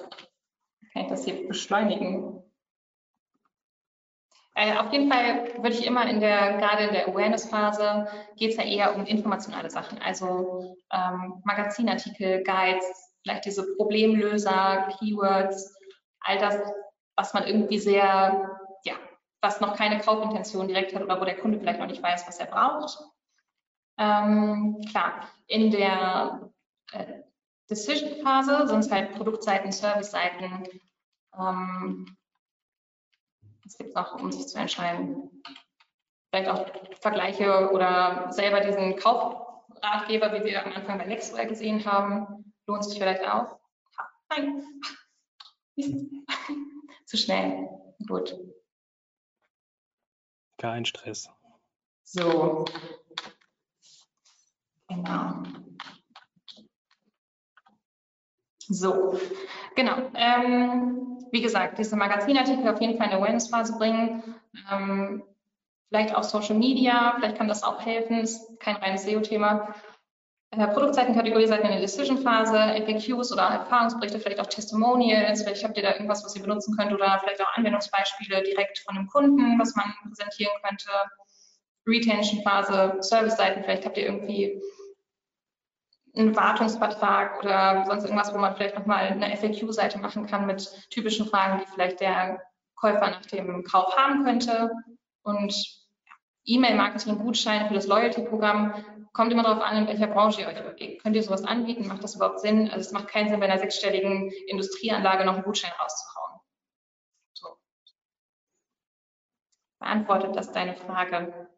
Kann 0.94 1.04
ich 1.04 1.08
das 1.10 1.26
hier 1.26 1.48
beschleunigen? 1.48 2.42
Äh, 4.56 4.78
auf 4.78 4.92
jeden 4.92 5.10
Fall 5.10 5.54
würde 5.62 5.76
ich 5.76 5.86
immer 5.86 6.10
in 6.10 6.20
der, 6.20 6.58
gerade 6.58 6.86
in 6.86 6.94
der 6.94 7.08
Awareness-Phase, 7.08 8.08
geht 8.36 8.52
es 8.52 8.58
ja 8.58 8.64
eher 8.64 8.96
um 8.96 9.06
informationale 9.06 9.70
Sachen, 9.70 10.00
also 10.00 10.76
ähm, 10.92 11.42
Magazinartikel, 11.46 12.44
Guides, 12.44 12.86
vielleicht 13.22 13.46
diese 13.46 13.76
Problemlöser, 13.78 14.90
Keywords, 15.00 15.79
all 16.30 16.38
das, 16.38 16.56
was 17.16 17.34
man 17.34 17.46
irgendwie 17.46 17.80
sehr, 17.80 18.60
ja, 18.84 18.94
was 19.42 19.60
noch 19.60 19.76
keine 19.76 20.00
Kaufintention 20.00 20.68
direkt 20.68 20.94
hat 20.96 21.04
oder 21.04 21.20
wo 21.20 21.26
der 21.26 21.40
Kunde 21.40 21.60
vielleicht 21.60 21.80
noch 21.80 21.88
nicht 21.88 22.04
weiß, 22.04 22.28
was 22.28 22.40
er 22.40 22.46
braucht. 22.46 23.00
Ähm, 23.98 24.80
klar, 24.90 25.28
in 25.48 25.72
der 25.72 26.52
äh, 26.94 27.24
Decision-Phase 27.70 28.68
sind 28.68 28.80
es 28.80 28.92
halt 28.92 29.16
Produktseiten, 29.16 29.72
Service-Seiten. 29.72 30.68
Ähm, 31.38 32.18
was 33.64 33.78
gibt 33.78 33.90
es 33.90 33.96
noch, 33.96 34.16
um 34.16 34.32
sich 34.32 34.48
zu 34.48 34.58
entscheiden? 34.58 35.44
Vielleicht 36.30 36.50
auch 36.50 36.66
Vergleiche 37.02 37.72
oder 37.72 38.32
selber 38.32 38.62
diesen 38.62 38.96
Kaufratgeber, 38.96 40.32
wie 40.34 40.46
wir 40.46 40.66
am 40.66 40.74
Anfang 40.74 41.00
bei 41.00 41.06
Lexware 41.06 41.48
gesehen 41.48 41.84
haben, 41.86 42.54
lohnt 42.68 42.86
sich 42.86 42.98
vielleicht 43.00 43.28
auch. 43.28 43.60
Nein, 44.30 44.64
zu 47.06 47.18
schnell. 47.18 47.70
Gut. 48.08 48.38
Kein 50.58 50.86
Stress. 50.86 51.30
So. 52.04 52.66
Genau. 54.88 55.44
So, 58.68 59.20
genau. 59.76 60.12
Ähm, 60.14 61.26
wie 61.32 61.42
gesagt, 61.42 61.80
diese 61.80 61.96
Magazinartikel 61.96 62.68
auf 62.68 62.80
jeden 62.82 62.98
Fall 62.98 63.06
in 63.06 63.12
der 63.12 63.20
Awareness-Phase 63.20 63.78
bringen. 63.78 64.36
Ähm, 64.72 65.24
vielleicht 65.88 66.16
auch 66.16 66.24
Social 66.24 66.56
Media, 66.56 67.14
vielleicht 67.16 67.38
kann 67.38 67.48
das 67.48 67.64
auch 67.64 67.82
helfen, 67.82 68.20
ist 68.20 68.60
kein 68.60 68.76
reines 68.76 69.04
SEO-Thema. 69.04 69.74
Äh, 70.52 70.68
Produktseitenkategorie 70.68 71.46
seid 71.46 71.62
in 71.62 71.70
der 71.70 71.80
Decision-Phase, 71.80 72.84
FAQs 72.86 73.32
oder 73.32 73.44
Erfahrungsberichte, 73.44 74.20
vielleicht 74.20 74.40
auch 74.40 74.48
Testimonials, 74.48 75.44
vielleicht 75.44 75.64
habt 75.64 75.78
ihr 75.78 75.84
da 75.84 75.94
irgendwas, 75.94 76.24
was 76.24 76.36
ihr 76.36 76.42
benutzen 76.42 76.76
könnt 76.76 76.92
oder 76.92 77.20
vielleicht 77.20 77.42
auch 77.42 77.56
Anwendungsbeispiele 77.56 78.42
direkt 78.44 78.80
von 78.80 78.98
einem 78.98 79.08
Kunden, 79.08 79.60
was 79.60 79.76
man 79.76 79.94
präsentieren 80.08 80.54
könnte. 80.64 80.90
Retention-Phase, 81.86 82.98
Service-Seiten, 83.02 83.64
vielleicht 83.64 83.86
habt 83.86 83.98
ihr 83.98 84.06
irgendwie 84.06 84.62
einen 86.16 86.36
Wartungsvertrag 86.36 87.40
oder 87.40 87.86
sonst 87.86 88.04
irgendwas, 88.04 88.34
wo 88.34 88.38
man 88.40 88.56
vielleicht 88.56 88.76
nochmal 88.76 89.08
eine 89.08 89.38
FAQ-Seite 89.38 90.00
machen 90.00 90.26
kann 90.26 90.48
mit 90.48 90.90
typischen 90.90 91.28
Fragen, 91.28 91.60
die 91.60 91.72
vielleicht 91.72 92.02
der 92.02 92.42
Käufer 92.76 93.12
nach 93.12 93.26
dem 93.28 93.64
Kauf 93.64 93.96
haben 93.96 94.24
könnte. 94.24 94.72
Und 95.22 95.54
E-Mail-Marketing, 96.46 97.20
Gutscheine 97.20 97.68
für 97.68 97.76
das 97.76 97.88
Loyalty-Programm, 97.88 98.74
kommt 99.14 99.32
immer 99.32 99.44
darauf 99.44 99.64
an, 99.64 99.78
in 99.78 99.88
welcher 99.88 100.08
Branche 100.08 100.42
ihr 100.42 100.48
euch 100.48 100.62
bewegt. 100.62 101.02
Könnt 101.04 101.16
ihr 101.16 101.24
sowas 101.24 101.44
anbieten? 101.44 101.88
Macht 101.88 102.04
das 102.04 102.16
überhaupt 102.16 102.40
Sinn? 102.40 102.70
Also 102.70 102.82
es 102.82 102.92
macht 102.92 103.08
keinen 103.08 103.30
Sinn, 103.30 103.40
bei 103.40 103.48
einer 103.48 103.60
sechsstelligen 103.60 104.32
Industrieanlage 104.48 105.26
noch 105.26 105.36
einen 105.36 105.44
Gutschein 105.44 105.72
rauszuhauen. 105.80 106.40
So. 107.34 107.58
Beantwortet 109.80 110.36
das 110.36 110.52
deine 110.52 110.76
Frage? 110.76 111.50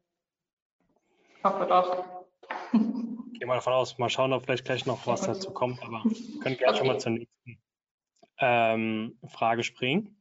Ich 1.38 1.44
hoffe 1.44 1.66
doch. 1.66 2.26
gehe 3.42 3.48
mal 3.48 3.56
davon 3.56 3.74
aus, 3.74 3.98
mal 3.98 4.08
schauen, 4.08 4.34
ob 4.34 4.44
vielleicht 4.44 4.66
gleich 4.66 4.86
noch 4.86 5.08
was 5.08 5.22
dazu 5.22 5.52
kommt, 5.52 5.82
aber 5.82 6.04
können 6.44 6.58
gerne 6.58 6.68
okay. 6.68 6.78
schon 6.78 6.88
mal 6.88 7.00
zur 7.00 7.12
nächsten 7.14 7.60
ähm, 8.38 9.18
Frage 9.28 9.64
springen. 9.64 10.16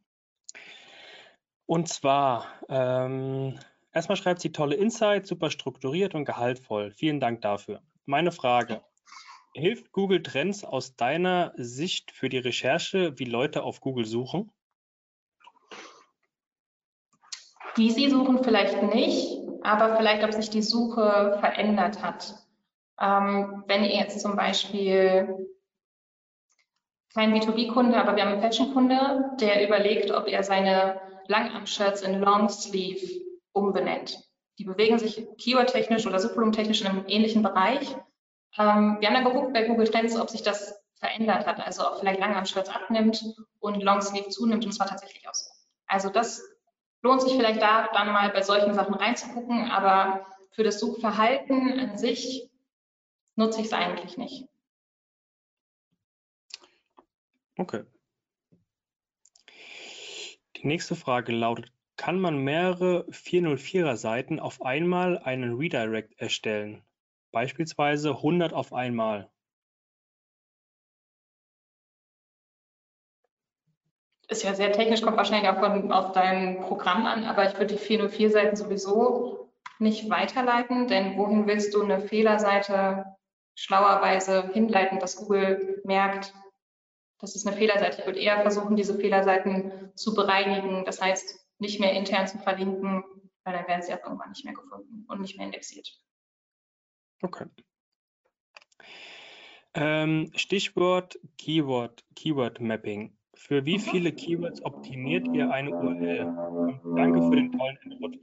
Und 1.66 1.88
zwar, 1.88 2.46
ähm, 2.70 3.58
erstmal 3.92 4.16
schreibt 4.16 4.40
sie 4.40 4.52
tolle 4.52 4.76
Insights, 4.76 5.28
super 5.28 5.50
strukturiert 5.50 6.14
und 6.14 6.24
gehaltvoll. 6.24 6.92
Vielen 6.92 7.20
Dank 7.20 7.40
dafür. 7.42 7.82
Meine 8.06 8.32
Frage, 8.32 8.82
hilft 9.54 9.92
Google 9.92 10.22
Trends 10.22 10.64
aus 10.64 10.96
deiner 10.96 11.52
Sicht 11.56 12.10
für 12.12 12.28
die 12.28 12.38
Recherche, 12.38 13.18
wie 13.18 13.24
Leute 13.24 13.62
auf 13.62 13.80
Google 13.80 14.04
suchen? 14.04 14.50
Wie 17.76 17.90
sie 17.90 18.10
suchen 18.10 18.42
vielleicht 18.42 18.82
nicht, 18.82 19.38
aber 19.62 19.96
vielleicht, 19.96 20.24
ob 20.24 20.32
sich 20.32 20.50
die 20.50 20.62
Suche 20.62 21.36
verändert 21.40 22.02
hat. 22.02 22.34
Ähm, 23.00 23.64
wenn 23.66 23.84
ihr 23.84 23.96
jetzt 23.96 24.20
zum 24.20 24.36
Beispiel 24.36 25.48
kein 27.14 27.32
B2B-Kunde, 27.32 27.96
aber 27.96 28.14
wir 28.14 28.24
haben 28.24 28.32
einen 28.32 28.42
Fashion-Kunde, 28.42 29.30
der 29.40 29.66
überlegt, 29.66 30.10
ob 30.10 30.26
er 30.26 30.42
seine 30.42 31.00
Langarm-Shirts 31.26 32.02
in 32.02 32.20
Long 32.20 32.48
Sleeve 32.48 33.29
umbenennt. 33.52 34.18
Die 34.58 34.64
bewegen 34.64 34.98
sich 34.98 35.26
keyword-technisch 35.38 36.06
oder 36.06 36.18
subvolumentechnisch 36.18 36.82
in 36.82 36.86
einem 36.86 37.04
ähnlichen 37.06 37.42
Bereich. 37.42 37.96
Ähm, 38.58 38.98
wir 39.00 39.08
haben 39.08 39.14
dann 39.14 39.24
geguckt 39.24 39.52
bei 39.52 39.64
Google 39.64 39.88
Trends, 39.88 40.16
ob 40.16 40.28
sich 40.28 40.42
das 40.42 40.80
verändert 40.96 41.46
hat, 41.46 41.60
also 41.60 41.86
ob 41.86 41.98
vielleicht 41.98 42.20
Langarm-Shirts 42.20 42.68
abnimmt 42.68 43.24
und 43.58 43.82
Long 43.82 44.02
Sleeve 44.02 44.28
zunimmt 44.28 44.64
und 44.64 44.70
es 44.70 44.78
war 44.78 44.86
tatsächlich 44.86 45.26
auch 45.28 45.34
so. 45.34 45.50
Also 45.86 46.10
das 46.10 46.42
lohnt 47.02 47.22
sich 47.22 47.32
vielleicht 47.32 47.62
da 47.62 47.88
dann 47.92 48.12
mal 48.12 48.30
bei 48.30 48.42
solchen 48.42 48.74
Sachen 48.74 48.94
reinzugucken, 48.94 49.70
aber 49.70 50.26
für 50.52 50.62
das 50.62 50.78
Suchverhalten 50.78 51.80
an 51.80 51.96
sich 51.96 52.50
nutze 53.36 53.60
ich 53.60 53.66
es 53.66 53.72
eigentlich 53.72 54.18
nicht. 54.18 54.46
Okay. 57.56 57.84
Die 60.56 60.66
nächste 60.66 60.94
Frage 60.94 61.32
lautet, 61.32 61.72
kann 62.00 62.18
man 62.18 62.38
mehrere 62.38 63.04
404er 63.10 63.94
Seiten 63.94 64.40
auf 64.40 64.62
einmal 64.62 65.18
einen 65.18 65.58
Redirect 65.58 66.18
erstellen? 66.18 66.82
Beispielsweise 67.30 68.12
100 68.12 68.54
auf 68.54 68.72
einmal. 68.72 69.30
Ist 74.28 74.44
ja 74.44 74.54
sehr 74.54 74.72
technisch, 74.72 75.02
kommt 75.02 75.18
wahrscheinlich 75.18 75.50
auch 75.50 75.58
von, 75.58 75.92
auf 75.92 76.12
dein 76.12 76.60
Programm 76.60 77.04
an, 77.04 77.24
aber 77.24 77.44
ich 77.44 77.52
würde 77.58 77.74
die 77.74 77.78
404 77.78 78.30
Seiten 78.30 78.56
sowieso 78.56 79.52
nicht 79.78 80.08
weiterleiten, 80.08 80.88
denn 80.88 81.18
wohin 81.18 81.46
willst 81.46 81.74
du 81.74 81.82
eine 81.82 82.00
Fehlerseite 82.00 83.04
schlauerweise 83.54 84.48
hinleiten, 84.54 85.00
dass 85.00 85.16
Google 85.16 85.82
merkt, 85.84 86.32
das 87.18 87.36
ist 87.36 87.46
eine 87.46 87.54
Fehlerseite. 87.54 88.00
Ich 88.00 88.06
würde 88.06 88.20
eher 88.20 88.40
versuchen, 88.40 88.74
diese 88.74 88.94
Fehlerseiten 88.94 89.92
zu 89.96 90.14
bereinigen. 90.14 90.86
Das 90.86 91.02
heißt, 91.02 91.40
nicht 91.60 91.80
mehr 91.80 91.92
intern 91.92 92.26
zu 92.26 92.38
verlinken, 92.38 93.04
weil 93.44 93.54
dann 93.54 93.68
werden 93.68 93.82
sie 93.82 93.94
auch 93.94 94.02
irgendwann 94.02 94.30
nicht 94.30 94.44
mehr 94.44 94.54
gefunden 94.54 95.04
und 95.08 95.20
nicht 95.20 95.36
mehr 95.36 95.46
indexiert. 95.46 95.88
Okay. 97.22 97.46
Ähm, 99.74 100.30
Stichwort 100.34 101.18
Keyword, 101.38 102.04
Keyword 102.16 102.60
Mapping. 102.60 103.16
Für 103.34 103.64
wie 103.64 103.78
mhm. 103.78 103.82
viele 103.82 104.12
Keywords 104.12 104.64
optimiert 104.64 105.28
ihr 105.28 105.50
eine 105.50 105.70
URL? 105.70 106.82
Danke 106.96 107.22
für 107.22 107.36
den 107.36 107.52
tollen 107.52 107.78
Input. 107.84 108.18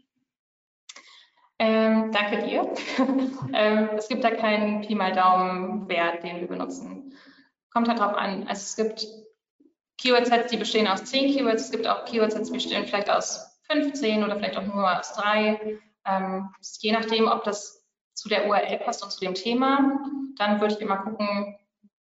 Ähm, 1.60 2.12
danke 2.12 2.44
dir. 2.46 2.72
ähm, 3.54 3.90
es 3.96 4.08
gibt 4.10 4.24
da 4.24 4.32
keinen 4.32 4.82
Pi 4.82 4.94
mal 4.94 5.14
Daumen-Wert, 5.14 6.24
den 6.24 6.42
wir 6.42 6.48
benutzen. 6.48 7.14
Kommt 7.72 7.88
halt 7.88 8.00
drauf 8.00 8.14
an. 8.14 8.48
Also 8.48 8.62
es 8.62 8.76
gibt 8.76 9.08
Keyword-Sets, 9.98 10.52
die 10.52 10.58
bestehen 10.58 10.88
aus 10.88 11.04
10 11.06 11.34
Keywords. 11.34 11.66
Es 11.66 11.72
gibt 11.72 11.88
auch 11.88 12.06
Keyword-Sets, 12.06 12.50
die 12.50 12.54
bestehen 12.54 12.86
vielleicht 12.86 13.10
aus 13.10 13.60
15 13.70 14.24
oder 14.24 14.36
vielleicht 14.36 14.58
auch 14.58 14.64
nur 14.64 15.00
aus 15.00 15.14
drei. 15.14 15.80
Ähm, 16.06 16.50
je 16.80 16.92
nachdem, 16.92 17.28
ob 17.28 17.44
das 17.44 17.84
zu 18.14 18.30
der 18.30 18.48
URL 18.48 18.80
passt 18.80 19.04
und 19.04 19.12
zu 19.12 19.20
dem 19.20 19.34
Thema, 19.34 20.00
dann 20.38 20.62
würde 20.62 20.76
ich 20.76 20.82
immer 20.82 20.98
gucken, 20.98 21.58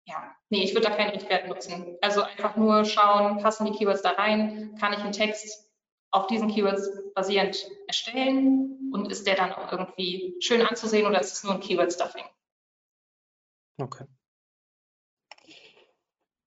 ja, 0.05 0.35
nee, 0.49 0.63
ich 0.63 0.73
würde 0.73 0.87
da 0.87 0.95
keinen 0.95 1.11
Richtwert 1.11 1.47
nutzen. 1.47 1.97
Also 2.01 2.21
einfach 2.21 2.55
nur 2.55 2.85
schauen, 2.85 3.39
passen 3.39 3.65
die 3.65 3.71
Keywords 3.71 4.01
da 4.01 4.11
rein, 4.11 4.75
kann 4.79 4.93
ich 4.93 4.99
einen 4.99 5.13
Text 5.13 5.71
auf 6.11 6.27
diesen 6.27 6.49
Keywords 6.49 6.89
basierend 7.13 7.57
erstellen 7.87 8.91
und 8.93 9.11
ist 9.11 9.27
der 9.27 9.35
dann 9.35 9.51
auch 9.51 9.71
irgendwie 9.71 10.35
schön 10.39 10.61
anzusehen 10.61 11.07
oder 11.07 11.19
ist 11.19 11.33
es 11.33 11.43
nur 11.43 11.53
ein 11.53 11.59
Keyword-Stuffing? 11.59 12.25
Okay. 13.77 14.05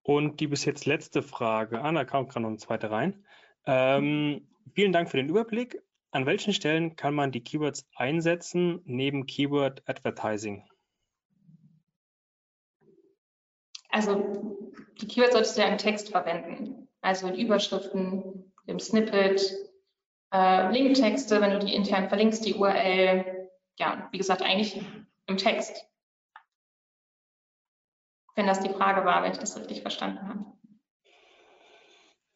Und 0.08 0.40
die 0.40 0.46
bis 0.46 0.64
jetzt 0.64 0.86
letzte 0.86 1.20
Frage, 1.20 1.82
Anna, 1.82 2.06
kommt 2.06 2.30
gerade 2.30 2.44
noch 2.44 2.48
eine 2.48 2.56
zweite 2.56 2.90
rein. 2.90 3.26
Ähm, 3.66 4.48
vielen 4.72 4.90
Dank 4.90 5.10
für 5.10 5.18
den 5.18 5.28
Überblick. 5.28 5.82
An 6.12 6.24
welchen 6.24 6.54
Stellen 6.54 6.96
kann 6.96 7.12
man 7.12 7.30
die 7.30 7.44
Keywords 7.44 7.86
einsetzen 7.94 8.80
neben 8.86 9.26
Keyword 9.26 9.82
Advertising? 9.86 10.64
Also 13.90 14.56
die 14.98 15.08
Keywords 15.08 15.32
solltest 15.32 15.58
du 15.58 15.60
ja 15.60 15.68
im 15.68 15.76
Text 15.76 16.08
verwenden, 16.08 16.88
also 17.02 17.28
in 17.28 17.34
Überschriften, 17.34 18.50
im 18.64 18.80
Snippet, 18.80 19.42
äh, 20.32 20.72
Linktexte, 20.72 21.38
wenn 21.42 21.50
du 21.50 21.58
die 21.58 21.74
intern 21.74 22.08
verlinkst, 22.08 22.46
die 22.46 22.54
URL, 22.54 23.50
ja, 23.78 24.08
wie 24.10 24.16
gesagt, 24.16 24.40
eigentlich 24.40 24.80
im 25.26 25.36
Text. 25.36 25.86
Wenn 28.38 28.46
das 28.46 28.60
die 28.60 28.68
Frage 28.72 29.04
war, 29.04 29.24
wenn 29.24 29.32
ich 29.32 29.38
das 29.38 29.56
richtig 29.56 29.80
verstanden 29.80 30.28
habe. 30.28 30.44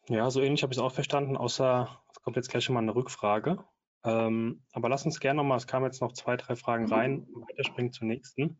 Ja, 0.09 0.29
so 0.29 0.41
ähnlich 0.41 0.61
habe 0.61 0.73
ich 0.73 0.77
es 0.77 0.83
auch 0.83 0.91
verstanden, 0.91 1.37
außer 1.37 2.03
es 2.11 2.21
kommt 2.21 2.35
jetzt 2.35 2.49
gleich 2.49 2.65
schon 2.65 2.73
mal 2.73 2.81
eine 2.81 2.93
Rückfrage. 2.93 3.63
Ähm, 4.03 4.65
aber 4.73 4.89
lass 4.89 5.05
uns 5.05 5.21
gerne 5.21 5.37
nochmal, 5.37 5.55
es 5.55 5.65
kamen 5.65 5.85
jetzt 5.85 6.01
noch 6.01 6.11
zwei, 6.11 6.35
drei 6.35 6.57
Fragen 6.57 6.87
mhm. 6.87 6.93
rein, 6.93 7.27
weiterspringen 7.47 7.93
zur 7.93 8.07
nächsten. 8.07 8.59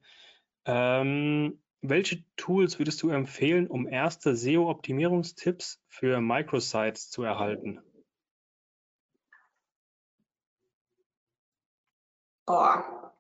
Ähm, 0.63 1.61
welche 1.81 2.23
Tools 2.37 2.79
würdest 2.79 3.03
du 3.03 3.09
empfehlen, 3.09 3.67
um 3.67 3.89
erste 3.89 4.37
SEO-Optimierungstipps 4.37 5.83
für 5.89 6.21
Microsites 6.21 7.09
zu 7.09 7.23
erhalten? 7.23 7.81
Boah, 12.45 13.13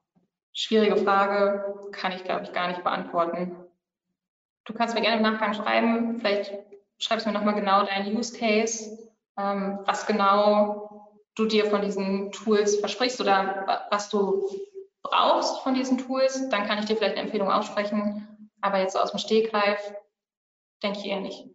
schwierige 0.53 0.95
Frage, 0.95 1.91
kann 1.91 2.13
ich, 2.13 2.23
glaube 2.23 2.43
ich, 2.43 2.53
gar 2.53 2.69
nicht 2.69 2.85
beantworten. 2.85 3.62
Du 4.65 4.73
kannst 4.73 4.95
mir 4.95 5.01
gerne 5.01 5.17
im 5.17 5.23
Nachgang 5.23 5.53
schreiben, 5.53 6.19
vielleicht 6.19 6.53
schreibst 6.97 7.25
du 7.25 7.31
mir 7.31 7.37
nochmal 7.37 7.55
genau 7.55 7.85
deinen 7.85 8.15
Use 8.15 8.37
Case, 8.37 9.11
ähm, 9.37 9.79
was 9.85 10.05
genau 10.05 11.09
du 11.35 11.45
dir 11.45 11.65
von 11.65 11.81
diesen 11.81 12.31
Tools 12.31 12.79
versprichst 12.79 13.19
oder 13.19 13.85
was 13.89 14.09
du 14.09 14.47
brauchst 15.01 15.61
von 15.63 15.73
diesen 15.73 15.97
Tools, 15.97 16.49
dann 16.49 16.65
kann 16.65 16.79
ich 16.79 16.85
dir 16.85 16.95
vielleicht 16.95 17.15
eine 17.15 17.25
Empfehlung 17.25 17.51
aussprechen, 17.51 18.49
aber 18.61 18.79
jetzt 18.79 18.93
so 18.93 18.99
aus 18.99 19.11
dem 19.11 19.19
Stegreif 19.19 19.93
denke 20.81 20.99
ich 20.99 21.05
eher 21.05 21.19
nicht. 21.19 21.49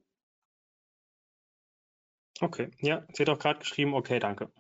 Okay, 2.40 2.70
ja, 2.78 3.04
sie 3.12 3.22
hat 3.22 3.30
auch 3.30 3.38
gerade 3.38 3.58
geschrieben, 3.60 3.94
okay, 3.94 4.18
danke. 4.18 4.50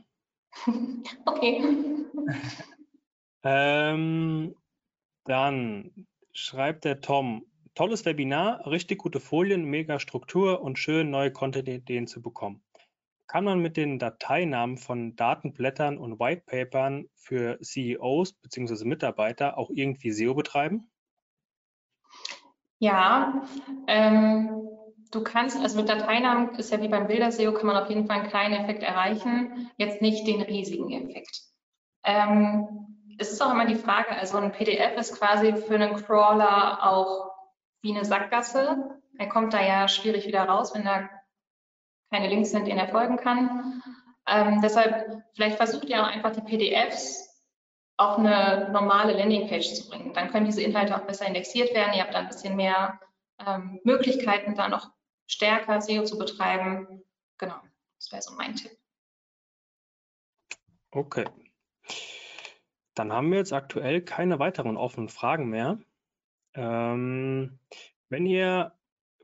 okay. 1.26 1.64
Ähm, 3.44 4.56
dann 5.24 6.06
schreibt 6.32 6.84
der 6.84 7.00
Tom, 7.00 7.46
tolles 7.78 8.04
Webinar, 8.04 8.66
richtig 8.66 8.98
gute 8.98 9.20
Folien, 9.20 9.62
mega 9.62 10.00
Struktur 10.00 10.62
und 10.62 10.80
schön 10.80 11.10
neue 11.10 11.30
Content-Ideen 11.30 12.08
zu 12.08 12.20
bekommen. 12.20 12.60
Kann 13.28 13.44
man 13.44 13.60
mit 13.60 13.76
den 13.76 14.00
Dateinamen 14.00 14.78
von 14.78 15.14
Datenblättern 15.14 15.96
und 15.96 16.18
Whitepapern 16.18 17.08
für 17.14 17.56
CEOs 17.62 18.32
bzw. 18.32 18.84
Mitarbeiter 18.84 19.56
auch 19.56 19.70
irgendwie 19.72 20.10
SEO 20.10 20.34
betreiben? 20.34 20.90
Ja, 22.80 23.42
ähm, 23.86 24.50
du 25.12 25.22
kannst, 25.22 25.56
also 25.60 25.78
mit 25.78 25.88
Dateinamen 25.88 26.56
ist 26.56 26.72
ja 26.72 26.82
wie 26.82 26.88
beim 26.88 27.06
Bilder-SEO, 27.06 27.52
kann 27.52 27.68
man 27.68 27.76
auf 27.76 27.88
jeden 27.88 28.08
Fall 28.08 28.22
einen 28.22 28.28
kleinen 28.28 28.54
Effekt 28.54 28.82
erreichen, 28.82 29.70
jetzt 29.76 30.02
nicht 30.02 30.26
den 30.26 30.42
riesigen 30.42 30.90
Effekt. 30.90 31.42
Ähm, 32.02 32.66
es 33.20 33.30
ist 33.30 33.40
auch 33.40 33.52
immer 33.52 33.66
die 33.66 33.76
Frage, 33.76 34.10
also 34.10 34.36
ein 34.38 34.50
PDF 34.50 34.96
ist 34.96 35.16
quasi 35.16 35.54
für 35.54 35.76
einen 35.76 35.94
Crawler 35.94 36.84
auch 36.84 37.27
wie 37.82 37.94
eine 37.94 38.04
Sackgasse. 38.04 39.00
Er 39.18 39.28
kommt 39.28 39.54
da 39.54 39.62
ja 39.62 39.88
schwierig 39.88 40.26
wieder 40.26 40.44
raus, 40.44 40.74
wenn 40.74 40.84
da 40.84 41.08
keine 42.10 42.28
Links 42.28 42.50
sind, 42.50 42.66
denen 42.66 42.78
er 42.78 42.88
folgen 42.88 43.16
kann. 43.16 43.82
Ähm, 44.26 44.60
deshalb, 44.62 45.22
vielleicht 45.34 45.56
versucht 45.56 45.88
ihr 45.88 46.02
auch 46.02 46.08
einfach 46.08 46.32
die 46.32 46.40
PDFs 46.40 47.28
auf 47.96 48.18
eine 48.18 48.70
normale 48.72 49.12
Landingpage 49.12 49.74
zu 49.74 49.88
bringen. 49.88 50.12
Dann 50.14 50.30
können 50.30 50.46
diese 50.46 50.62
Inhalte 50.62 50.96
auch 50.96 51.06
besser 51.06 51.26
indexiert 51.26 51.74
werden. 51.74 51.94
Ihr 51.94 52.02
habt 52.02 52.14
dann 52.14 52.24
ein 52.24 52.28
bisschen 52.28 52.56
mehr 52.56 53.00
ähm, 53.44 53.80
Möglichkeiten, 53.84 54.54
da 54.54 54.68
noch 54.68 54.90
stärker 55.26 55.80
SEO 55.80 56.04
zu 56.04 56.18
betreiben. 56.18 57.02
Genau, 57.38 57.56
das 57.96 58.12
wäre 58.12 58.22
so 58.22 58.34
mein 58.34 58.54
Tipp. 58.54 58.72
Okay. 60.90 61.24
Dann 62.94 63.12
haben 63.12 63.30
wir 63.30 63.38
jetzt 63.38 63.52
aktuell 63.52 64.00
keine 64.00 64.38
weiteren 64.38 64.76
offenen 64.76 65.08
Fragen 65.08 65.48
mehr. 65.48 65.78
Ähm, 66.58 67.58
wenn 68.08 68.26
ihr 68.26 68.72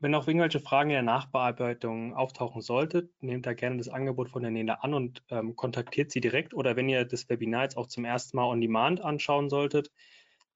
wenn 0.01 0.13
auch 0.13 0.27
irgendwelche 0.27 0.59
Fragen 0.59 0.89
in 0.89 0.95
der 0.95 1.03
Nachbearbeitung 1.03 2.13
auftauchen 2.13 2.61
solltet, 2.61 3.11
nehmt 3.21 3.45
da 3.45 3.53
gerne 3.53 3.77
das 3.77 3.87
Angebot 3.87 4.29
von 4.29 4.41
der 4.41 4.51
Nele 4.51 4.83
an 4.83 4.93
und 4.93 5.23
ähm, 5.29 5.55
kontaktiert 5.55 6.11
sie 6.11 6.21
direkt. 6.21 6.53
Oder 6.53 6.75
wenn 6.75 6.89
ihr 6.89 7.05
das 7.05 7.29
Webinar 7.29 7.63
jetzt 7.63 7.77
auch 7.77 7.87
zum 7.87 8.03
ersten 8.03 8.37
Mal 8.37 8.45
on 8.45 8.59
demand 8.59 9.01
anschauen 9.01 9.49
solltet, 9.49 9.91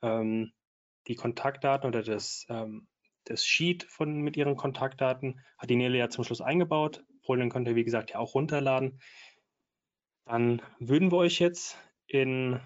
ähm, 0.01 0.51
die 1.07 1.15
Kontaktdaten 1.15 1.87
oder 1.87 2.03
das, 2.03 2.45
ähm, 2.49 2.87
das 3.23 3.45
Sheet 3.45 3.83
von, 3.83 4.21
mit 4.21 4.35
ihren 4.35 4.55
Kontaktdaten 4.55 5.39
hat 5.57 5.69
die 5.69 5.77
Nele 5.77 5.97
ja 5.97 6.09
zum 6.09 6.25
Schluss 6.25 6.41
eingebaut. 6.41 7.03
Folien 7.23 7.49
könnt 7.49 7.67
ihr, 7.67 7.75
wie 7.75 7.85
gesagt, 7.85 8.11
ja 8.11 8.19
auch 8.19 8.35
runterladen. 8.35 8.99
Dann 10.25 10.61
würden 10.79 11.11
wir 11.11 11.17
euch 11.17 11.39
jetzt 11.39 11.77
in 12.07 12.59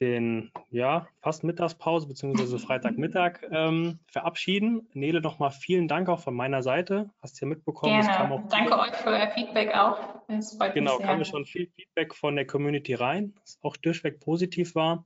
den, 0.00 0.50
ja, 0.70 1.06
fast 1.20 1.44
Mittagspause 1.44 2.08
bzw. 2.08 2.58
Freitagmittag 2.58 3.40
ähm, 3.50 3.98
verabschieden. 4.06 4.88
Nele, 4.94 5.20
nochmal 5.20 5.50
vielen 5.50 5.88
Dank 5.88 6.08
auch 6.08 6.20
von 6.20 6.34
meiner 6.34 6.62
Seite. 6.62 7.10
Hast 7.20 7.40
du 7.40 7.44
ja 7.44 7.50
mitbekommen. 7.50 8.00
Gerne. 8.00 8.44
Danke 8.48 8.78
euch 8.78 8.96
für 8.96 9.10
euer 9.10 9.30
Feedback 9.30 9.74
auch. 9.74 9.98
Es 10.28 10.56
freut 10.56 10.74
genau, 10.74 10.92
mich 10.92 11.06
sehr. 11.06 11.06
kam 11.06 11.24
schon 11.24 11.44
viel 11.44 11.70
Feedback 11.76 12.14
von 12.14 12.36
der 12.36 12.46
Community 12.46 12.94
rein, 12.94 13.34
das 13.40 13.58
auch 13.62 13.76
durchweg 13.76 14.20
positiv 14.20 14.74
war. 14.74 15.04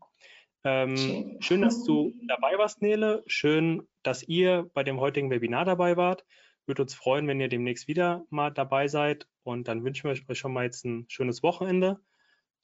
Ähm, 0.62 0.96
schön. 0.96 1.42
schön, 1.42 1.62
dass 1.62 1.84
du 1.84 2.14
dabei 2.28 2.56
warst, 2.56 2.80
Nele. 2.80 3.22
Schön, 3.26 3.86
dass 4.02 4.22
ihr 4.22 4.70
bei 4.74 4.84
dem 4.84 5.00
heutigen 5.00 5.30
Webinar 5.30 5.64
dabei 5.64 5.96
wart. 5.96 6.24
Würde 6.66 6.82
uns 6.82 6.94
freuen, 6.94 7.26
wenn 7.26 7.40
ihr 7.40 7.48
demnächst 7.48 7.88
wieder 7.88 8.24
mal 8.30 8.50
dabei 8.50 8.88
seid. 8.88 9.26
Und 9.42 9.68
dann 9.68 9.84
wünschen 9.84 10.04
wir 10.04 10.12
euch 10.12 10.38
schon 10.38 10.52
mal 10.52 10.64
jetzt 10.64 10.84
ein 10.84 11.04
schönes 11.08 11.42
Wochenende. 11.42 12.00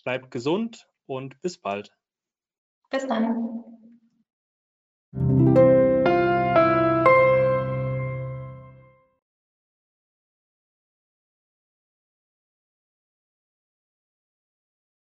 Bleibt 0.05 0.31
gesund 0.31 0.89
und 1.07 1.43
bis 1.43 1.59
bald. 1.59 1.93
Bis 2.91 3.07
dann. 3.07 3.31